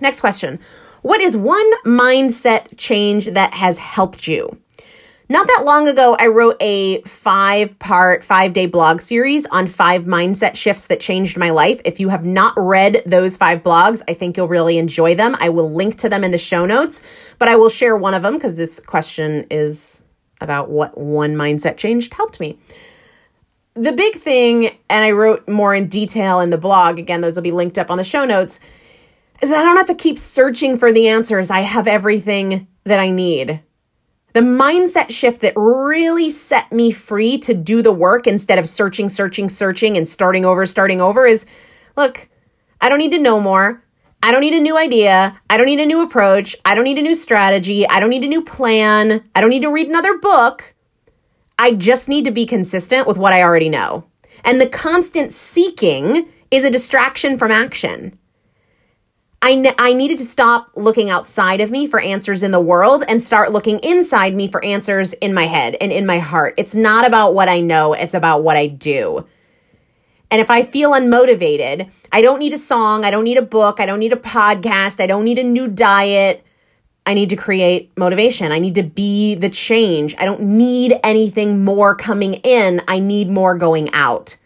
Next 0.00 0.20
question. 0.20 0.60
What 1.00 1.22
is 1.22 1.36
one 1.36 1.82
mindset 1.84 2.76
change 2.76 3.26
that 3.26 3.54
has 3.54 3.78
helped 3.78 4.26
you? 4.26 4.58
Not 5.28 5.48
that 5.48 5.64
long 5.64 5.88
ago, 5.88 6.16
I 6.20 6.28
wrote 6.28 6.56
a 6.60 7.02
five 7.02 7.76
part, 7.80 8.22
five 8.22 8.52
day 8.52 8.66
blog 8.66 9.00
series 9.00 9.44
on 9.46 9.66
five 9.66 10.04
mindset 10.04 10.54
shifts 10.54 10.86
that 10.86 11.00
changed 11.00 11.36
my 11.36 11.50
life. 11.50 11.80
If 11.84 11.98
you 11.98 12.10
have 12.10 12.24
not 12.24 12.54
read 12.56 13.02
those 13.04 13.36
five 13.36 13.64
blogs, 13.64 14.02
I 14.06 14.14
think 14.14 14.36
you'll 14.36 14.46
really 14.46 14.78
enjoy 14.78 15.16
them. 15.16 15.36
I 15.40 15.48
will 15.48 15.72
link 15.72 15.98
to 15.98 16.08
them 16.08 16.22
in 16.22 16.30
the 16.30 16.38
show 16.38 16.64
notes, 16.64 17.02
but 17.40 17.48
I 17.48 17.56
will 17.56 17.70
share 17.70 17.96
one 17.96 18.14
of 18.14 18.22
them 18.22 18.34
because 18.34 18.56
this 18.56 18.78
question 18.78 19.46
is 19.50 20.00
about 20.40 20.70
what 20.70 20.96
one 20.96 21.34
mindset 21.34 21.76
change 21.76 22.08
helped 22.14 22.38
me. 22.38 22.60
The 23.74 23.92
big 23.92 24.20
thing, 24.20 24.78
and 24.88 25.04
I 25.04 25.10
wrote 25.10 25.48
more 25.48 25.74
in 25.74 25.88
detail 25.88 26.38
in 26.38 26.50
the 26.50 26.56
blog, 26.56 27.00
again, 27.00 27.20
those 27.20 27.34
will 27.34 27.42
be 27.42 27.50
linked 27.50 27.78
up 27.78 27.90
on 27.90 27.98
the 27.98 28.04
show 28.04 28.24
notes, 28.24 28.60
is 29.42 29.50
I 29.50 29.62
don't 29.62 29.76
have 29.76 29.86
to 29.86 29.94
keep 29.94 30.20
searching 30.20 30.78
for 30.78 30.92
the 30.92 31.08
answers. 31.08 31.50
I 31.50 31.60
have 31.62 31.88
everything 31.88 32.68
that 32.84 33.00
I 33.00 33.10
need. 33.10 33.60
The 34.36 34.42
mindset 34.42 35.08
shift 35.08 35.40
that 35.40 35.54
really 35.56 36.30
set 36.30 36.70
me 36.70 36.90
free 36.90 37.38
to 37.38 37.54
do 37.54 37.80
the 37.80 37.90
work 37.90 38.26
instead 38.26 38.58
of 38.58 38.68
searching, 38.68 39.08
searching, 39.08 39.48
searching 39.48 39.96
and 39.96 40.06
starting 40.06 40.44
over, 40.44 40.66
starting 40.66 41.00
over 41.00 41.26
is 41.26 41.46
look, 41.96 42.28
I 42.78 42.90
don't 42.90 42.98
need 42.98 43.12
to 43.12 43.18
know 43.18 43.40
more. 43.40 43.82
I 44.22 44.32
don't 44.32 44.42
need 44.42 44.52
a 44.52 44.60
new 44.60 44.76
idea. 44.76 45.40
I 45.48 45.56
don't 45.56 45.64
need 45.64 45.80
a 45.80 45.86
new 45.86 46.02
approach. 46.02 46.54
I 46.66 46.74
don't 46.74 46.84
need 46.84 46.98
a 46.98 47.02
new 47.02 47.14
strategy. 47.14 47.88
I 47.88 47.98
don't 47.98 48.10
need 48.10 48.24
a 48.24 48.28
new 48.28 48.44
plan. 48.44 49.24
I 49.34 49.40
don't 49.40 49.48
need 49.48 49.62
to 49.62 49.72
read 49.72 49.88
another 49.88 50.18
book. 50.18 50.74
I 51.58 51.72
just 51.72 52.06
need 52.06 52.26
to 52.26 52.30
be 52.30 52.44
consistent 52.44 53.06
with 53.06 53.16
what 53.16 53.32
I 53.32 53.42
already 53.42 53.70
know. 53.70 54.04
And 54.44 54.60
the 54.60 54.68
constant 54.68 55.32
seeking 55.32 56.28
is 56.50 56.62
a 56.62 56.70
distraction 56.70 57.38
from 57.38 57.52
action. 57.52 58.18
I, 59.42 59.74
I 59.78 59.92
needed 59.92 60.18
to 60.18 60.26
stop 60.26 60.70
looking 60.74 61.10
outside 61.10 61.60
of 61.60 61.70
me 61.70 61.86
for 61.86 62.00
answers 62.00 62.42
in 62.42 62.50
the 62.50 62.60
world 62.60 63.04
and 63.06 63.22
start 63.22 63.52
looking 63.52 63.78
inside 63.80 64.34
me 64.34 64.48
for 64.48 64.64
answers 64.64 65.12
in 65.14 65.34
my 65.34 65.46
head 65.46 65.76
and 65.80 65.92
in 65.92 66.06
my 66.06 66.18
heart. 66.18 66.54
It's 66.56 66.74
not 66.74 67.06
about 67.06 67.34
what 67.34 67.48
I 67.48 67.60
know, 67.60 67.92
it's 67.92 68.14
about 68.14 68.42
what 68.42 68.56
I 68.56 68.66
do. 68.66 69.26
And 70.30 70.40
if 70.40 70.50
I 70.50 70.64
feel 70.64 70.90
unmotivated, 70.90 71.88
I 72.10 72.20
don't 72.22 72.40
need 72.40 72.54
a 72.54 72.58
song, 72.58 73.04
I 73.04 73.10
don't 73.10 73.24
need 73.24 73.38
a 73.38 73.42
book, 73.42 73.78
I 73.78 73.86
don't 73.86 74.00
need 74.00 74.12
a 74.12 74.16
podcast, 74.16 75.00
I 75.00 75.06
don't 75.06 75.24
need 75.24 75.38
a 75.38 75.44
new 75.44 75.68
diet. 75.68 76.42
I 77.08 77.14
need 77.14 77.28
to 77.28 77.36
create 77.36 77.96
motivation. 77.96 78.50
I 78.50 78.58
need 78.58 78.74
to 78.74 78.82
be 78.82 79.36
the 79.36 79.48
change. 79.48 80.16
I 80.18 80.24
don't 80.24 80.40
need 80.40 80.98
anything 81.04 81.64
more 81.64 81.94
coming 81.94 82.34
in. 82.34 82.82
I 82.88 82.98
need 82.98 83.30
more 83.30 83.54
going 83.56 83.90
out. 83.92 84.36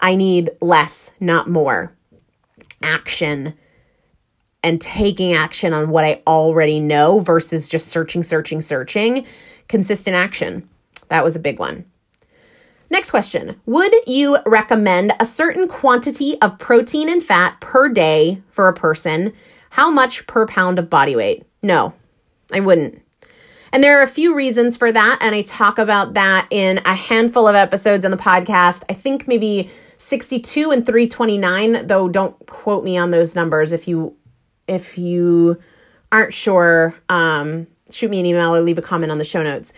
I 0.00 0.14
need 0.14 0.48
less, 0.62 1.10
not 1.20 1.50
more. 1.50 1.94
Action 2.82 3.52
and 4.62 4.80
taking 4.80 5.34
action 5.34 5.72
on 5.72 5.90
what 5.90 6.04
I 6.04 6.22
already 6.26 6.80
know 6.80 7.20
versus 7.20 7.68
just 7.68 7.88
searching, 7.88 8.22
searching, 8.22 8.60
searching. 8.60 9.26
Consistent 9.68 10.16
action. 10.16 10.68
That 11.08 11.24
was 11.24 11.36
a 11.36 11.40
big 11.40 11.58
one. 11.58 11.84
Next 12.90 13.10
question 13.10 13.60
Would 13.66 13.94
you 14.06 14.38
recommend 14.44 15.14
a 15.18 15.26
certain 15.26 15.66
quantity 15.66 16.40
of 16.42 16.58
protein 16.58 17.08
and 17.08 17.22
fat 17.22 17.60
per 17.60 17.88
day 17.88 18.42
for 18.50 18.68
a 18.68 18.74
person? 18.74 19.32
How 19.70 19.90
much 19.90 20.26
per 20.26 20.46
pound 20.46 20.78
of 20.78 20.90
body 20.90 21.16
weight? 21.16 21.46
No, 21.62 21.94
I 22.52 22.60
wouldn't. 22.60 23.00
And 23.72 23.82
there 23.82 23.98
are 23.98 24.02
a 24.02 24.06
few 24.06 24.34
reasons 24.34 24.76
for 24.76 24.92
that. 24.92 25.18
And 25.22 25.34
I 25.34 25.40
talk 25.40 25.78
about 25.78 26.12
that 26.12 26.46
in 26.50 26.80
a 26.84 26.94
handful 26.94 27.48
of 27.48 27.54
episodes 27.54 28.04
on 28.04 28.10
the 28.10 28.18
podcast. 28.18 28.84
I 28.90 28.92
think 28.92 29.26
maybe 29.26 29.70
62 29.96 30.70
and 30.70 30.84
329, 30.84 31.86
though 31.86 32.08
don't 32.08 32.34
quote 32.46 32.84
me 32.84 32.98
on 32.98 33.10
those 33.10 33.34
numbers 33.34 33.72
if 33.72 33.88
you 33.88 34.14
if 34.66 34.98
you 34.98 35.58
aren't 36.10 36.34
sure, 36.34 36.94
um, 37.08 37.66
shoot 37.90 38.10
me 38.10 38.20
an 38.20 38.26
email 38.26 38.54
or 38.54 38.60
leave 38.60 38.78
a 38.78 38.82
comment 38.82 39.10
on 39.12 39.18
the 39.18 39.24
show 39.24 39.42
notes. 39.42 39.72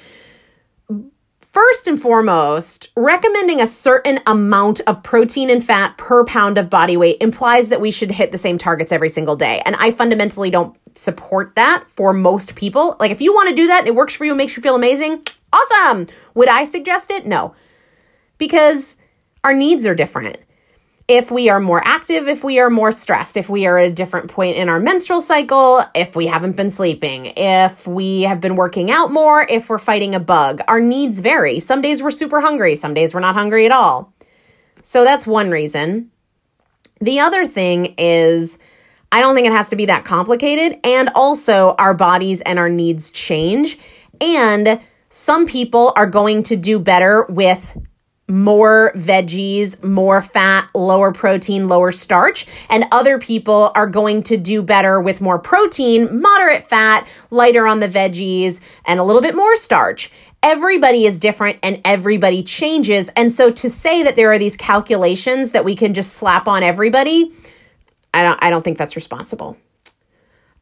First 1.53 1.87
and 1.87 2.03
foremost, 2.03 2.91
recommending 2.97 3.61
a 3.61 3.67
certain 3.69 4.19
amount 4.27 4.81
of 4.89 5.05
protein 5.05 5.51
and 5.51 5.65
fat 5.65 5.97
per 5.97 6.25
pound 6.25 6.59
of 6.59 6.69
body 6.69 6.97
weight 6.97 7.19
implies 7.21 7.69
that 7.69 7.81
we 7.81 7.93
should 7.93 8.11
hit 8.11 8.33
the 8.33 8.39
same 8.39 8.59
targets 8.59 8.91
every 8.91 9.09
single 9.09 9.37
day. 9.37 9.63
And 9.65 9.77
I 9.77 9.93
fundamentally 9.93 10.51
don't 10.51 10.77
support 10.97 11.55
that 11.55 11.85
for 11.95 12.13
most 12.13 12.57
people. 12.57 12.97
Like, 12.99 13.13
if 13.13 13.21
you 13.21 13.33
want 13.33 13.51
to 13.51 13.55
do 13.55 13.69
that 13.69 13.81
and 13.81 13.87
it 13.87 13.95
works 13.95 14.15
for 14.15 14.25
you 14.25 14.33
and 14.33 14.39
makes 14.39 14.57
you 14.57 14.63
feel 14.65 14.75
amazing, 14.75 15.25
awesome. 15.53 16.09
Would 16.35 16.49
I 16.49 16.65
suggest 16.65 17.13
it? 17.13 17.25
No. 17.25 17.55
Because 18.37 18.97
our 19.45 19.55
needs 19.55 19.87
are 19.87 19.95
different 19.95 20.39
if 21.07 21.31
we 21.31 21.51
are 21.51 21.61
more 21.61 21.83
active, 21.85 22.29
if 22.29 22.43
we 22.43 22.59
are 22.59 22.71
more 22.71 22.91
stressed, 22.91 23.37
if 23.37 23.49
we 23.49 23.67
are 23.67 23.77
at 23.79 23.89
a 23.89 23.93
different 23.93 24.31
point 24.31 24.57
in 24.57 24.69
our 24.69 24.81
menstrual 24.81 25.21
cycle, 25.21 25.85
if 25.95 26.17
we 26.17 26.27
haven't 26.27 26.57
been 26.57 26.71
sleeping, 26.71 27.27
if 27.37 27.87
we 27.87 28.23
have 28.23 28.41
been 28.41 28.57
working 28.57 28.91
out 28.91 29.13
more, 29.13 29.47
if 29.49 29.69
we're 29.69 29.79
fighting 29.79 30.15
a 30.15 30.21
bug. 30.21 30.63
Our 30.67 30.81
needs 30.81 31.21
vary. 31.21 31.61
Some 31.61 31.83
days 31.83 32.03
we're 32.03 32.11
super 32.11 32.41
hungry, 32.41 32.75
some 32.75 32.95
days 32.95 33.13
we're 33.13 33.21
not 33.21 33.35
hungry 33.35 33.67
at 33.67 33.73
all. 33.73 34.15
So 34.83 35.05
that's 35.05 35.27
one 35.27 35.51
reason. 35.51 36.11
The 37.01 37.21
other 37.21 37.47
thing 37.47 37.95
is, 37.99 38.59
I 39.13 39.21
don't 39.21 39.35
think 39.35 39.47
it 39.47 39.53
has 39.53 39.69
to 39.71 39.77
be 39.77 39.87
that 39.87 40.05
complicated. 40.05 40.79
And 40.85 41.11
also, 41.15 41.75
our 41.79 41.95
bodies 41.95 42.41
and 42.41 42.59
our 42.59 42.69
needs 42.71 43.11
change. 43.11 43.79
And 44.21 44.81
some 45.11 45.47
people 45.47 45.93
are 45.97 46.07
going 46.07 46.43
to 46.45 46.57
do 46.57 46.79
better 46.79 47.25
with 47.29 47.77
more 48.29 48.93
veggies, 48.97 49.83
more 49.85 50.23
fat, 50.23 50.69
lower 50.75 51.13
protein, 51.13 51.69
lower 51.69 51.93
starch. 51.93 52.47
And 52.71 52.85
other 52.91 53.19
people 53.19 53.71
are 53.75 53.87
going 53.87 54.23
to 54.25 54.37
do 54.37 54.63
better 54.63 55.01
with 55.01 55.21
more 55.21 55.39
protein, 55.39 56.21
moderate 56.21 56.69
fat, 56.69 57.07
lighter 57.31 57.67
on 57.67 57.81
the 57.81 57.89
veggies, 57.89 58.61
and 58.87 58.99
a 58.99 59.05
little 59.05 59.23
bit 59.23 59.35
more 59.35 59.57
starch. 59.57 60.11
Everybody 60.43 61.07
is 61.07 61.19
different 61.19 61.59
and 61.63 61.81
everybody 61.85 62.43
changes. 62.43 63.11
And 63.17 63.33
so 63.33 63.51
to 63.53 63.71
say 63.71 64.03
that 64.03 64.17
there 64.17 64.31
are 64.31 64.39
these 64.39 64.57
calculations 64.57 65.53
that 65.53 65.65
we 65.65 65.75
can 65.75 65.95
just 65.95 66.15
slap 66.15 66.49
on 66.49 66.63
everybody, 66.63 67.33
I 68.13 68.23
don't 68.23 68.43
I 68.43 68.51
don't 68.51 68.63
think 68.63 68.79
that's 68.79 68.97
responsible. 68.97 69.57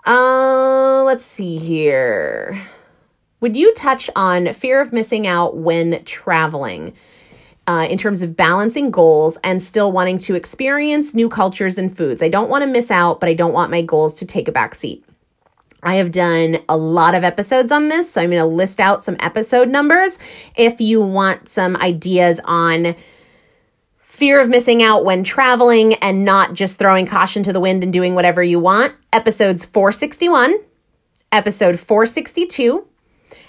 Uh, 0.05 1.03
let's 1.05 1.25
see 1.25 1.59
here. 1.59 2.61
Would 3.41 3.57
you 3.57 3.75
touch 3.75 4.09
on 4.17 4.53
fear 4.55 4.81
of 4.81 4.93
missing 4.93 5.27
out 5.27 5.57
when 5.57 6.05
traveling? 6.05 6.95
Uh, 7.69 7.87
in 7.89 7.97
terms 7.97 8.23
of 8.23 8.37
balancing 8.37 8.91
goals 8.91 9.39
and 9.45 9.63
still 9.63 9.93
wanting 9.93 10.19
to 10.19 10.35
experience 10.35 11.15
new 11.15 11.29
cultures 11.29 11.79
and 11.79 11.97
foods. 11.97 12.21
I 12.21 12.29
don't 12.29 12.51
want 12.51 12.63
to 12.65 12.67
miss 12.69 12.91
out, 12.91 13.21
but 13.21 13.29
I 13.29 13.35
don't 13.35 13.53
want 13.53 13.71
my 13.71 13.83
goals 13.83 14.15
to 14.15 14.27
take 14.27 14.49
a 14.49 14.53
back 14.53 14.75
seat. 14.75 15.05
I 15.83 15.97
have 15.97 16.13
done 16.13 16.59
a 16.69 16.77
lot 16.77 17.15
of 17.15 17.25
episodes 17.25 17.73
on 17.73 17.89
this, 17.89 18.13
so 18.13 18.21
I'm 18.21 18.31
going 18.31 18.41
to 18.41 18.47
list 18.47 18.79
out 18.79 19.03
some 19.03 19.17
episode 19.19 19.69
numbers 19.69 20.19
if 20.57 20.81
you 20.81 21.01
want 21.01 21.49
some 21.49 21.77
ideas 21.77 22.41
on 22.45 22.95
fear 24.01 24.41
of 24.41 24.49
missing 24.49 24.83
out 24.85 25.05
when 25.05 25.25
traveling 25.25 25.95
and 25.95 26.25
not 26.25 26.55
just 26.55 26.79
throwing 26.79 27.07
caution 27.07 27.43
to 27.43 27.53
the 27.53 27.59
wind 27.59 27.83
and 27.83 27.93
doing 27.93 28.15
whatever 28.15 28.41
you 28.41 28.61
want. 28.61 28.95
Episodes 29.13 29.65
461, 29.65 30.55
episode 31.33 31.81
462, 31.81 32.87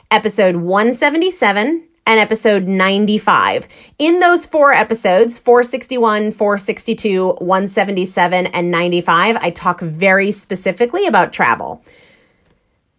episode 0.10 0.56
177, 0.56 1.88
and 2.06 2.20
episode 2.20 2.68
95. 2.68 3.68
In 3.98 4.20
those 4.20 4.46
four 4.46 4.74
episodes, 4.74 5.40
461, 5.40 6.32
462, 6.34 7.34
177, 7.40 8.48
and 8.48 8.72
95, 8.72 9.38
I 9.38 9.50
talk 9.50 9.80
very 9.82 10.32
specifically 10.32 11.08
about 11.08 11.34
travel. 11.34 11.84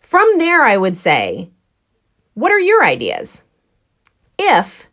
From 0.01 0.39
there, 0.39 0.63
I 0.63 0.77
would 0.77 0.97
say, 0.97 1.51
what 2.35 2.53
are 2.53 2.61
your 2.61 2.85
ideas? 2.85 3.45
If 4.39 4.87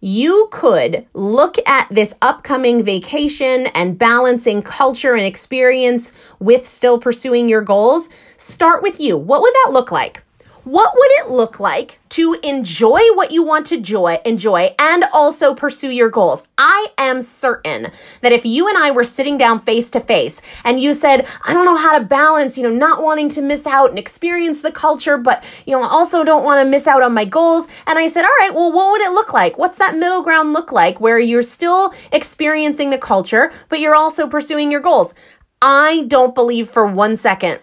you 0.00 0.48
could 0.52 1.06
look 1.12 1.56
at 1.66 1.88
this 1.90 2.14
upcoming 2.22 2.84
vacation 2.84 3.66
and 3.68 3.98
balancing 3.98 4.62
culture 4.62 5.14
and 5.14 5.26
experience 5.26 6.12
with 6.38 6.68
still 6.68 6.98
pursuing 6.98 7.48
your 7.48 7.62
goals, 7.62 8.08
start 8.36 8.82
with 8.82 9.00
you. 9.00 9.16
What 9.16 9.42
would 9.42 9.54
that 9.64 9.72
look 9.72 9.90
like? 9.90 10.22
What 10.68 10.92
would 10.94 11.10
it 11.12 11.30
look 11.30 11.58
like 11.58 11.98
to 12.10 12.34
enjoy 12.42 13.00
what 13.14 13.30
you 13.30 13.42
want 13.42 13.64
to 13.68 13.80
joy, 13.80 14.18
enjoy 14.26 14.74
and 14.78 15.02
also 15.14 15.54
pursue 15.54 15.88
your 15.88 16.10
goals? 16.10 16.46
I 16.58 16.88
am 16.98 17.22
certain 17.22 17.90
that 18.20 18.32
if 18.32 18.44
you 18.44 18.68
and 18.68 18.76
I 18.76 18.90
were 18.90 19.02
sitting 19.02 19.38
down 19.38 19.60
face 19.60 19.88
to 19.92 20.00
face 20.00 20.42
and 20.64 20.78
you 20.78 20.92
said, 20.92 21.26
I 21.42 21.54
don't 21.54 21.64
know 21.64 21.78
how 21.78 21.98
to 21.98 22.04
balance, 22.04 22.58
you 22.58 22.64
know, 22.64 22.68
not 22.68 23.02
wanting 23.02 23.30
to 23.30 23.40
miss 23.40 23.66
out 23.66 23.88
and 23.88 23.98
experience 23.98 24.60
the 24.60 24.70
culture, 24.70 25.16
but, 25.16 25.42
you 25.64 25.72
know, 25.72 25.88
also 25.88 26.22
don't 26.22 26.44
want 26.44 26.62
to 26.62 26.70
miss 26.70 26.86
out 26.86 27.02
on 27.02 27.14
my 27.14 27.24
goals. 27.24 27.66
And 27.86 27.98
I 27.98 28.06
said, 28.06 28.26
all 28.26 28.38
right, 28.38 28.54
well, 28.54 28.70
what 28.70 28.90
would 28.90 29.00
it 29.00 29.12
look 29.12 29.32
like? 29.32 29.56
What's 29.56 29.78
that 29.78 29.96
middle 29.96 30.20
ground 30.20 30.52
look 30.52 30.70
like 30.70 31.00
where 31.00 31.18
you're 31.18 31.42
still 31.42 31.94
experiencing 32.12 32.90
the 32.90 32.98
culture, 32.98 33.50
but 33.70 33.80
you're 33.80 33.94
also 33.94 34.28
pursuing 34.28 34.70
your 34.70 34.82
goals? 34.82 35.14
I 35.62 36.04
don't 36.08 36.34
believe 36.34 36.68
for 36.68 36.86
one 36.86 37.16
second 37.16 37.60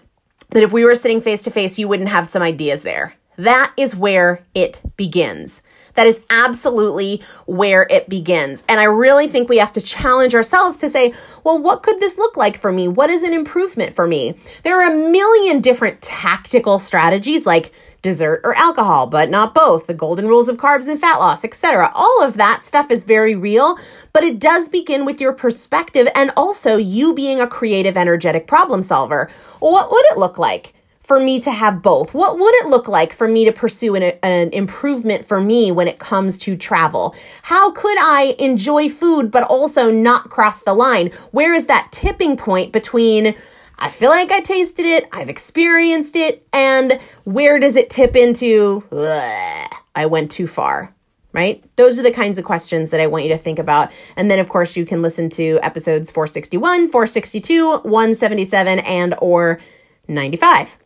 that 0.49 0.63
if 0.63 0.71
we 0.71 0.85
were 0.85 0.95
sitting 0.95 1.21
face 1.21 1.41
to 1.43 1.51
face, 1.51 1.77
you 1.77 1.87
wouldn't 1.87 2.09
have 2.09 2.29
some 2.29 2.41
ideas 2.41 2.83
there. 2.83 3.15
That 3.37 3.73
is 3.77 3.95
where 3.95 4.45
it 4.53 4.79
begins. 4.97 5.61
That 5.95 6.07
is 6.07 6.25
absolutely 6.29 7.21
where 7.45 7.87
it 7.89 8.07
begins. 8.07 8.63
And 8.67 8.79
I 8.79 8.83
really 8.83 9.27
think 9.27 9.49
we 9.49 9.57
have 9.57 9.73
to 9.73 9.81
challenge 9.81 10.35
ourselves 10.35 10.77
to 10.77 10.89
say, 10.89 11.13
well, 11.43 11.57
what 11.57 11.83
could 11.83 11.99
this 11.99 12.17
look 12.17 12.37
like 12.37 12.59
for 12.59 12.71
me? 12.71 12.87
What 12.87 13.09
is 13.09 13.23
an 13.23 13.33
improvement 13.33 13.95
for 13.95 14.05
me? 14.05 14.35
There 14.63 14.81
are 14.81 14.91
a 14.91 15.09
million 15.09 15.61
different 15.61 16.01
tactical 16.01 16.79
strategies 16.79 17.45
like 17.45 17.73
dessert 18.01 18.41
or 18.43 18.55
alcohol, 18.55 19.07
but 19.07 19.31
not 19.31 19.55
both, 19.55 19.87
the 19.87 19.93
golden 19.93 20.27
rules 20.27 20.47
of 20.47 20.57
carbs 20.57 20.87
and 20.87 20.99
fat 20.99 21.17
loss, 21.17 21.43
etc. 21.43 21.91
All 21.95 22.21
of 22.21 22.37
that 22.37 22.63
stuff 22.63 22.91
is 22.91 23.03
very 23.03 23.35
real, 23.35 23.79
but 24.13 24.23
it 24.23 24.37
does 24.37 24.69
begin 24.69 25.05
with 25.05 25.19
your 25.19 25.33
perspective 25.33 26.07
and 26.13 26.31
also 26.37 26.77
you 26.77 27.15
being 27.15 27.39
a 27.39 27.47
creative, 27.47 27.97
energetic 27.97 28.45
problem 28.45 28.83
solver. 28.83 29.29
what 29.59 29.89
would 29.89 30.05
it 30.11 30.19
look 30.19 30.37
like? 30.37 30.74
For 31.05 31.19
me 31.19 31.39
to 31.41 31.51
have 31.51 31.81
both? 31.81 32.13
What 32.13 32.39
would 32.39 32.55
it 32.55 32.67
look 32.67 32.87
like 32.87 33.13
for 33.13 33.27
me 33.27 33.45
to 33.45 33.51
pursue 33.51 33.95
an, 33.95 34.03
an, 34.23 34.49
improvement 34.51 35.25
for 35.25 35.39
me 35.39 35.71
when 35.71 35.87
it 35.87 35.99
comes 35.99 36.37
to 36.39 36.57
travel? 36.57 37.15
How 37.43 37.71
could 37.71 37.97
I 37.99 38.35
enjoy 38.39 38.89
food 38.89 39.29
but 39.29 39.43
also 39.43 39.91
not 39.91 40.31
cross 40.31 40.63
the 40.63 40.73
line? 40.73 41.11
Where 41.31 41.53
is 41.53 41.67
that 41.67 41.89
tipping 41.91 42.37
point 42.37 42.73
between 42.73 43.35
I 43.77 43.89
feel 43.89 44.09
like 44.09 44.31
I 44.31 44.39
tasted 44.39 44.85
it, 44.85 45.07
I've 45.11 45.27
experienced 45.27 46.15
it, 46.15 46.47
and 46.53 46.97
where 47.25 47.59
does 47.59 47.75
it 47.75 47.89
tip 47.89 48.15
into? 48.15 48.83
I 48.91 50.05
went 50.05 50.31
too 50.31 50.47
far. 50.47 50.93
Right? 51.33 51.61
Those 51.75 51.99
are 51.99 52.01
the 52.01 52.11
kinds 52.11 52.37
of 52.37 52.45
questions 52.45 52.91
that 52.91 53.01
I 53.01 53.07
want 53.07 53.25
you 53.25 53.29
to 53.31 53.37
think 53.37 53.59
about. 53.59 53.91
And 54.15 54.31
then 54.31 54.39
of 54.39 54.47
course 54.47 54.77
you 54.77 54.85
can 54.85 55.01
listen 55.01 55.29
to 55.31 55.59
episodes 55.61 56.09
461, 56.09 56.89
462, 56.89 57.79
177 57.79 58.79
and 58.79 59.15
or 59.19 59.59
95. 60.07 60.77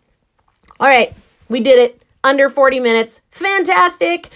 All 0.79 0.87
right, 0.87 1.13
we 1.49 1.59
did 1.59 1.79
it. 1.79 2.01
Under 2.23 2.49
40 2.49 2.79
minutes. 2.79 3.21
Fantastic. 3.31 4.29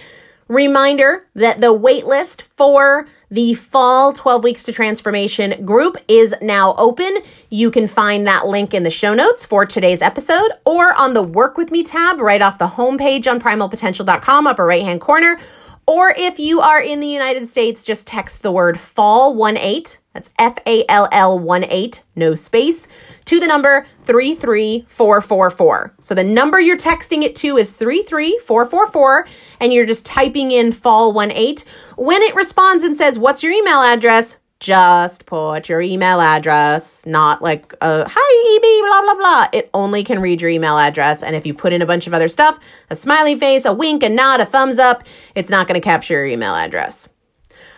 Reminder 0.48 1.26
that 1.34 1.60
the 1.60 1.76
waitlist 1.76 2.42
for 2.56 3.06
the 3.30 3.54
fall 3.54 4.12
12 4.12 4.44
weeks 4.44 4.62
to 4.64 4.72
transformation 4.72 5.64
group 5.64 5.96
is 6.06 6.34
now 6.42 6.74
open. 6.76 7.18
You 7.48 7.70
can 7.70 7.88
find 7.88 8.26
that 8.26 8.46
link 8.46 8.74
in 8.74 8.82
the 8.82 8.90
show 8.90 9.14
notes 9.14 9.46
for 9.46 9.64
today's 9.64 10.02
episode 10.02 10.50
or 10.64 10.92
on 10.94 11.14
the 11.14 11.22
work 11.22 11.56
with 11.56 11.70
me 11.70 11.82
tab 11.82 12.20
right 12.20 12.42
off 12.42 12.58
the 12.58 12.68
homepage 12.68 13.26
on 13.26 13.40
primalpotential.com 13.40 14.46
upper 14.46 14.66
right 14.66 14.82
hand 14.82 15.00
corner 15.00 15.40
or 15.86 16.14
if 16.16 16.38
you 16.38 16.60
are 16.60 16.80
in 16.80 17.00
the 17.00 17.08
United 17.08 17.48
States, 17.48 17.84
just 17.84 18.06
text 18.06 18.42
the 18.42 18.52
word 18.52 18.80
fall 18.80 19.36
18. 19.46 20.00
That's 20.12 20.30
F 20.38 20.56
A 20.66 20.84
L 20.88 21.08
L 21.10 21.44
18, 21.52 22.04
no 22.14 22.34
space, 22.34 22.86
to 23.24 23.40
the 23.40 23.48
number 23.48 23.86
33444. 24.04 25.94
So 26.00 26.14
the 26.14 26.22
number 26.22 26.60
you're 26.60 26.76
texting 26.76 27.24
it 27.24 27.34
to 27.36 27.56
is 27.56 27.72
33444, 27.72 29.26
and 29.60 29.72
you're 29.72 29.86
just 29.86 30.06
typing 30.06 30.52
in 30.52 30.70
fall 30.72 31.20
18. 31.20 31.66
When 31.96 32.22
it 32.22 32.34
responds 32.34 32.84
and 32.84 32.96
says, 32.96 33.18
What's 33.18 33.42
your 33.42 33.52
email 33.52 33.82
address? 33.82 34.38
Just 34.64 35.26
put 35.26 35.68
your 35.68 35.82
email 35.82 36.22
address, 36.22 37.04
not 37.04 37.42
like, 37.42 37.74
uh, 37.82 38.04
hi, 38.08 38.56
EB, 38.56 38.88
blah, 38.88 39.02
blah, 39.02 39.14
blah. 39.14 39.48
It 39.52 39.68
only 39.74 40.02
can 40.02 40.20
read 40.20 40.40
your 40.40 40.50
email 40.50 40.78
address. 40.78 41.22
And 41.22 41.36
if 41.36 41.44
you 41.44 41.52
put 41.52 41.74
in 41.74 41.82
a 41.82 41.86
bunch 41.86 42.06
of 42.06 42.14
other 42.14 42.28
stuff, 42.28 42.58
a 42.88 42.96
smiley 42.96 43.38
face, 43.38 43.66
a 43.66 43.74
wink, 43.74 44.02
a 44.02 44.08
nod, 44.08 44.40
a 44.40 44.46
thumbs 44.46 44.78
up, 44.78 45.04
it's 45.34 45.50
not 45.50 45.68
going 45.68 45.78
to 45.78 45.84
capture 45.84 46.14
your 46.14 46.24
email 46.24 46.54
address. 46.54 47.10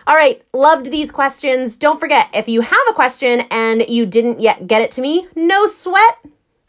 All 0.07 0.15
right, 0.15 0.41
loved 0.53 0.89
these 0.89 1.11
questions. 1.11 1.75
Don't 1.75 1.99
forget, 1.99 2.29
if 2.33 2.47
you 2.47 2.61
have 2.61 2.87
a 2.89 2.93
question 2.93 3.41
and 3.51 3.85
you 3.89 4.05
didn't 4.05 4.39
yet 4.39 4.65
get 4.65 4.81
it 4.81 4.93
to 4.93 5.01
me, 5.01 5.27
no 5.35 5.65
sweat. 5.65 6.19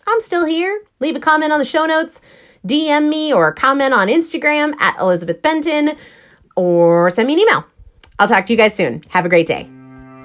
I'm 0.09 0.19
still 0.19 0.47
here. 0.47 0.83
Leave 0.99 1.15
a 1.15 1.21
comment 1.21 1.53
on 1.53 1.61
the 1.61 1.65
show 1.65 1.87
notes, 1.87 2.21
DM 2.67 3.09
me 3.09 3.33
or 3.33 3.53
comment 3.53 3.95
on 3.95 4.09
Instagram 4.09 4.75
at 4.81 4.99
Elizabeth 4.99 5.43
Benton, 5.43 5.97
or 6.57 7.09
send 7.09 7.29
me 7.29 7.35
an 7.35 7.39
email. 7.39 7.65
I'll 8.19 8.27
talk 8.27 8.47
to 8.47 8.53
you 8.53 8.57
guys 8.57 8.75
soon. 8.75 9.05
Have 9.11 9.25
a 9.25 9.29
great 9.29 9.47
day. 9.47 9.71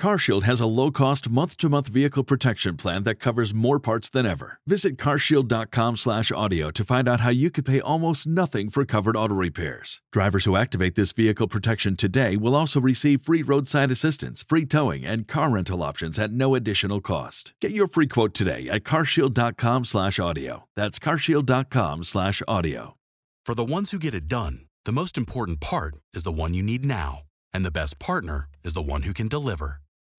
CarShield 0.00 0.42
has 0.42 0.60
a 0.60 0.66
low-cost 0.66 1.28
month-to-month 1.28 1.88
vehicle 1.88 2.24
protection 2.24 2.76
plan 2.76 3.04
that 3.04 3.16
covers 3.16 3.54
more 3.54 3.78
parts 3.78 4.10
than 4.10 4.26
ever. 4.26 4.58
Visit 4.66 4.96
carshield.com/audio 4.96 6.70
to 6.70 6.84
find 6.84 7.08
out 7.08 7.20
how 7.20 7.30
you 7.30 7.50
could 7.50 7.64
pay 7.66 7.80
almost 7.80 8.26
nothing 8.26 8.70
for 8.70 8.84
covered 8.84 9.16
auto 9.16 9.34
repairs. 9.34 10.00
Drivers 10.10 10.44
who 10.44 10.56
activate 10.56 10.94
this 10.96 11.12
vehicle 11.12 11.46
protection 11.46 11.94
today 11.96 12.36
will 12.36 12.56
also 12.56 12.80
receive 12.80 13.22
free 13.22 13.42
roadside 13.42 13.90
assistance, 13.90 14.42
free 14.42 14.64
towing, 14.64 15.04
and 15.04 15.28
car 15.28 15.50
rental 15.50 15.82
options 15.82 16.18
at 16.18 16.32
no 16.32 16.54
additional 16.54 17.00
cost. 17.00 17.52
Get 17.60 17.72
your 17.72 17.86
free 17.86 18.08
quote 18.08 18.34
today 18.34 18.68
at 18.68 18.84
carshield.com/audio. 18.84 20.64
That's 20.74 20.98
carshield.com/audio. 20.98 22.96
For 23.44 23.54
the 23.54 23.64
ones 23.64 23.90
who 23.90 23.98
get 23.98 24.14
it 24.14 24.26
done, 24.28 24.66
the 24.84 24.92
most 24.92 25.18
important 25.18 25.60
part 25.60 25.96
is 26.14 26.22
the 26.22 26.32
one 26.32 26.54
you 26.54 26.62
need 26.62 26.84
now. 26.84 27.22
And 27.52 27.66
the 27.66 27.70
best 27.70 27.98
partner 27.98 28.48
is 28.64 28.72
the 28.72 28.80
one 28.80 29.02
who 29.02 29.12
can 29.12 29.28
deliver. 29.28 29.81